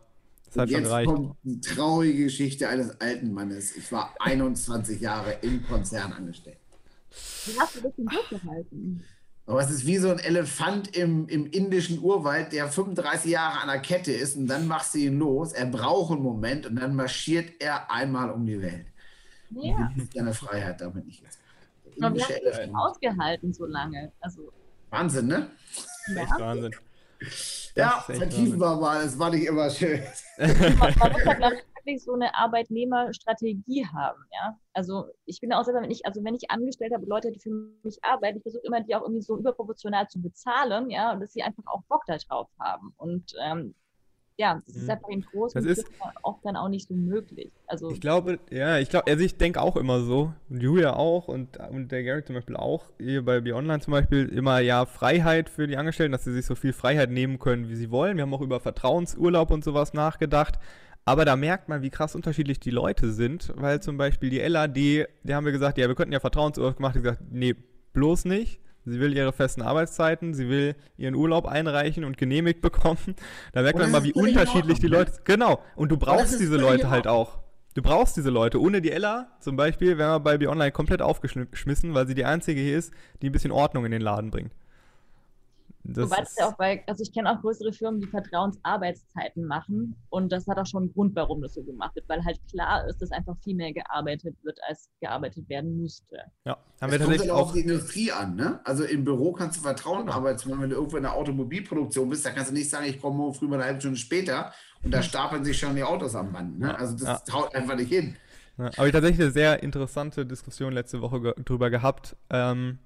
es 0.50 0.58
hat 0.58 0.70
schon 0.70 0.80
Jetzt 0.80 0.88
gereicht. 0.90 1.08
kommt 1.10 1.36
die 1.44 1.60
traurige 1.62 2.24
Geschichte 2.26 2.68
eines 2.70 3.00
alten 3.02 3.34
Mannes. 3.34 3.76
Ich 3.76 3.92
war 3.92 4.14
21 4.20 5.00
Jahre 5.02 5.34
im 5.42 5.66
Konzern 5.68 6.14
angestellt. 6.14 6.58
Wie 7.46 7.60
hast 7.60 7.76
du 7.76 7.82
das 7.82 7.96
denn 7.96 8.06
durchgehalten? 8.06 9.04
Aber 9.48 9.62
es 9.62 9.72
ist 9.72 9.88
wie 9.88 9.98
so 9.98 10.12
ein 10.12 10.20
Elefant 10.20 10.96
im, 10.96 11.28
im 11.28 11.48
indischen 11.48 11.98
Urwald, 12.00 12.52
der 12.54 12.68
35 12.68 13.32
Jahre 13.32 13.62
an 13.62 13.68
der 13.68 13.80
Kette 13.80 14.12
ist 14.12 14.38
und 14.38 14.46
dann 14.46 14.68
machst 14.68 14.94
du 14.94 15.00
ihn 15.00 15.18
los. 15.18 15.54
Er 15.54 15.66
braucht 15.66 16.12
einen 16.12 16.22
Moment 16.22 16.68
und 16.68 16.76
dann 16.76 16.96
marschiert 16.96 17.54
er 17.60 17.90
einmal 17.90 18.30
um 18.30 18.46
die 18.46 18.62
Welt. 18.62 18.86
Ja, 19.50 19.92
Das 19.96 20.04
ist 20.04 20.14
seine 20.14 20.34
Freiheit 20.36 20.80
damit 20.82 21.08
nicht. 21.08 21.24
Der 21.24 22.06
aber 22.06 22.16
wie 22.16 22.22
hast 22.22 22.30
du 22.30 22.46
das 22.46 22.60
ausgehalten 22.76 23.52
so 23.52 23.66
lange? 23.66 24.12
Also, 24.20 24.52
Wahnsinn, 24.92 25.26
ne? 25.26 25.50
ja. 26.16 26.22
Echt 26.22 26.40
Wahnsinn. 26.40 26.76
Ja, 27.76 28.04
vertiefen 28.06 28.60
wir 28.60 28.76
mal. 28.76 29.04
Es 29.04 29.18
war 29.18 29.30
nicht 29.30 29.48
immer 29.48 29.70
schön. 29.70 30.02
man, 30.38 30.94
man 30.98 31.12
muss 31.12 31.24
ja, 31.26 31.34
glaube 31.34 31.56
ich, 31.56 31.64
wirklich 31.76 32.04
so 32.04 32.14
eine 32.14 32.34
Arbeitnehmerstrategie 32.36 33.86
haben, 33.88 34.24
ja. 34.32 34.58
Also 34.74 35.08
ich 35.26 35.40
bin 35.40 35.54
auch 35.54 35.64
selber, 35.64 35.82
wenn 35.82 35.92
ich, 35.92 36.06
also 36.06 36.24
wenn 36.24 36.36
ich 36.36 36.50
Angestellte 36.50 36.96
habe, 36.96 37.06
Leute, 37.06 37.32
die 37.32 37.40
für 37.40 37.52
mich 37.84 38.04
arbeiten, 38.04 38.38
ich 38.38 38.44
versuche 38.44 38.64
immer, 38.66 38.82
die 38.82 38.96
auch 38.96 39.02
irgendwie 39.02 39.22
so 39.22 39.38
überproportional 39.38 40.08
zu 40.08 40.22
bezahlen, 40.22 40.90
ja, 40.90 41.14
und 41.14 41.20
dass 41.22 41.34
sie 41.34 41.44
einfach 41.44 41.64
auch 41.68 41.84
Bock 41.84 42.04
darauf 42.06 42.50
haben. 42.60 42.94
Und 42.98 43.34
ähm, 43.42 43.76
ja, 44.40 44.62
das 44.66 44.74
ist 44.76 44.84
Mhm. 44.86 44.90
einfach 44.92 45.10
in 45.10 45.22
großen 45.22 45.62
Das 45.62 45.78
ist- 45.78 45.86
oft 46.24 46.46
dann 46.46 46.56
auch 46.56 46.70
nicht 46.70 46.88
so 46.88 46.94
möglich. 46.96 47.52
Also 47.68 47.90
Ich 47.92 48.00
glaube, 48.00 48.40
ja, 48.50 48.80
ich 48.80 48.90
glaube, 48.90 49.12
also 49.12 49.24
ich 49.24 49.36
denke 49.38 49.62
auch 49.62 49.76
immer 49.76 50.00
so, 50.00 50.34
und 50.50 50.64
Julia 50.64 50.94
auch 50.94 51.28
und, 51.28 51.58
und 51.58 51.92
der 51.92 52.04
Gary 52.04 52.24
zum 52.24 52.36
Beispiel 52.36 52.56
auch, 52.56 52.86
hier 53.00 53.24
bei 53.26 53.42
B-Online 53.42 53.82
zum 53.82 53.92
Beispiel, 53.92 54.30
immer 54.30 54.60
ja 54.60 54.86
Freiheit 54.86 55.50
für 55.50 55.68
die 55.68 55.76
Angestellten, 55.76 56.14
dass 56.14 56.24
sie 56.24 56.32
sich 56.34 56.46
so 56.46 56.56
viel 56.56 56.72
Freiheit 56.72 57.12
nehmen 57.12 57.38
können, 57.38 57.68
wie 57.70 57.76
sie 57.76 57.92
wollen. 57.92 58.16
Wir 58.16 58.24
haben 58.24 58.34
auch 58.34 58.42
über 58.42 58.60
Vertrauensurlaub 58.62 59.52
und 59.52 59.64
sowas 59.64 59.94
nachgedacht. 59.94 60.58
Aber 61.06 61.26
da 61.26 61.36
merkt 61.36 61.68
man, 61.68 61.82
wie 61.82 61.90
krass 61.90 62.16
unterschiedlich 62.16 62.60
die 62.62 62.70
Leute 62.72 63.12
sind, 63.12 63.52
weil 63.56 63.82
zum 63.82 63.98
Beispiel 63.98 64.30
die 64.30 64.40
Ella, 64.40 64.68
die, 64.68 65.06
die 65.24 65.36
haben 65.36 65.44
wir 65.46 65.52
gesagt, 65.52 65.78
ja, 65.78 65.88
wir 65.88 65.96
könnten 65.96 66.14
ja 66.14 66.20
Vertrauensurlaub 66.20 66.78
gemacht, 66.78 66.96
die 66.96 67.02
gesagt, 67.02 67.24
nee, 67.30 67.56
bloß 67.94 68.26
nicht. 68.26 68.62
Sie 68.86 69.00
will 69.00 69.16
ihre 69.16 69.34
festen 69.34 69.62
Arbeitszeiten, 69.62 70.34
sie 70.34 70.50
will 70.50 70.76
ihren 70.98 71.16
Urlaub 71.16 71.46
einreichen 71.46 72.04
und 72.04 72.18
genehmigt 72.18 72.62
bekommen. 72.62 73.16
Da 73.54 73.62
merkt 73.62 73.78
man 73.78 73.92
mal, 73.92 74.04
wie 74.04 74.14
unterschiedlich 74.14 74.80
die 74.80 74.88
Ordnung, 74.88 75.06
Leute. 75.06 75.22
Genau. 75.26 75.62
Und 75.76 75.90
du 75.90 75.98
brauchst 75.98 76.40
diese 76.40 76.58
Leute 76.58 76.90
halt 76.90 77.08
auch. 77.08 77.40
Du 77.76 77.82
brauchst 77.82 78.18
diese 78.18 78.30
Leute. 78.30 78.60
Ohne 78.60 78.82
die 78.82 78.92
Ella 78.92 79.30
zum 79.40 79.56
Beispiel 79.56 79.98
wären 79.98 80.12
wir 80.12 80.20
bei 80.20 80.38
B-Online 80.38 80.72
komplett 80.72 81.02
aufgeschmissen, 81.02 81.94
weil 81.94 82.08
sie 82.08 82.16
die 82.16 82.26
einzige 82.26 82.60
hier 82.60 82.78
ist, 82.78 82.92
die 83.22 83.30
ein 83.30 83.32
bisschen 83.32 83.52
Ordnung 83.52 83.86
in 83.86 83.92
den 83.92 84.02
Laden 84.02 84.32
bringt. 84.32 84.54
Das 85.84 86.06
Wobei 86.06 86.18
das 86.18 86.32
ist, 86.32 86.40
ja 86.40 86.48
auch 86.48 86.58
bei, 86.58 86.84
also 86.88 87.04
ich 87.04 87.14
kenne 87.14 87.32
auch 87.32 87.42
größere 87.42 87.72
Firmen, 87.72 88.02
die 88.02 88.08
Vertrauensarbeitszeiten 88.08 89.46
machen 89.46 89.96
und 90.10 90.32
das 90.32 90.46
hat 90.48 90.58
auch 90.58 90.66
schon 90.66 90.84
einen 90.84 90.94
Grund, 90.94 91.16
warum 91.16 91.42
das 91.42 91.54
so 91.54 91.64
gemacht 91.64 91.96
wird, 91.96 92.08
weil 92.10 92.24
halt 92.24 92.40
klar 92.52 92.86
ist, 92.88 93.02
dass 93.02 93.12
einfach 93.12 93.36
viel 93.44 93.56
mehr 93.56 93.74
gearbeitet 93.74 94.36
wird, 94.44 94.60
als 94.68 94.90
gearbeitet 95.00 95.48
werden 95.50 95.82
müsste. 95.82 96.18
ja, 96.46 96.58
haben 96.82 96.92
Es 96.92 96.92
wir 96.92 97.00
kommt 97.00 97.00
tatsächlich 97.00 97.28
dann 97.28 97.38
auch 97.38 97.54
die 97.54 97.62
Industrie 97.62 98.12
an, 98.12 98.36
ne? 98.36 98.60
Also 98.66 98.84
im 98.84 99.04
Büro 99.04 99.32
kannst 99.32 99.58
du 99.58 99.62
Vertrauen 99.62 100.10
arbeiten. 100.10 100.52
Wenn 100.60 100.70
du 100.70 100.76
irgendwo 100.76 100.98
in 100.98 101.04
der 101.04 101.16
Automobilproduktion 101.16 102.10
bist, 102.10 102.26
da 102.26 102.32
kannst 102.32 102.52
du 102.52 102.54
nicht 102.54 102.70
sagen, 102.70 102.86
ich 102.86 103.00
komme 103.02 103.18
morgen 103.18 103.34
früh 103.34 103.48
mal 103.48 103.56
eine 103.56 103.66
halbe 103.66 103.80
Stunde 103.80 103.98
später 103.98 104.54
und 104.84 104.92
da 104.92 105.02
stapeln 105.02 105.44
sich 105.44 105.58
schon 105.58 105.76
die 105.76 105.84
Autos 105.84 106.16
am 106.16 106.32
Band. 106.32 106.60
Ne? 106.60 106.78
Also 106.78 106.94
das 106.98 107.24
ja. 107.28 107.34
haut 107.34 107.56
einfach 107.56 107.76
nicht 107.76 107.90
hin. 107.90 108.16
Ja, 108.58 108.70
aber 108.76 108.88
ich 108.88 108.92
tatsächlich 108.92 109.22
eine 109.22 109.32
sehr 109.32 109.64
interessante 109.64 110.26
Diskussion 110.26 110.74
letzte 110.74 111.02
Woche 111.02 111.22
ge 111.22 111.34
drüber 111.46 111.70
gehabt. 111.70 112.18
Ähm, 112.30 112.80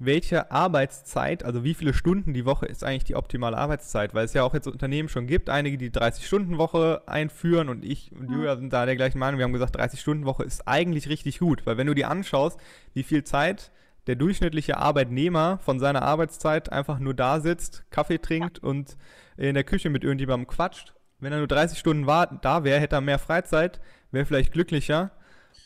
welche 0.00 0.50
Arbeitszeit, 0.50 1.44
also 1.44 1.62
wie 1.62 1.74
viele 1.74 1.92
Stunden 1.92 2.32
die 2.32 2.46
Woche 2.46 2.64
ist 2.64 2.82
eigentlich 2.82 3.04
die 3.04 3.16
optimale 3.16 3.58
Arbeitszeit? 3.58 4.14
Weil 4.14 4.24
es 4.24 4.32
ja 4.32 4.42
auch 4.42 4.54
jetzt 4.54 4.66
Unternehmen 4.66 5.10
schon 5.10 5.26
gibt, 5.26 5.50
einige, 5.50 5.76
die 5.76 5.90
30-Stunden-Woche 5.90 7.02
einführen 7.06 7.68
und 7.68 7.84
ich 7.84 8.10
und. 8.12 8.30
Julia 8.30 8.56
sind 8.56 8.72
da 8.72 8.86
der 8.86 8.96
gleichen 8.96 9.18
Meinung. 9.18 9.38
Wir 9.38 9.44
haben 9.44 9.52
gesagt, 9.52 9.78
30-Stunden-Woche 9.78 10.42
ist 10.42 10.66
eigentlich 10.66 11.10
richtig 11.10 11.38
gut, 11.38 11.66
weil 11.66 11.76
wenn 11.76 11.86
du 11.86 11.94
dir 11.94 12.08
anschaust, 12.08 12.58
wie 12.94 13.02
viel 13.02 13.24
Zeit 13.24 13.70
der 14.06 14.16
durchschnittliche 14.16 14.78
Arbeitnehmer 14.78 15.58
von 15.58 15.78
seiner 15.78 16.00
Arbeitszeit 16.00 16.72
einfach 16.72 16.98
nur 16.98 17.12
da 17.12 17.40
sitzt, 17.40 17.84
Kaffee 17.90 18.18
trinkt 18.18 18.58
und 18.58 18.96
in 19.36 19.54
der 19.54 19.64
Küche 19.64 19.90
mit 19.90 20.02
irgendjemandem 20.02 20.46
quatscht. 20.46 20.94
Wenn 21.18 21.32
er 21.32 21.38
nur 21.38 21.46
30 21.46 21.78
Stunden 21.78 22.06
war, 22.06 22.38
da 22.40 22.64
wäre, 22.64 22.80
hätte 22.80 22.96
er 22.96 23.02
mehr 23.02 23.18
Freizeit, 23.18 23.80
wäre 24.12 24.24
vielleicht 24.24 24.52
glücklicher 24.52 25.10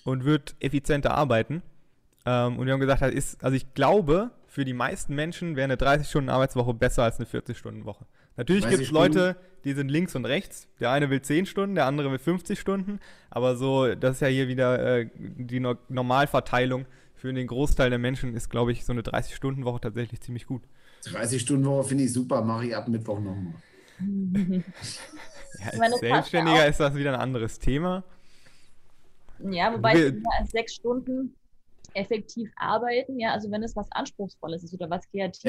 und 0.04 0.24
wird 0.24 0.56
effizienter 0.58 1.14
arbeiten. 1.14 1.62
Ähm, 2.26 2.58
und 2.58 2.66
wir 2.66 2.72
haben 2.72 2.80
gesagt, 2.80 3.02
das 3.02 3.12
ist, 3.12 3.44
also 3.44 3.56
ich 3.56 3.74
glaube, 3.74 4.30
für 4.46 4.64
die 4.64 4.72
meisten 4.72 5.14
Menschen 5.14 5.56
wäre 5.56 5.64
eine 5.64 5.76
30-Stunden-Arbeitswoche 5.76 6.74
besser 6.74 7.02
als 7.04 7.18
eine 7.18 7.26
40-Stunden-Woche. 7.26 8.06
Natürlich 8.36 8.64
30 8.64 8.78
gibt 8.78 8.88
es 8.88 8.92
Leute, 8.92 9.36
die 9.64 9.72
sind 9.72 9.90
links 9.90 10.14
und 10.16 10.24
rechts. 10.24 10.68
Der 10.80 10.90
eine 10.90 11.10
will 11.10 11.22
10 11.22 11.46
Stunden, 11.46 11.74
der 11.74 11.86
andere 11.86 12.10
will 12.10 12.18
50 12.18 12.58
Stunden. 12.58 12.98
Aber 13.30 13.56
so, 13.56 13.94
das 13.94 14.16
ist 14.16 14.20
ja 14.20 14.28
hier 14.28 14.48
wieder 14.48 14.98
äh, 15.00 15.10
die 15.16 15.60
no 15.60 15.76
Normalverteilung. 15.88 16.86
Für 17.14 17.32
den 17.32 17.46
Großteil 17.46 17.88
der 17.90 17.98
Menschen 17.98 18.34
ist, 18.34 18.50
glaube 18.50 18.72
ich, 18.72 18.84
so 18.84 18.92
eine 18.92 19.00
30-Stunden-Woche 19.02 19.80
tatsächlich 19.80 20.20
ziemlich 20.20 20.46
gut. 20.46 20.62
30 21.04 21.40
Stunden 21.42 21.64
Woche 21.64 21.88
finde 21.88 22.04
ich 22.04 22.12
super, 22.12 22.42
mache 22.42 22.66
ich 22.66 22.76
ab 22.76 22.88
Mittwoch 22.88 23.18
nochmal. 23.20 23.54
Ja, 24.00 25.66
meine, 25.78 25.94
als 25.94 26.02
ja 26.02 26.08
Selbstständiger 26.14 26.66
ist 26.66 26.80
das 26.80 26.94
wieder 26.94 27.14
ein 27.14 27.20
anderes 27.20 27.58
Thema. 27.58 28.02
Ja, 29.38 29.72
wobei 29.72 29.94
Wir- 29.94 30.06
ich 30.08 30.12
finde, 30.14 30.28
als 30.38 30.50
sechs 30.50 30.74
Stunden 30.74 31.34
effektiv 31.94 32.50
arbeiten, 32.56 33.18
ja, 33.18 33.32
also 33.32 33.50
wenn 33.50 33.62
es 33.62 33.74
was 33.76 33.90
Anspruchsvolles 33.92 34.64
ist 34.64 34.74
oder 34.74 34.90
was 34.90 35.08
Kreatives, 35.10 35.42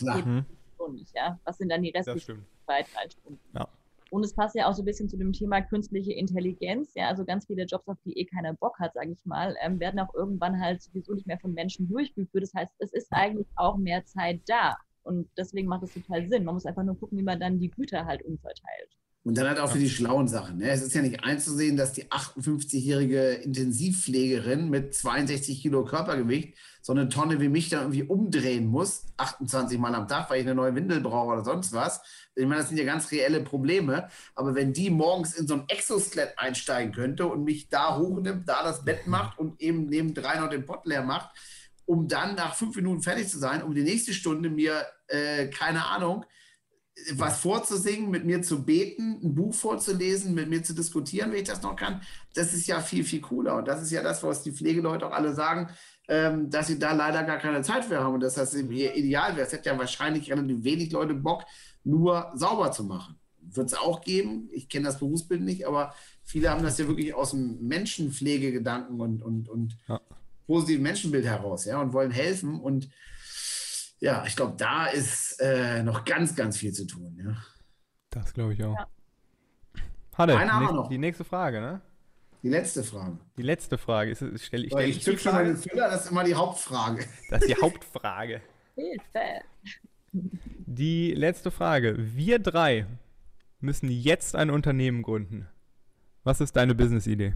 Ja, 0.00 0.16
Mhm. 0.16 0.46
nicht, 0.94 1.14
ja. 1.14 1.38
Was 1.44 1.58
sind 1.58 1.68
dann 1.70 1.82
die 1.82 1.92
Das 1.92 2.06
restlichen 2.06 2.22
stimmt. 2.44 2.46
zwei, 2.64 2.82
drei 2.82 3.10
Stunden? 3.10 3.40
Ja. 3.54 3.68
Und 4.10 4.24
es 4.24 4.32
passt 4.34 4.54
ja 4.54 4.66
auch 4.68 4.72
so 4.72 4.80
ein 4.82 4.86
bisschen 4.86 5.06
zu 5.08 5.18
dem 5.18 5.32
Thema 5.34 5.60
künstliche 5.60 6.14
Intelligenz. 6.14 6.94
Ja, 6.94 7.08
also 7.08 7.26
ganz 7.26 7.46
viele 7.46 7.64
Jobs, 7.64 7.86
auf 7.88 7.98
die 8.06 8.16
eh 8.18 8.24
keiner 8.24 8.54
Bock 8.54 8.78
hat, 8.78 8.94
sage 8.94 9.10
ich 9.12 9.22
mal, 9.26 9.54
ähm, 9.60 9.78
werden 9.80 10.00
auch 10.00 10.14
irgendwann 10.14 10.58
halt 10.60 10.80
sowieso 10.80 11.12
nicht 11.12 11.26
mehr 11.26 11.38
von 11.38 11.52
Menschen 11.52 11.88
durchgeführt. 11.88 12.42
Das 12.42 12.54
heißt, 12.54 12.74
es 12.78 12.92
ist 12.94 13.08
eigentlich 13.12 13.46
auch 13.56 13.76
mehr 13.76 14.04
Zeit 14.06 14.40
da. 14.46 14.78
Und 15.02 15.28
deswegen 15.36 15.68
macht 15.68 15.82
es 15.82 15.92
total 15.92 16.26
Sinn. 16.26 16.44
Man 16.44 16.54
muss 16.54 16.64
einfach 16.64 16.84
nur 16.84 16.98
gucken, 16.98 17.18
wie 17.18 17.22
man 17.22 17.38
dann 17.38 17.58
die 17.58 17.70
Güter 17.70 18.06
halt 18.06 18.22
umverteilt. 18.24 18.96
Und 19.28 19.36
dann 19.36 19.46
halt 19.46 19.58
auch 19.58 19.70
für 19.70 19.78
die 19.78 19.90
schlauen 19.90 20.26
Sachen. 20.26 20.56
Ne? 20.56 20.70
Es 20.70 20.80
ist 20.80 20.94
ja 20.94 21.02
nicht 21.02 21.22
einzusehen, 21.22 21.76
dass 21.76 21.92
die 21.92 22.06
58-jährige 22.06 23.32
Intensivpflegerin 23.32 24.70
mit 24.70 24.94
62 24.94 25.60
Kilo 25.60 25.84
Körpergewicht 25.84 26.56
so 26.80 26.94
eine 26.94 27.10
Tonne 27.10 27.38
wie 27.38 27.50
mich 27.50 27.68
dann 27.68 27.80
irgendwie 27.80 28.04
umdrehen 28.04 28.64
muss, 28.68 29.04
28 29.18 29.78
Mal 29.78 29.94
am 29.94 30.08
Tag, 30.08 30.30
weil 30.30 30.40
ich 30.40 30.46
eine 30.46 30.54
neue 30.54 30.74
Windel 30.74 31.02
brauche 31.02 31.34
oder 31.34 31.44
sonst 31.44 31.74
was. 31.74 32.00
Ich 32.36 32.46
meine, 32.46 32.62
das 32.62 32.70
sind 32.70 32.78
ja 32.78 32.86
ganz 32.86 33.12
reelle 33.12 33.42
Probleme. 33.42 34.08
Aber 34.34 34.54
wenn 34.54 34.72
die 34.72 34.88
morgens 34.88 35.34
in 35.34 35.46
so 35.46 35.52
ein 35.52 35.64
Exoskelett 35.68 36.38
einsteigen 36.38 36.94
könnte 36.94 37.26
und 37.26 37.44
mich 37.44 37.68
da 37.68 37.98
hochnimmt, 37.98 38.48
da 38.48 38.62
das 38.62 38.82
Bett 38.86 39.06
macht 39.06 39.38
und 39.38 39.60
eben 39.60 39.90
neben 39.90 40.14
drei 40.14 40.40
noch 40.40 40.48
den 40.48 40.64
Pott 40.64 40.86
leer 40.86 41.02
macht, 41.02 41.36
um 41.84 42.08
dann 42.08 42.34
nach 42.34 42.54
fünf 42.54 42.76
Minuten 42.76 43.02
fertig 43.02 43.28
zu 43.28 43.38
sein, 43.38 43.62
um 43.62 43.74
die 43.74 43.82
nächste 43.82 44.14
Stunde 44.14 44.48
mir, 44.48 44.86
äh, 45.08 45.48
keine 45.48 45.84
Ahnung, 45.84 46.24
was 47.14 47.40
vorzusingen, 47.40 48.10
mit 48.10 48.24
mir 48.24 48.42
zu 48.42 48.64
beten, 48.64 49.20
ein 49.22 49.34
Buch 49.34 49.54
vorzulesen, 49.54 50.34
mit 50.34 50.48
mir 50.48 50.62
zu 50.62 50.74
diskutieren, 50.74 51.30
wenn 51.32 51.38
ich 51.38 51.48
das 51.48 51.62
noch 51.62 51.76
kann, 51.76 52.02
das 52.34 52.52
ist 52.52 52.66
ja 52.66 52.80
viel, 52.80 53.04
viel 53.04 53.20
cooler. 53.20 53.56
Und 53.56 53.68
das 53.68 53.82
ist 53.82 53.90
ja 53.90 54.02
das, 54.02 54.22
was 54.22 54.42
die 54.42 54.52
Pflegeleute 54.52 55.06
auch 55.06 55.12
alle 55.12 55.34
sagen, 55.34 55.68
ähm, 56.08 56.50
dass 56.50 56.66
sie 56.66 56.78
da 56.78 56.92
leider 56.92 57.22
gar 57.24 57.38
keine 57.38 57.62
Zeit 57.62 57.84
für 57.84 58.00
haben 58.00 58.14
und 58.14 58.20
dass 58.20 58.34
das 58.34 58.54
ihr 58.54 58.94
ideal 58.96 59.36
wäre. 59.36 59.46
Es 59.46 59.52
hätte 59.52 59.70
ja 59.70 59.78
wahrscheinlich 59.78 60.30
relativ 60.30 60.64
wenig 60.64 60.90
Leute 60.92 61.14
Bock, 61.14 61.44
nur 61.84 62.32
sauber 62.34 62.72
zu 62.72 62.84
machen. 62.84 63.16
Wird 63.40 63.68
es 63.68 63.78
auch 63.78 64.00
geben. 64.02 64.48
Ich 64.52 64.68
kenne 64.68 64.86
das 64.86 64.98
Berufsbild 64.98 65.40
nicht, 65.42 65.66
aber 65.66 65.94
viele 66.24 66.50
haben 66.50 66.62
das 66.62 66.78
ja 66.78 66.86
wirklich 66.86 67.14
aus 67.14 67.30
dem 67.30 67.66
Menschenpflegegedanken 67.66 69.00
und, 69.00 69.22
und, 69.22 69.48
und 69.48 69.76
Ja. 69.86 70.00
positiven 70.46 70.82
Menschenbild 70.82 71.24
heraus, 71.24 71.64
ja, 71.64 71.80
und 71.80 71.92
wollen 71.92 72.10
helfen. 72.10 72.60
Und 72.60 72.88
ja, 74.00 74.24
ich 74.26 74.36
glaube, 74.36 74.54
da 74.56 74.86
ist 74.86 75.40
äh, 75.40 75.82
noch 75.82 76.04
ganz, 76.04 76.34
ganz 76.34 76.56
viel 76.58 76.72
zu 76.72 76.86
tun. 76.86 77.16
Ja. 77.22 77.36
Das 78.10 78.32
glaube 78.32 78.54
ich 78.54 78.64
auch. 78.64 78.74
Ja. 78.74 78.86
Hanne, 80.14 80.36
Eine 80.36 80.52
haben 80.52 80.66
wir 80.66 80.72
noch. 80.72 80.88
die 80.88 80.98
nächste 80.98 81.24
Frage, 81.24 81.60
ne? 81.60 81.80
Die 82.42 82.48
letzte 82.48 82.84
Frage. 82.84 83.18
Die 83.36 83.42
letzte 83.42 83.78
Frage. 83.78 84.10
Ist, 84.10 84.22
ist, 84.22 84.44
stell, 84.44 84.64
ich 84.64 84.72
stell 84.72 84.88
ich 84.88 85.02
zück 85.02 85.18
schon 85.18 85.32
mal 85.32 85.44
den. 85.44 85.56
Füller, 85.56 85.90
das 85.90 86.04
ist 86.04 86.10
immer 86.10 86.24
die 86.24 86.34
Hauptfrage. 86.34 87.04
Das 87.30 87.42
ist 87.42 87.48
die 87.48 87.60
Hauptfrage. 87.60 88.40
Hilfe! 88.74 89.42
Die 90.12 91.12
letzte 91.14 91.50
Frage. 91.50 91.96
Wir 91.98 92.38
drei 92.38 92.86
müssen 93.60 93.90
jetzt 93.90 94.36
ein 94.36 94.50
Unternehmen 94.50 95.02
gründen. 95.02 95.48
Was 96.22 96.40
ist 96.40 96.54
deine 96.56 96.74
Business-Idee? 96.74 97.34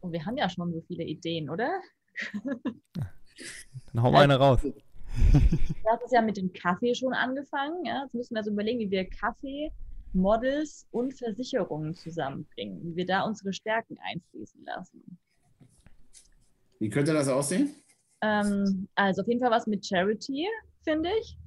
Und 0.00 0.12
wir 0.12 0.24
haben 0.24 0.36
ja 0.36 0.48
schon 0.48 0.72
so 0.72 0.80
viele 0.86 1.04
Ideen, 1.04 1.50
oder? 1.50 1.80
Dann 3.92 4.02
hau 4.02 4.10
mal 4.10 4.24
eine 4.24 4.36
raus. 4.36 4.60
Du 5.16 5.90
hast 5.90 6.06
es 6.06 6.10
ja 6.10 6.22
mit 6.22 6.36
dem 6.36 6.52
Kaffee 6.52 6.92
schon 6.92 7.12
angefangen. 7.12 7.84
Ja? 7.84 8.02
Jetzt 8.02 8.14
müssen 8.14 8.34
wir 8.34 8.38
also 8.38 8.50
überlegen, 8.50 8.80
wie 8.80 8.90
wir 8.90 9.08
Kaffee, 9.08 9.70
Models 10.12 10.88
und 10.90 11.14
Versicherungen 11.14 11.94
zusammenbringen, 11.94 12.82
wie 12.82 12.96
wir 12.96 13.06
da 13.06 13.22
unsere 13.22 13.52
Stärken 13.52 13.96
einfließen 14.02 14.64
lassen. 14.64 15.18
Wie 16.80 16.88
könnte 16.88 17.12
das 17.12 17.28
aussehen? 17.28 17.76
Ähm, 18.22 18.88
also 18.94 19.22
auf 19.22 19.28
jeden 19.28 19.40
Fall 19.40 19.50
was 19.50 19.66
mit 19.66 19.86
Charity, 19.86 20.48
finde 20.82 21.10
ich. 21.20 21.38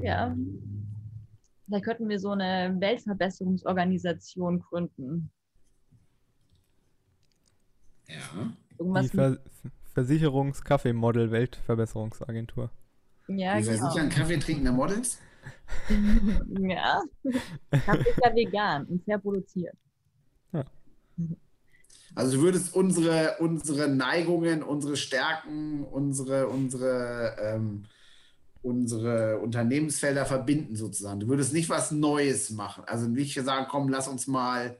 Ja. 0.00 0.36
Vielleicht 1.66 1.84
könnten 1.84 2.08
wir 2.08 2.18
so 2.18 2.30
eine 2.30 2.74
Weltverbesserungsorganisation 2.80 4.60
gründen. 4.60 5.30
Ja. 8.08 8.52
Irgendwas 8.78 9.10
Ver 9.10 9.38
Versicherungs-Kaffee-Model-Weltverbesserungsagentur. 9.98 12.70
ja, 13.26 13.58
Die 13.58 13.64
genau. 13.64 13.78
versichern 13.78 14.08
Kaffee 14.10 14.38
trinkende 14.38 14.70
Models? 14.70 15.18
ja. 16.60 17.02
Kaffee 17.70 18.10
ist 18.10 18.20
ja 18.24 18.34
vegan 18.34 18.84
und 18.86 19.04
fair 19.04 19.18
produziert. 19.18 19.76
Also 22.14 22.36
du 22.36 22.42
würdest 22.42 22.74
unsere, 22.74 23.36
unsere 23.38 23.88
Neigungen, 23.88 24.62
unsere 24.62 24.96
Stärken, 24.96 25.84
unsere, 25.84 26.48
unsere, 26.48 27.36
ähm, 27.40 27.84
unsere 28.62 29.38
Unternehmensfelder 29.38 30.26
verbinden 30.26 30.76
sozusagen. 30.76 31.20
Du 31.20 31.28
würdest 31.28 31.52
nicht 31.52 31.68
was 31.68 31.90
Neues 31.90 32.50
machen. 32.50 32.84
Also 32.86 33.08
nicht 33.08 33.34
sagen, 33.34 33.66
komm, 33.68 33.88
lass 33.88 34.08
uns 34.08 34.26
mal 34.26 34.78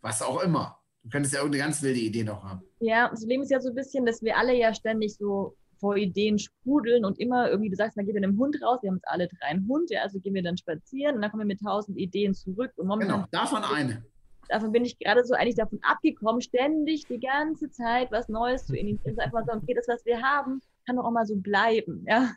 was 0.00 0.22
auch 0.22 0.42
immer. 0.42 0.78
Du 1.06 1.10
könntest 1.10 1.34
ja 1.34 1.40
irgendeine 1.40 1.62
ganz 1.64 1.82
wilde 1.82 2.00
Idee 2.00 2.24
noch 2.24 2.42
haben. 2.42 2.62
Ja, 2.80 3.08
das 3.08 3.20
Problem 3.20 3.42
ist 3.42 3.50
ja 3.52 3.60
so 3.60 3.68
ein 3.68 3.76
bisschen, 3.76 4.04
dass 4.04 4.22
wir 4.22 4.36
alle 4.36 4.56
ja 4.56 4.74
ständig 4.74 5.14
so 5.16 5.54
vor 5.78 5.96
Ideen 5.96 6.36
sprudeln 6.40 7.04
und 7.04 7.20
immer 7.20 7.48
irgendwie, 7.48 7.70
du 7.70 7.76
sagst, 7.76 7.96
man 7.96 8.06
geht 8.06 8.14
mit 8.16 8.24
einem 8.24 8.36
Hund 8.38 8.56
raus, 8.60 8.80
wir 8.82 8.88
haben 8.90 8.96
jetzt 8.96 9.06
alle 9.06 9.28
drei 9.28 9.46
einen 9.46 9.68
Hund, 9.68 9.88
ja, 9.90 10.02
also 10.02 10.18
gehen 10.18 10.34
wir 10.34 10.42
dann 10.42 10.56
spazieren 10.56 11.14
und 11.14 11.22
dann 11.22 11.30
kommen 11.30 11.42
wir 11.42 11.46
mit 11.54 11.60
tausend 11.60 11.96
Ideen 11.96 12.34
zurück 12.34 12.72
und 12.74 12.88
momentan 12.88 13.16
Genau, 13.18 13.28
davon 13.30 13.62
eine. 13.62 14.02
davon 14.48 14.72
bin 14.72 14.84
ich 14.84 14.98
gerade 14.98 15.24
so 15.24 15.34
eigentlich 15.34 15.54
davon 15.54 15.78
abgekommen, 15.82 16.40
ständig 16.40 17.06
die 17.06 17.20
ganze 17.20 17.70
Zeit 17.70 18.10
was 18.10 18.28
Neues 18.28 18.66
zu 18.66 18.74
initiieren. 18.76 19.20
Einfach 19.20 19.44
so, 19.46 19.52
okay, 19.52 19.74
das, 19.74 19.86
was 19.86 20.04
wir 20.04 20.20
haben, 20.22 20.60
kann 20.86 20.96
doch 20.96 21.04
auch 21.04 21.12
mal 21.12 21.26
so 21.26 21.36
bleiben. 21.36 22.04
Ja? 22.08 22.32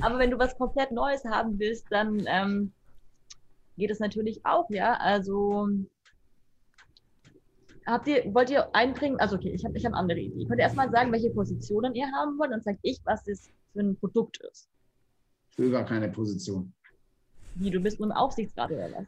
Aber 0.00 0.18
wenn 0.20 0.30
du 0.30 0.38
was 0.38 0.56
komplett 0.56 0.92
Neues 0.92 1.24
haben 1.24 1.58
willst, 1.58 1.86
dann 1.90 2.22
ähm, 2.28 2.72
geht 3.78 3.90
es 3.90 3.98
natürlich 3.98 4.44
auch, 4.46 4.70
ja. 4.70 4.94
Also 5.00 5.68
habt 7.86 8.08
ihr, 8.08 8.22
wollt 8.34 8.50
ihr 8.50 8.74
einbringen, 8.74 9.18
also 9.20 9.36
okay, 9.36 9.50
ich 9.54 9.64
habe 9.64 9.76
ich 9.76 9.84
hab 9.84 9.92
eine 9.92 10.00
andere 10.00 10.18
Idee. 10.20 10.44
Könnt 10.46 10.58
ihr 10.58 10.64
erstmal 10.64 10.90
sagen, 10.90 11.12
welche 11.12 11.30
Positionen 11.30 11.94
ihr 11.94 12.06
haben 12.12 12.38
wollt, 12.38 12.50
dann 12.52 12.62
sage 12.62 12.78
ich, 12.82 13.00
was 13.04 13.22
das 13.24 13.48
für 13.72 13.80
ein 13.80 13.96
Produkt 13.96 14.38
ist. 14.50 14.68
Ich 15.52 15.58
will 15.58 15.70
gar 15.70 15.84
keine 15.84 16.08
Position. 16.08 16.72
Wie, 17.54 17.70
du 17.70 17.80
bist 17.80 17.98
nur 17.98 18.08
im 18.10 18.16
Aufsichtsrat 18.16 18.70
oder 18.70 18.90
was? 18.92 19.06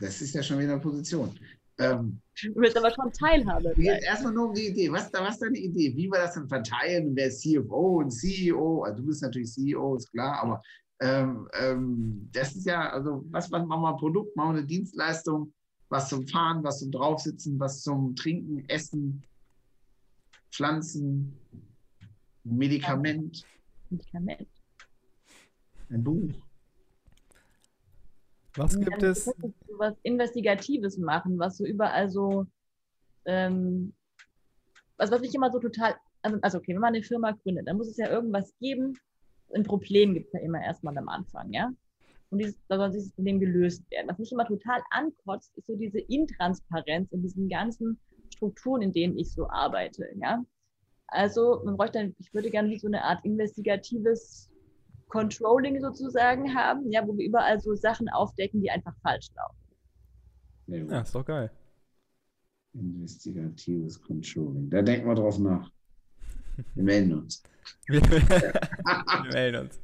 Das 0.00 0.22
ist 0.22 0.34
ja 0.34 0.42
schon 0.42 0.58
wieder 0.58 0.72
eine 0.72 0.80
Position. 0.80 1.38
Ähm, 1.78 2.20
Du 2.42 2.54
willst 2.56 2.76
aber 2.76 2.90
schon 2.92 3.12
Teilhabe 3.12 3.72
geht 3.76 4.02
erstmal 4.04 4.32
nur 4.32 4.48
um 4.48 4.54
die 4.54 4.68
Idee. 4.68 4.90
Was, 4.92 5.10
da- 5.10 5.22
was 5.22 5.34
ist 5.34 5.42
deine 5.42 5.58
Idee? 5.58 5.92
Wie 5.96 6.06
wir 6.08 6.18
das 6.18 6.34
denn 6.34 6.48
verteilen? 6.48 7.14
Wer 7.14 7.26
ist 7.26 7.42
CFO 7.42 7.98
und 8.00 8.10
CEO? 8.10 8.82
Also 8.84 9.02
du 9.02 9.06
bist 9.08 9.22
natürlich 9.22 9.52
CEO, 9.52 9.96
ist 9.96 10.10
klar, 10.12 10.40
aber 10.42 10.62
ähm, 11.00 11.48
ähm, 11.60 12.28
das 12.32 12.54
ist 12.54 12.66
ja, 12.66 12.90
also 12.90 13.24
was, 13.30 13.50
was 13.50 13.66
machen 13.66 13.82
wir 13.82 13.90
ein 13.90 13.96
Produkt, 13.98 14.34
machen 14.36 14.54
wir 14.54 14.58
eine 14.58 14.66
Dienstleistung, 14.66 15.52
was 15.94 16.08
zum 16.08 16.26
Fahren, 16.26 16.64
was 16.64 16.80
zum 16.80 16.90
Draufsitzen, 16.90 17.58
was 17.60 17.80
zum 17.80 18.16
Trinken, 18.16 18.68
Essen, 18.68 19.22
Pflanzen, 20.50 21.38
Medikament, 22.42 23.46
Medikament. 23.90 24.48
ein 25.90 26.02
Buch. 26.02 26.32
Was 28.56 28.76
gibt 28.78 29.02
es? 29.04 29.24
so 29.24 29.32
was 29.78 29.94
Investigatives 30.02 30.98
machen, 30.98 31.38
was 31.38 31.58
so 31.58 31.64
überall 31.64 32.08
so, 32.10 32.46
ähm, 33.24 33.94
was, 34.96 35.12
was 35.12 35.20
nicht 35.20 35.34
immer 35.36 35.52
so 35.52 35.60
total, 35.60 35.94
also, 36.22 36.38
also 36.42 36.58
okay, 36.58 36.74
wenn 36.74 36.80
man 36.80 36.94
eine 36.94 37.04
Firma 37.04 37.30
gründet, 37.30 37.68
dann 37.68 37.76
muss 37.76 37.88
es 37.88 37.98
ja 37.98 38.10
irgendwas 38.10 38.52
geben. 38.58 38.98
Ein 39.54 39.62
Problem 39.62 40.14
gibt 40.14 40.26
es 40.26 40.32
ja 40.32 40.40
immer 40.40 40.60
erstmal 40.60 40.98
am 40.98 41.08
Anfang, 41.08 41.52
ja. 41.52 41.70
Und 42.34 42.38
dieses, 42.40 42.56
da 42.66 42.76
soll 42.78 42.90
dieses 42.90 43.12
Problem 43.12 43.38
gelöst 43.38 43.88
werden. 43.92 44.08
Was 44.10 44.18
mich 44.18 44.32
immer 44.32 44.44
total 44.44 44.80
ankotzt, 44.90 45.56
ist 45.56 45.68
so 45.68 45.76
diese 45.76 46.00
Intransparenz 46.00 47.12
in 47.12 47.22
diesen 47.22 47.48
ganzen 47.48 47.96
Strukturen, 48.34 48.82
in 48.82 48.92
denen 48.92 49.16
ich 49.16 49.30
so 49.32 49.48
arbeite, 49.48 50.04
ja. 50.20 50.44
Also, 51.06 51.62
man 51.64 51.76
bräuchte, 51.76 51.98
dann- 52.00 52.16
ich 52.18 52.34
würde 52.34 52.50
gerne 52.50 52.70
wie 52.70 52.78
so 52.80 52.88
eine 52.88 53.04
Art 53.04 53.24
investigatives 53.24 54.50
Controlling 55.06 55.80
sozusagen 55.80 56.52
haben, 56.56 56.90
ja, 56.90 57.06
wo 57.06 57.16
wir 57.16 57.24
überall 57.24 57.60
so 57.60 57.76
Sachen 57.76 58.08
aufdecken, 58.08 58.60
die 58.60 58.68
einfach 58.70 58.96
falsch 59.00 59.28
laufen. 59.36 60.90
Ja, 60.90 61.02
ist 61.02 61.14
doch 61.14 61.24
geil. 61.24 61.52
Investigatives 62.72 64.00
Controlling. 64.02 64.68
Da 64.70 64.82
denken 64.82 65.06
wir 65.06 65.14
drauf 65.14 65.38
nach. 65.38 65.70
Wir 66.74 66.82
melden 66.82 67.12
uns. 67.14 67.44
Wir 67.88 68.00
melden 69.32 69.66
uns. 69.66 69.80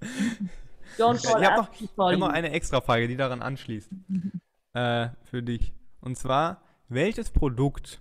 Don't 1.01 1.17
Ich 1.17 1.23
call 1.23 1.45
habe 1.45 1.63
noch, 1.63 1.81
ich 1.81 1.91
hab 1.97 2.19
noch 2.19 2.29
eine 2.29 2.51
extra 2.51 2.81
Frage, 2.81 3.09
die 3.09 3.17
daran 3.17 3.43
anschließt. 3.43 3.91
äh, 4.75 5.09
für 5.25 5.43
dich. 5.43 5.73
Und 6.01 6.17
zwar, 6.17 6.63
welches 6.89 7.31
Produkt, 7.31 8.01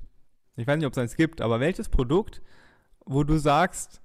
ich 0.55 0.67
weiß 0.67 0.77
nicht, 0.77 0.85
ob 0.85 0.93
es 0.93 0.97
eins 0.97 1.15
gibt, 1.15 1.41
aber 1.41 1.59
welches 1.59 1.89
Produkt, 1.89 2.41
wo 3.05 3.23
du 3.23 3.37
sagst, 3.37 4.01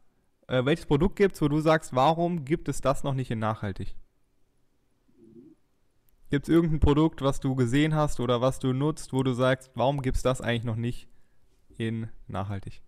äh, 0.47 0.65
welches 0.65 0.87
Produkt 0.87 1.17
gibt 1.17 1.35
es, 1.35 1.43
wo 1.43 1.49
du 1.49 1.61
sagst, 1.61 1.95
warum 1.95 2.45
gibt 2.45 2.69
es 2.69 2.81
das 2.81 3.05
noch 3.05 3.15
nicht 3.15 3.31
in 3.31 3.39
nachhaltig? 3.39 3.97
Gibt 6.31 6.49
es 6.49 6.55
irgendein 6.55 6.81
Produkt, 6.81 7.23
was 7.23 7.39
du 7.39 7.55
gesehen 7.55 7.95
hast 7.95 8.19
oder 8.19 8.41
was 8.41 8.59
du 8.59 8.73
nutzt, 8.73 9.13
wo 9.13 9.23
du 9.23 9.35
sagst, 9.35 9.71
warum 9.75 10.03
gibt 10.03 10.17
es 10.17 10.23
das 10.23 10.41
eigentlich 10.41 10.65
noch 10.65 10.77
nicht 10.77 11.09
in 11.77 12.09
nachhaltig? 12.27 12.83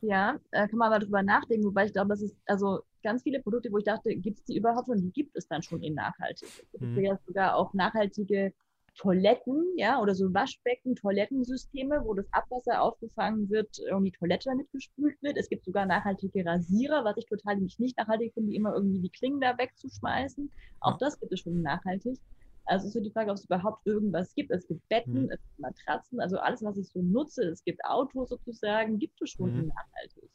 Ja, 0.00 0.38
äh, 0.50 0.68
kann 0.68 0.78
man 0.78 0.90
mal 0.90 0.98
drüber 0.98 1.22
nachdenken, 1.22 1.66
wobei 1.66 1.86
ich 1.86 1.92
glaube, 1.92 2.08
das 2.10 2.22
ist, 2.22 2.36
also 2.46 2.80
ganz 3.02 3.22
viele 3.22 3.40
Produkte, 3.42 3.70
wo 3.72 3.78
ich 3.78 3.84
dachte, 3.84 4.14
gibt 4.16 4.38
es 4.38 4.44
die 4.44 4.56
überhaupt 4.56 4.86
schon? 4.88 5.00
Die 5.02 5.10
gibt 5.12 5.36
es 5.36 5.48
dann 5.48 5.62
schon 5.62 5.82
in 5.82 5.94
nachhaltig. 5.94 6.52
Es 6.72 6.80
gibt 6.80 6.82
Mhm. 6.82 7.02
ja 7.04 7.18
sogar 7.26 7.56
auch 7.56 7.72
nachhaltige 7.74 8.52
Toiletten, 8.96 9.62
ja, 9.76 10.00
oder 10.00 10.14
so 10.14 10.32
Waschbecken, 10.32 10.94
Toilettensysteme, 10.96 12.00
wo 12.04 12.14
das 12.14 12.26
Abwasser 12.32 12.80
aufgefangen 12.82 13.50
wird 13.50 13.78
und 13.94 14.04
die 14.04 14.12
Toilette 14.12 14.48
damit 14.50 14.70
gespült 14.72 15.20
wird. 15.22 15.36
Es 15.38 15.48
gibt 15.50 15.64
sogar 15.64 15.84
nachhaltige 15.86 16.44
Rasierer, 16.46 17.04
was 17.04 17.16
ich 17.18 17.26
total 17.26 17.56
nicht 17.58 17.78
nachhaltig 17.98 18.32
finde, 18.34 18.50
die 18.50 18.56
immer 18.56 18.74
irgendwie 18.74 19.00
die 19.00 19.10
Klingen 19.10 19.40
da 19.40 19.56
wegzuschmeißen. 19.58 20.50
Auch 20.80 20.96
das 20.98 21.18
gibt 21.20 21.32
es 21.32 21.40
schon 21.40 21.60
nachhaltig. 21.62 22.18
Also 22.66 22.86
ist 22.88 22.94
so 22.94 23.00
die 23.00 23.10
Frage, 23.10 23.30
ob 23.30 23.36
es 23.36 23.44
überhaupt 23.44 23.86
irgendwas 23.86 24.34
gibt. 24.34 24.50
Es 24.50 24.66
gibt 24.66 24.86
Betten, 24.88 25.24
Mhm. 25.24 25.30
es 25.30 25.40
gibt 25.40 25.58
Matratzen, 25.58 26.20
also 26.20 26.38
alles, 26.38 26.62
was 26.62 26.76
ich 26.78 26.88
so 26.88 27.00
nutze. 27.00 27.44
Es 27.44 27.62
gibt 27.64 27.84
Autos 27.84 28.28
sozusagen, 28.30 28.98
gibt 28.98 29.20
es 29.22 29.30
schon 29.30 29.52
Mhm. 29.52 29.60
in 29.60 29.66
nachhaltig. 29.68 30.30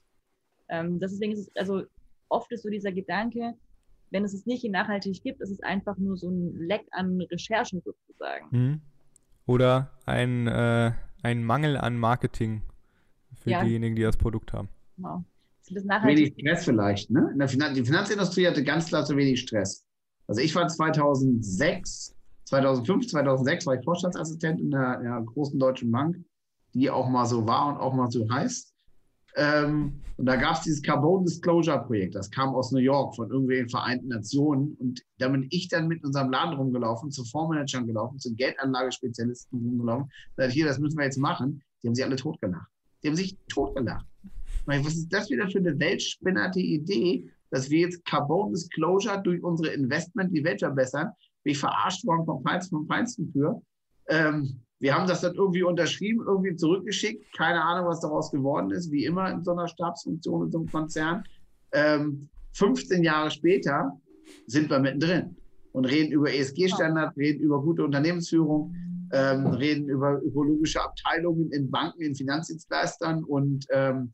Ähm, 0.70 1.00
deswegen 1.00 1.34
ist 1.34 1.40
es, 1.40 1.56
also 1.56 1.84
oft 2.30 2.52
ist 2.52 2.64
so 2.64 2.70
dieser 2.70 2.92
Gedanke, 2.94 3.54
wenn 4.12 4.24
es 4.24 4.34
es 4.34 4.46
nicht 4.46 4.64
in 4.64 4.72
nachhaltig 4.72 5.22
gibt, 5.24 5.42
ist 5.42 5.52
es 5.52 5.62
einfach 5.62 5.98
nur 5.98 6.18
so 6.18 6.30
ein 6.30 6.58
Leck 6.58 6.86
an 6.92 7.20
Recherchen 7.22 7.82
sozusagen. 7.82 8.48
Mhm. 8.52 8.82
Oder 9.46 9.92
ein, 10.06 10.48
äh, 10.48 10.92
ein 11.24 11.44
Mangel 11.44 11.76
an 11.78 11.98
Marketing 11.98 12.62
für 13.36 13.50
Ja. 13.52 13.64
diejenigen, 13.64 13.96
die 13.96 14.04
das 14.04 14.16
Produkt 14.18 14.54
haben. 14.54 14.70
Genau. 14.96 15.24
Das 15.70 15.84
Wenig. 15.86 16.34
Stress 16.38 16.66
vielleicht, 16.66 17.12
ne? 17.12 17.30
In 17.32 17.40
der 17.40 17.48
Finan 17.48 17.74
die 17.74 17.84
Finanzindustrie 17.86 18.48
hatte 18.48 18.64
ganz 18.64 18.88
klar 18.88 19.06
zu 19.06 19.16
wenig 19.16 19.40
Stress. 19.42 19.86
Also 20.28 20.42
ich 20.42 20.54
war 20.56 20.68
2006, 20.68 22.16
2005, 22.52 23.08
2006 23.08 23.66
war 23.66 23.76
ich 23.76 23.84
Vorstandsassistent 23.86 24.60
in 24.60 24.68
in 24.68 24.76
einer 24.76 25.22
großen 25.24 25.58
deutschen 25.58 25.90
Bank, 25.90 26.18
die 26.74 26.90
auch 26.90 27.08
mal 27.08 27.26
so 27.26 27.48
war 27.48 27.68
und 27.68 27.78
auch 27.78 27.94
mal 27.94 28.12
so 28.12 28.30
heißt. 28.30 28.74
Ähm, 29.38 30.02
und 30.18 30.26
da 30.26 30.36
gab 30.36 30.56
es 30.56 30.64
dieses 30.64 30.82
Carbon 30.82 31.24
Disclosure 31.24 31.82
Projekt, 31.86 32.16
das 32.16 32.30
kam 32.30 32.54
aus 32.54 32.74
New 32.74 32.80
York 32.80 33.16
von 33.16 33.30
irgendwelchen 33.32 33.70
Vereinten 33.70 34.10
Nationen. 34.10 34.76
Und 34.82 35.02
da 35.18 35.30
bin 35.30 35.48
ich 35.50 35.70
dann 35.70 35.88
mit 35.88 36.04
unserem 36.04 36.30
Laden 36.30 36.56
rumgelaufen, 36.56 37.10
zu 37.10 37.24
Fondsmanagern 37.24 37.88
gelaufen, 37.88 38.20
zu 38.20 38.36
Geldanlagespezialisten 38.36 39.58
rumgelaufen. 39.58 40.12
Da 40.36 40.48
ich, 40.48 40.54
hier, 40.54 40.66
das 40.66 40.80
müssen 40.80 40.98
wir 40.98 41.06
jetzt 41.06 41.18
machen. 41.18 41.64
Die 41.82 41.88
haben 41.88 41.96
sich 41.96 42.04
alle 42.04 42.18
totgelacht. 42.18 42.68
Die 43.02 43.08
haben 43.08 43.16
sich 43.16 43.38
totgelacht. 43.48 44.06
Weil, 44.66 44.84
Was 44.84 44.96
ist 44.96 45.08
das 45.08 45.30
wieder 45.30 45.50
für 45.50 45.60
eine 45.60 45.80
weltspinnerte 45.80 46.60
Idee, 46.60 47.32
dass 47.50 47.70
wir 47.70 47.80
jetzt 47.80 48.04
Carbon 48.04 48.52
Disclosure 48.52 49.22
durch 49.24 49.42
unsere 49.42 49.74
Investment 49.74 50.36
die 50.36 50.44
Welt 50.44 50.60
verbessern? 50.60 51.14
Bin 51.44 51.52
ich 51.52 51.60
verarscht 51.60 52.06
worden 52.06 52.26
vom 52.26 52.44
Feinsten, 52.44 52.78
vom 52.78 52.88
Feinsten 52.88 53.32
für. 53.32 53.62
Ähm, 54.10 54.62
wir 54.80 54.96
haben 54.96 55.08
das 55.08 55.22
dann 55.22 55.36
irgendwie 55.36 55.64
unterschrieben, 55.64 56.24
irgendwie 56.26 56.56
zurückgeschickt. 56.56 57.36
Keine 57.38 57.64
Ahnung, 57.64 57.88
was 57.88 58.02
daraus 58.02 58.32
geworden 58.32 58.72
ist, 58.72 58.92
wie 58.92 59.06
immer 59.06 59.30
in 59.32 59.44
so 59.44 59.52
einer 59.52 59.68
Stabsfunktion, 59.68 60.46
in 60.46 60.52
so 60.52 60.58
einem 60.60 60.68
Konzern. 60.68 61.24
Ähm, 61.72 62.30
15 62.54 63.04
Jahre 63.04 63.30
später 63.30 63.92
sind 64.48 64.70
wir 64.70 64.80
mittendrin 64.80 65.36
und 65.74 65.86
reden 65.86 66.12
über 66.12 66.34
ESG-Standards, 66.34 67.16
reden 67.18 67.42
über 67.42 67.62
gute 67.62 67.84
Unternehmensführung, 67.84 68.74
ähm, 69.14 69.48
reden 69.48 69.88
über 69.88 70.22
ökologische 70.22 70.82
Abteilungen 70.82 71.52
in 71.52 71.70
Banken, 71.70 72.02
in 72.02 72.16
Finanzdienstleistern 72.16 73.24
und 73.24 73.66
ähm, 73.72 74.12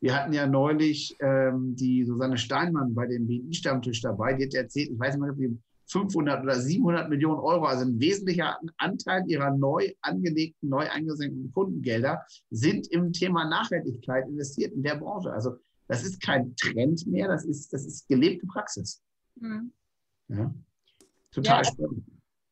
wir 0.00 0.14
hatten 0.14 0.32
ja 0.32 0.46
neulich 0.46 1.16
ähm, 1.20 1.74
die 1.74 2.04
Susanne 2.04 2.38
Steinmann 2.38 2.94
bei 2.94 3.06
dem 3.06 3.26
BI-Stammtisch 3.26 4.00
dabei, 4.00 4.34
die 4.34 4.44
hat 4.44 4.54
erzählt, 4.54 4.90
ich 4.90 4.98
weiß 4.98 5.16
nicht 5.16 5.36
mehr, 5.36 5.50
500 5.90 6.42
oder 6.42 6.60
700 6.60 7.08
Millionen 7.08 7.40
Euro, 7.40 7.64
also 7.64 7.84
ein 7.84 7.98
wesentlicher 7.98 8.58
Anteil 8.76 9.24
ihrer 9.26 9.50
neu 9.56 9.92
angelegten, 10.02 10.68
neu 10.68 10.88
eingesenkten 10.88 11.50
Kundengelder, 11.52 12.22
sind 12.50 12.88
im 12.88 13.12
Thema 13.12 13.48
Nachhaltigkeit 13.48 14.28
investiert 14.28 14.72
in 14.72 14.82
der 14.82 14.96
Branche. 14.96 15.32
Also 15.32 15.56
das 15.86 16.04
ist 16.04 16.20
kein 16.22 16.54
Trend 16.56 17.06
mehr, 17.06 17.28
das 17.28 17.44
ist, 17.44 17.72
das 17.72 17.86
ist 17.86 18.06
gelebte 18.08 18.46
Praxis. 18.46 19.02
Mhm. 19.36 19.72
Ja. 20.28 20.54
Total 21.30 21.62
Ja. 21.62 21.64
spannend. 21.64 22.04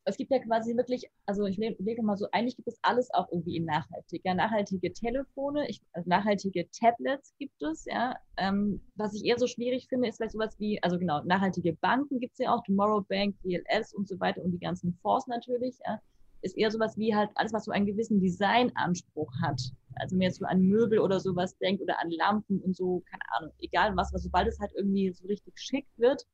Es 0.09 0.17
gibt 0.17 0.31
ja 0.31 0.39
quasi 0.39 0.77
wirklich, 0.77 1.11
also 1.27 1.47
ich 1.47 1.57
le- 1.57 1.75
lege 1.81 2.01
mal 2.01 2.17
so, 2.17 2.29
eigentlich 2.31 2.55
gibt 2.55 2.69
es 2.69 2.79
alles 2.83 3.13
auch 3.13 3.27
irgendwie 3.33 3.57
in 3.57 3.65
nachhaltig. 3.65 4.23
Ja, 4.25 4.35
nachhaltige 4.35 4.93
Telefone, 4.93 5.69
ich, 5.69 5.81
also 5.95 6.09
nachhaltige 6.09 6.71
Tablets 6.71 7.35
gibt 7.39 7.61
es, 7.61 7.85
ja. 7.87 8.17
Ähm, 8.37 8.81
was 8.95 9.15
ich 9.15 9.25
eher 9.25 9.37
so 9.37 9.49
schwierig 9.49 9.89
finde, 9.89 10.09
ist 10.09 10.19
vielleicht 10.19 10.33
sowas 10.33 10.55
wie, 10.61 10.81
also 10.81 10.97
genau, 10.99 11.25
nachhaltige 11.25 11.73
Banken 11.73 12.21
gibt 12.21 12.35
es 12.35 12.39
ja 12.39 12.55
auch, 12.55 12.63
Tomorrow 12.63 13.01
Bank, 13.03 13.35
DLS 13.43 13.95
und 13.95 14.07
so 14.09 14.21
weiter 14.21 14.43
und 14.45 14.53
die 14.53 14.61
ganzen 14.61 14.95
Fonds 15.03 15.27
natürlich, 15.27 15.77
ja. 15.85 16.01
Ist 16.43 16.57
eher 16.57 16.71
sowas 16.71 16.97
wie 16.97 17.13
halt 17.13 17.31
alles, 17.35 17.53
was 17.53 17.65
so 17.65 17.73
einen 17.73 17.87
gewissen 17.87 18.21
Designanspruch 18.21 19.33
hat. 19.43 19.61
Also 19.97 20.13
wenn 20.13 20.19
man 20.19 20.27
jetzt 20.27 20.39
so 20.39 20.45
an 20.45 20.61
Möbel 20.63 21.01
oder 21.01 21.19
sowas 21.19 21.59
denkt 21.59 21.83
oder 21.83 22.01
an 22.01 22.11
Lampen 22.13 22.61
und 22.61 22.77
so, 22.77 23.03
keine 23.11 23.23
Ahnung, 23.37 23.53
egal 23.59 23.97
was, 23.97 24.13
was 24.13 24.23
sobald 24.23 24.47
es 24.47 24.61
halt 24.61 24.71
irgendwie 24.77 25.11
so 25.11 25.27
richtig 25.27 25.59
schick 25.59 25.87
wird, 25.97 26.25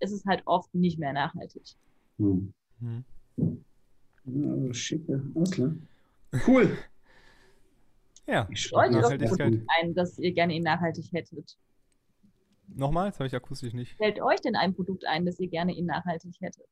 ist 0.00 0.10
es 0.12 0.24
halt 0.26 0.42
oft 0.46 0.74
nicht 0.74 0.98
mehr 0.98 1.12
nachhaltig. 1.12 1.62
Hm. 2.18 2.52
Mhm. 2.80 3.04
Ja, 4.24 4.74
schicke, 4.74 5.22
alles 5.34 5.50
klar. 5.50 5.74
Cool. 6.46 6.76
Ja, 8.26 8.48
Ich 8.50 8.72
euch 8.72 8.92
doch. 8.92 9.08
Produkt 9.08 9.66
ein, 9.80 9.94
das 9.94 10.18
ihr 10.18 10.32
gerne 10.32 10.54
in 10.54 10.62
nachhaltig 10.62 11.12
hättet. 11.12 11.56
Nochmal, 12.68 13.10
das 13.10 13.18
habe 13.18 13.26
ich 13.26 13.34
akustisch 13.34 13.72
nicht. 13.72 13.96
Fällt 13.96 14.22
euch 14.22 14.40
denn 14.40 14.54
ein 14.54 14.74
Produkt 14.74 15.04
ein, 15.06 15.26
das 15.26 15.40
ihr 15.40 15.48
gerne 15.48 15.76
in 15.76 15.86
nachhaltig 15.86 16.36
hättet? 16.40 16.68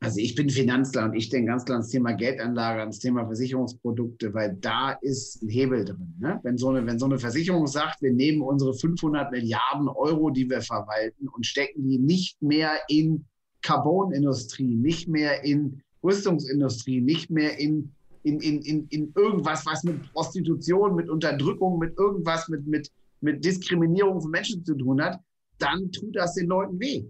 Also 0.00 0.20
ich 0.20 0.34
bin 0.34 0.50
Finanzler 0.50 1.06
und 1.06 1.14
ich 1.14 1.30
denke 1.30 1.46
ganz 1.46 1.64
klar 1.64 1.76
ans 1.76 1.88
Thema 1.88 2.12
Geldanlage, 2.12 2.80
ans 2.80 2.98
Thema 2.98 3.24
Versicherungsprodukte, 3.24 4.34
weil 4.34 4.54
da 4.60 4.92
ist 5.00 5.42
ein 5.42 5.48
Hebel 5.48 5.86
drin. 5.86 6.14
Ne? 6.18 6.38
Wenn, 6.42 6.58
so 6.58 6.68
eine, 6.68 6.84
wenn 6.86 6.98
so 6.98 7.06
eine 7.06 7.18
Versicherung 7.18 7.66
sagt, 7.66 8.02
wir 8.02 8.12
nehmen 8.12 8.42
unsere 8.42 8.74
500 8.74 9.30
Milliarden 9.30 9.88
Euro, 9.88 10.28
die 10.28 10.50
wir 10.50 10.60
verwalten 10.60 11.28
und 11.28 11.46
stecken 11.46 11.88
die 11.88 11.98
nicht 11.98 12.42
mehr 12.42 12.72
in 12.88 13.24
Carbonindustrie, 13.64 14.76
nicht 14.76 15.08
mehr 15.08 15.42
in 15.42 15.82
Rüstungsindustrie, 16.04 17.00
nicht 17.00 17.30
mehr 17.30 17.58
in, 17.58 17.90
in, 18.22 18.38
in, 18.40 18.60
in, 18.62 18.86
in 18.88 19.12
irgendwas, 19.16 19.64
was 19.66 19.82
mit 19.82 20.12
Prostitution, 20.12 20.94
mit 20.94 21.08
Unterdrückung, 21.08 21.78
mit 21.78 21.98
irgendwas, 21.98 22.48
mit, 22.48 22.66
mit, 22.66 22.90
mit 23.22 23.44
Diskriminierung 23.44 24.20
von 24.20 24.30
Menschen 24.30 24.64
zu 24.64 24.74
tun 24.74 25.02
hat, 25.02 25.18
dann 25.58 25.90
tut 25.90 26.14
das 26.14 26.34
den 26.34 26.46
Leuten 26.46 26.78
weh. 26.78 27.04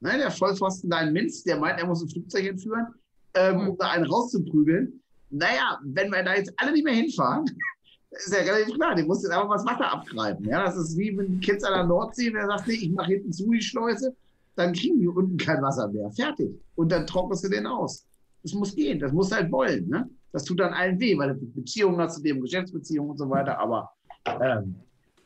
Ne, 0.00 0.18
der 0.18 0.30
Vollpfosten 0.30 0.90
da 0.90 1.00
in 1.02 1.12
Minz, 1.12 1.44
der 1.44 1.58
meint, 1.58 1.78
er 1.78 1.86
muss 1.86 2.02
ein 2.02 2.08
Flugzeug 2.08 2.46
entführen, 2.46 2.86
ähm, 3.34 3.60
Hm. 3.60 3.68
um 3.68 3.78
da 3.78 3.90
einen 3.90 4.04
rauszuprügeln. 4.04 5.00
Naja, 5.30 5.78
wenn 5.84 6.10
wir 6.10 6.22
da 6.22 6.34
jetzt 6.34 6.52
alle 6.56 6.72
nicht 6.72 6.84
mehr 6.84 6.94
hinfahren, 6.94 7.44
ist 8.10 8.32
ja 8.32 8.40
relativ 8.40 8.74
klar, 8.74 8.94
die 8.94 9.04
muss 9.04 9.22
jetzt 9.22 9.32
einfach 9.32 9.54
das 9.54 9.64
Wasser 9.64 9.90
abgreifen. 9.90 10.48
Ja, 10.48 10.64
das 10.64 10.76
ist 10.76 10.96
wie 10.98 11.16
wenn 11.16 11.40
Kids 11.40 11.64
an 11.64 11.74
der 11.74 11.84
Nordsee, 11.84 12.30
der 12.30 12.46
sagt, 12.46 12.66
nee, 12.66 12.74
ich 12.74 12.90
mache 12.90 13.12
hinten 13.12 13.32
zu 13.32 13.50
die 13.50 13.62
Schleuse, 13.62 14.14
dann 14.56 14.72
kriegen 14.72 15.00
die 15.00 15.08
unten 15.08 15.36
kein 15.36 15.62
Wasser 15.62 15.88
mehr. 15.88 16.10
Fertig. 16.10 16.50
Und 16.76 16.92
dann 16.92 17.06
trocknest 17.06 17.44
du 17.44 17.48
den 17.48 17.66
aus. 17.66 18.06
Das 18.42 18.52
muss 18.54 18.74
gehen, 18.74 18.98
das 18.98 19.12
muss 19.12 19.32
halt 19.32 19.50
wollen. 19.50 19.88
Ne? 19.88 20.08
Das 20.32 20.44
tut 20.44 20.60
dann 20.60 20.72
allen 20.72 20.98
weh, 21.00 21.16
weil 21.16 21.34
du 21.34 21.46
Beziehungen 21.52 21.98
hast 21.98 22.16
zu 22.16 22.22
dem, 22.22 22.40
Geschäftsbeziehungen 22.40 23.12
und 23.12 23.18
so 23.18 23.28
weiter. 23.30 23.58
Aber 23.58 23.90
ähm, 24.26 24.74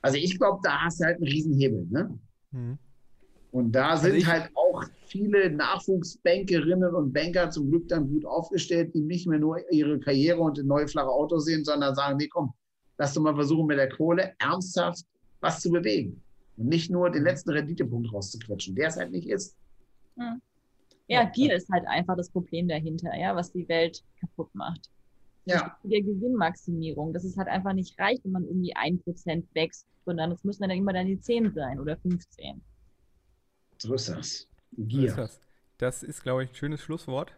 also 0.02 0.16
ich 0.16 0.38
glaube, 0.38 0.60
da 0.62 0.82
hast 0.82 1.00
du 1.00 1.04
halt 1.04 1.16
einen 1.16 1.26
Riesenhebel. 1.26 1.86
Ne? 1.90 2.18
Mhm. 2.52 2.78
Und 3.50 3.72
da 3.72 3.96
sind 3.96 4.14
ich- 4.16 4.26
halt 4.26 4.50
auch 4.54 4.84
viele 5.06 5.50
Nachwuchsbankerinnen 5.50 6.94
und 6.94 7.12
Banker 7.12 7.50
zum 7.50 7.70
Glück 7.70 7.88
dann 7.88 8.08
gut 8.08 8.24
aufgestellt, 8.26 8.94
die 8.94 9.00
nicht 9.00 9.26
mehr 9.26 9.38
nur 9.38 9.58
ihre 9.72 9.98
Karriere 9.98 10.40
und 10.40 10.62
neue 10.64 10.86
flache 10.86 11.08
Autos 11.08 11.46
sehen, 11.46 11.64
sondern 11.64 11.94
sagen, 11.94 12.18
nee, 12.18 12.28
komm, 12.28 12.52
lass 12.98 13.14
doch 13.14 13.22
mal 13.22 13.34
versuchen, 13.34 13.66
mit 13.66 13.78
der 13.78 13.88
Kohle 13.88 14.34
ernsthaft 14.38 15.04
was 15.40 15.60
zu 15.60 15.70
bewegen. 15.70 16.22
Und 16.58 16.68
nicht 16.68 16.90
nur 16.90 17.10
den 17.10 17.22
letzten 17.22 17.50
Renditepunkt 17.50 18.12
rauszuquetschen, 18.12 18.74
der 18.74 18.88
es 18.88 18.96
halt 18.96 19.12
nicht 19.12 19.28
ist. 19.28 19.56
Ja, 21.06 21.24
Gier 21.24 21.54
ist 21.54 21.70
halt 21.70 21.86
einfach 21.86 22.16
das 22.16 22.28
Problem 22.30 22.68
dahinter, 22.68 23.16
ja, 23.16 23.34
was 23.34 23.52
die 23.52 23.66
Welt 23.68 24.04
kaputt 24.20 24.54
macht. 24.54 24.90
Ja. 25.46 25.78
Die 25.82 26.02
Gewinnmaximierung, 26.02 27.14
dass 27.14 27.24
es 27.24 27.38
halt 27.38 27.48
einfach 27.48 27.72
nicht 27.72 27.98
reicht, 27.98 28.24
wenn 28.24 28.32
man 28.32 28.44
irgendwie 28.44 28.76
ein 28.76 29.00
Prozent 29.00 29.46
wächst, 29.54 29.86
sondern 30.04 30.32
es 30.32 30.44
müssen 30.44 30.62
dann 30.62 30.70
immer 30.72 30.92
dann 30.92 31.06
die 31.06 31.18
10 31.18 31.54
sein 31.54 31.80
oder 31.80 31.96
15. 31.96 32.60
So 33.78 33.94
ist 33.94 34.08
das. 34.08 34.16
So 34.16 34.18
ist 34.18 34.48
Gier. 34.88 35.14
das. 35.14 35.40
Das 35.78 36.02
ist, 36.02 36.22
glaube 36.22 36.44
ich, 36.44 36.50
ein 36.50 36.54
schönes 36.54 36.82
Schlusswort 36.82 37.32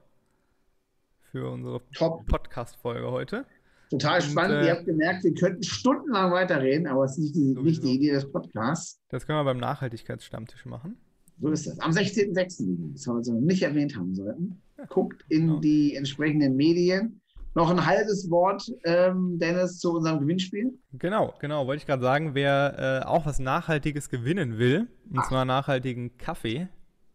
für 1.31 1.51
unsere. 1.51 1.79
Podcast-Folge 1.81 3.11
heute. 3.11 3.47
Total 3.91 4.17
Und, 4.21 4.23
spannend. 4.23 4.63
äh, 4.63 4.67
Ihr 4.67 4.73
habt 4.73 4.87
gemerkt, 4.87 5.25
wir 5.25 5.35
könnten 5.35 5.63
stundenlang 5.65 6.31
weiterreden, 6.33 6.87
aber 6.87 7.05
es 7.05 7.13
ist 7.13 7.19
nicht 7.19 7.35
die, 7.35 7.55
nicht 7.61 7.83
die 7.83 7.95
Idee 7.97 8.13
des 8.13 8.31
Podcasts. 8.31 9.01
Das 9.09 9.27
können 9.27 9.41
wir 9.41 9.45
beim 9.45 9.59
Nachhaltigkeitsstammtisch 9.59 10.65
machen. 10.65 10.97
So 11.41 11.49
ist 11.51 11.67
das. 11.67 11.79
Am 11.81 11.91
16.06. 11.91 12.63
übrigens, 12.63 13.07
was 13.09 13.27
wir 13.27 13.35
noch 13.35 13.41
nicht 13.41 13.63
erwähnt 13.63 13.97
haben 13.97 14.15
sollten. 14.15 14.61
Guckt 14.89 15.25
in 15.29 15.47
genau. 15.49 15.61
die 15.61 15.95
entsprechenden 15.97 16.55
Medien. 16.57 17.21
Noch 17.55 17.69
ein 17.69 17.85
halbes 17.85 18.31
Wort, 18.31 18.71
ähm, 18.85 19.37
Dennis, 19.41 19.81
zu 19.81 19.93
unserem 19.93 20.21
Gewinnspiel. 20.21 20.73
Genau, 20.93 21.35
genau, 21.41 21.67
wollte 21.67 21.81
ich 21.81 21.87
gerade 21.87 22.03
sagen, 22.03 22.35
wer 22.35 23.03
äh, 23.03 23.07
auch 23.07 23.27
was 23.27 23.41
Nachhaltiges 23.41 24.09
gewinnen 24.09 24.57
will, 24.59 24.87
und 25.13 25.25
zwar 25.25 25.45
nachhaltigen 25.45 26.17
Kaffee, 26.17 26.69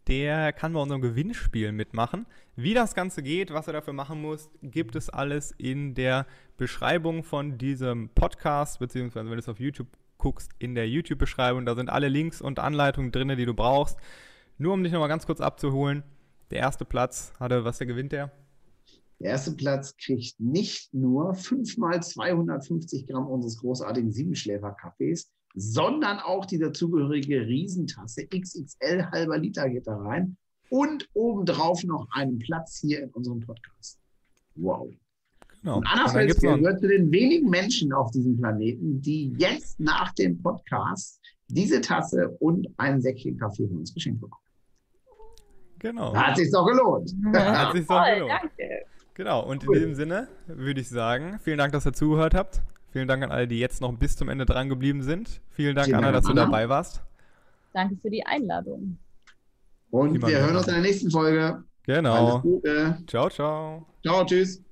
der 0.07 0.53
kann 0.53 0.73
bei 0.73 0.81
unserem 0.81 1.01
Gewinnspiel 1.01 1.71
mitmachen. 1.71 2.25
Wie 2.55 2.73
das 2.73 2.95
Ganze 2.95 3.23
geht, 3.23 3.51
was 3.51 3.67
er 3.67 3.73
dafür 3.73 3.93
machen 3.93 4.21
muss, 4.21 4.49
gibt 4.61 4.95
es 4.95 5.09
alles 5.09 5.51
in 5.57 5.95
der 5.95 6.25
Beschreibung 6.57 7.23
von 7.23 7.57
diesem 7.57 8.09
Podcast, 8.09 8.79
beziehungsweise 8.79 9.25
wenn 9.25 9.37
du 9.37 9.39
es 9.39 9.49
auf 9.49 9.59
YouTube 9.59 9.87
guckst, 10.17 10.51
in 10.59 10.75
der 10.75 10.87
YouTube-Beschreibung. 10.87 11.65
Da 11.65 11.75
sind 11.75 11.89
alle 11.89 12.07
Links 12.07 12.41
und 12.41 12.59
Anleitungen 12.59 13.11
drin, 13.11 13.29
die 13.37 13.45
du 13.45 13.53
brauchst. 13.53 13.97
Nur 14.57 14.73
um 14.73 14.83
dich 14.83 14.93
nochmal 14.93 15.09
ganz 15.09 15.25
kurz 15.25 15.41
abzuholen. 15.41 16.03
Der 16.51 16.59
erste 16.59 16.85
Platz 16.85 17.33
hatte, 17.39 17.65
was 17.65 17.79
der 17.79 17.87
gewinnt 17.87 18.11
der? 18.11 18.31
Der 19.19 19.31
erste 19.31 19.53
Platz 19.53 19.95
kriegt 19.97 20.39
nicht 20.39 20.93
nur 20.93 21.33
5 21.33 21.77
mal 21.77 22.01
250 22.01 23.07
Gramm 23.07 23.27
unseres 23.27 23.57
großartigen 23.57 24.11
Siebenschläfer-Kaffees, 24.11 25.31
sondern 25.55 26.19
auch 26.19 26.45
die 26.45 26.59
dazugehörige 26.59 27.47
Riesentasse 27.47 28.27
XXL 28.27 29.05
halber 29.11 29.37
Liter 29.37 29.69
geht 29.69 29.87
da 29.87 29.97
rein 29.97 30.37
und 30.69 31.07
obendrauf 31.13 31.83
noch 31.83 32.07
einen 32.11 32.39
Platz 32.39 32.79
hier 32.79 33.03
in 33.03 33.09
unserem 33.11 33.39
Podcast. 33.39 33.99
Wow. 34.55 34.89
Genau. 35.61 35.77
Und 35.77 35.87
Anna 35.87 36.07
Felske 36.09 36.57
gehört 36.57 36.79
zu 36.79 36.87
den 36.87 37.11
wenigen 37.11 37.49
Menschen 37.49 37.91
auf 37.93 38.11
diesem 38.11 38.37
Planeten, 38.37 39.01
die 39.01 39.33
jetzt 39.37 39.79
nach 39.79 40.13
dem 40.13 40.41
Podcast 40.41 41.19
diese 41.47 41.81
Tasse 41.81 42.35
und 42.39 42.67
ein 42.77 43.01
Säckchen 43.01 43.37
Kaffee 43.37 43.67
von 43.67 43.77
uns 43.77 43.93
geschenkt 43.93 44.21
bekommen. 44.21 44.41
Genau. 45.79 46.13
Da 46.13 46.27
hat 46.27 46.37
sich 46.37 46.51
doch 46.51 46.65
gelohnt. 46.65 47.13
hat 47.33 47.73
sich 47.73 47.85
doch 47.85 48.03
gelohnt. 48.03 48.31
Danke. 48.31 48.85
Genau, 49.13 49.45
und 49.45 49.63
in 49.63 49.71
diesem 49.71 49.95
Sinne 49.95 50.27
würde 50.47 50.81
ich 50.81 50.89
sagen, 50.89 51.39
vielen 51.41 51.57
Dank, 51.57 51.71
dass 51.71 51.85
ihr 51.85 51.93
zugehört 51.93 52.33
habt. 52.33 52.61
Vielen 52.95 53.09
Dank 53.09 53.21
an 53.23 53.31
alle, 53.33 53.45
die 53.45 53.59
jetzt 53.59 53.81
noch 53.81 53.91
bis 53.91 54.15
zum 54.15 54.29
Ende 54.29 54.45
dran 54.45 54.69
geblieben 54.69 55.03
sind. 55.03 55.41
Vielen 55.49 55.75
Dank, 55.75 55.87
vielen 55.87 55.97
Anna, 55.97 56.13
dass 56.13 56.27
Anna. 56.27 56.45
du 56.45 56.45
dabei 56.45 56.69
warst. 56.69 57.03
Danke 57.73 57.97
für 58.01 58.09
die 58.09 58.25
Einladung. 58.25 58.97
Und 59.89 60.25
wir 60.25 60.39
hören 60.39 60.55
uns 60.55 60.67
in 60.67 60.75
der 60.75 60.81
nächsten 60.81 61.11
Folge. 61.11 61.61
Genau. 61.83 62.37
Alles 62.37 62.41
Gute. 62.43 62.97
Ciao, 63.05 63.29
ciao. 63.29 63.85
Ciao, 64.01 64.25
tschüss. 64.25 64.64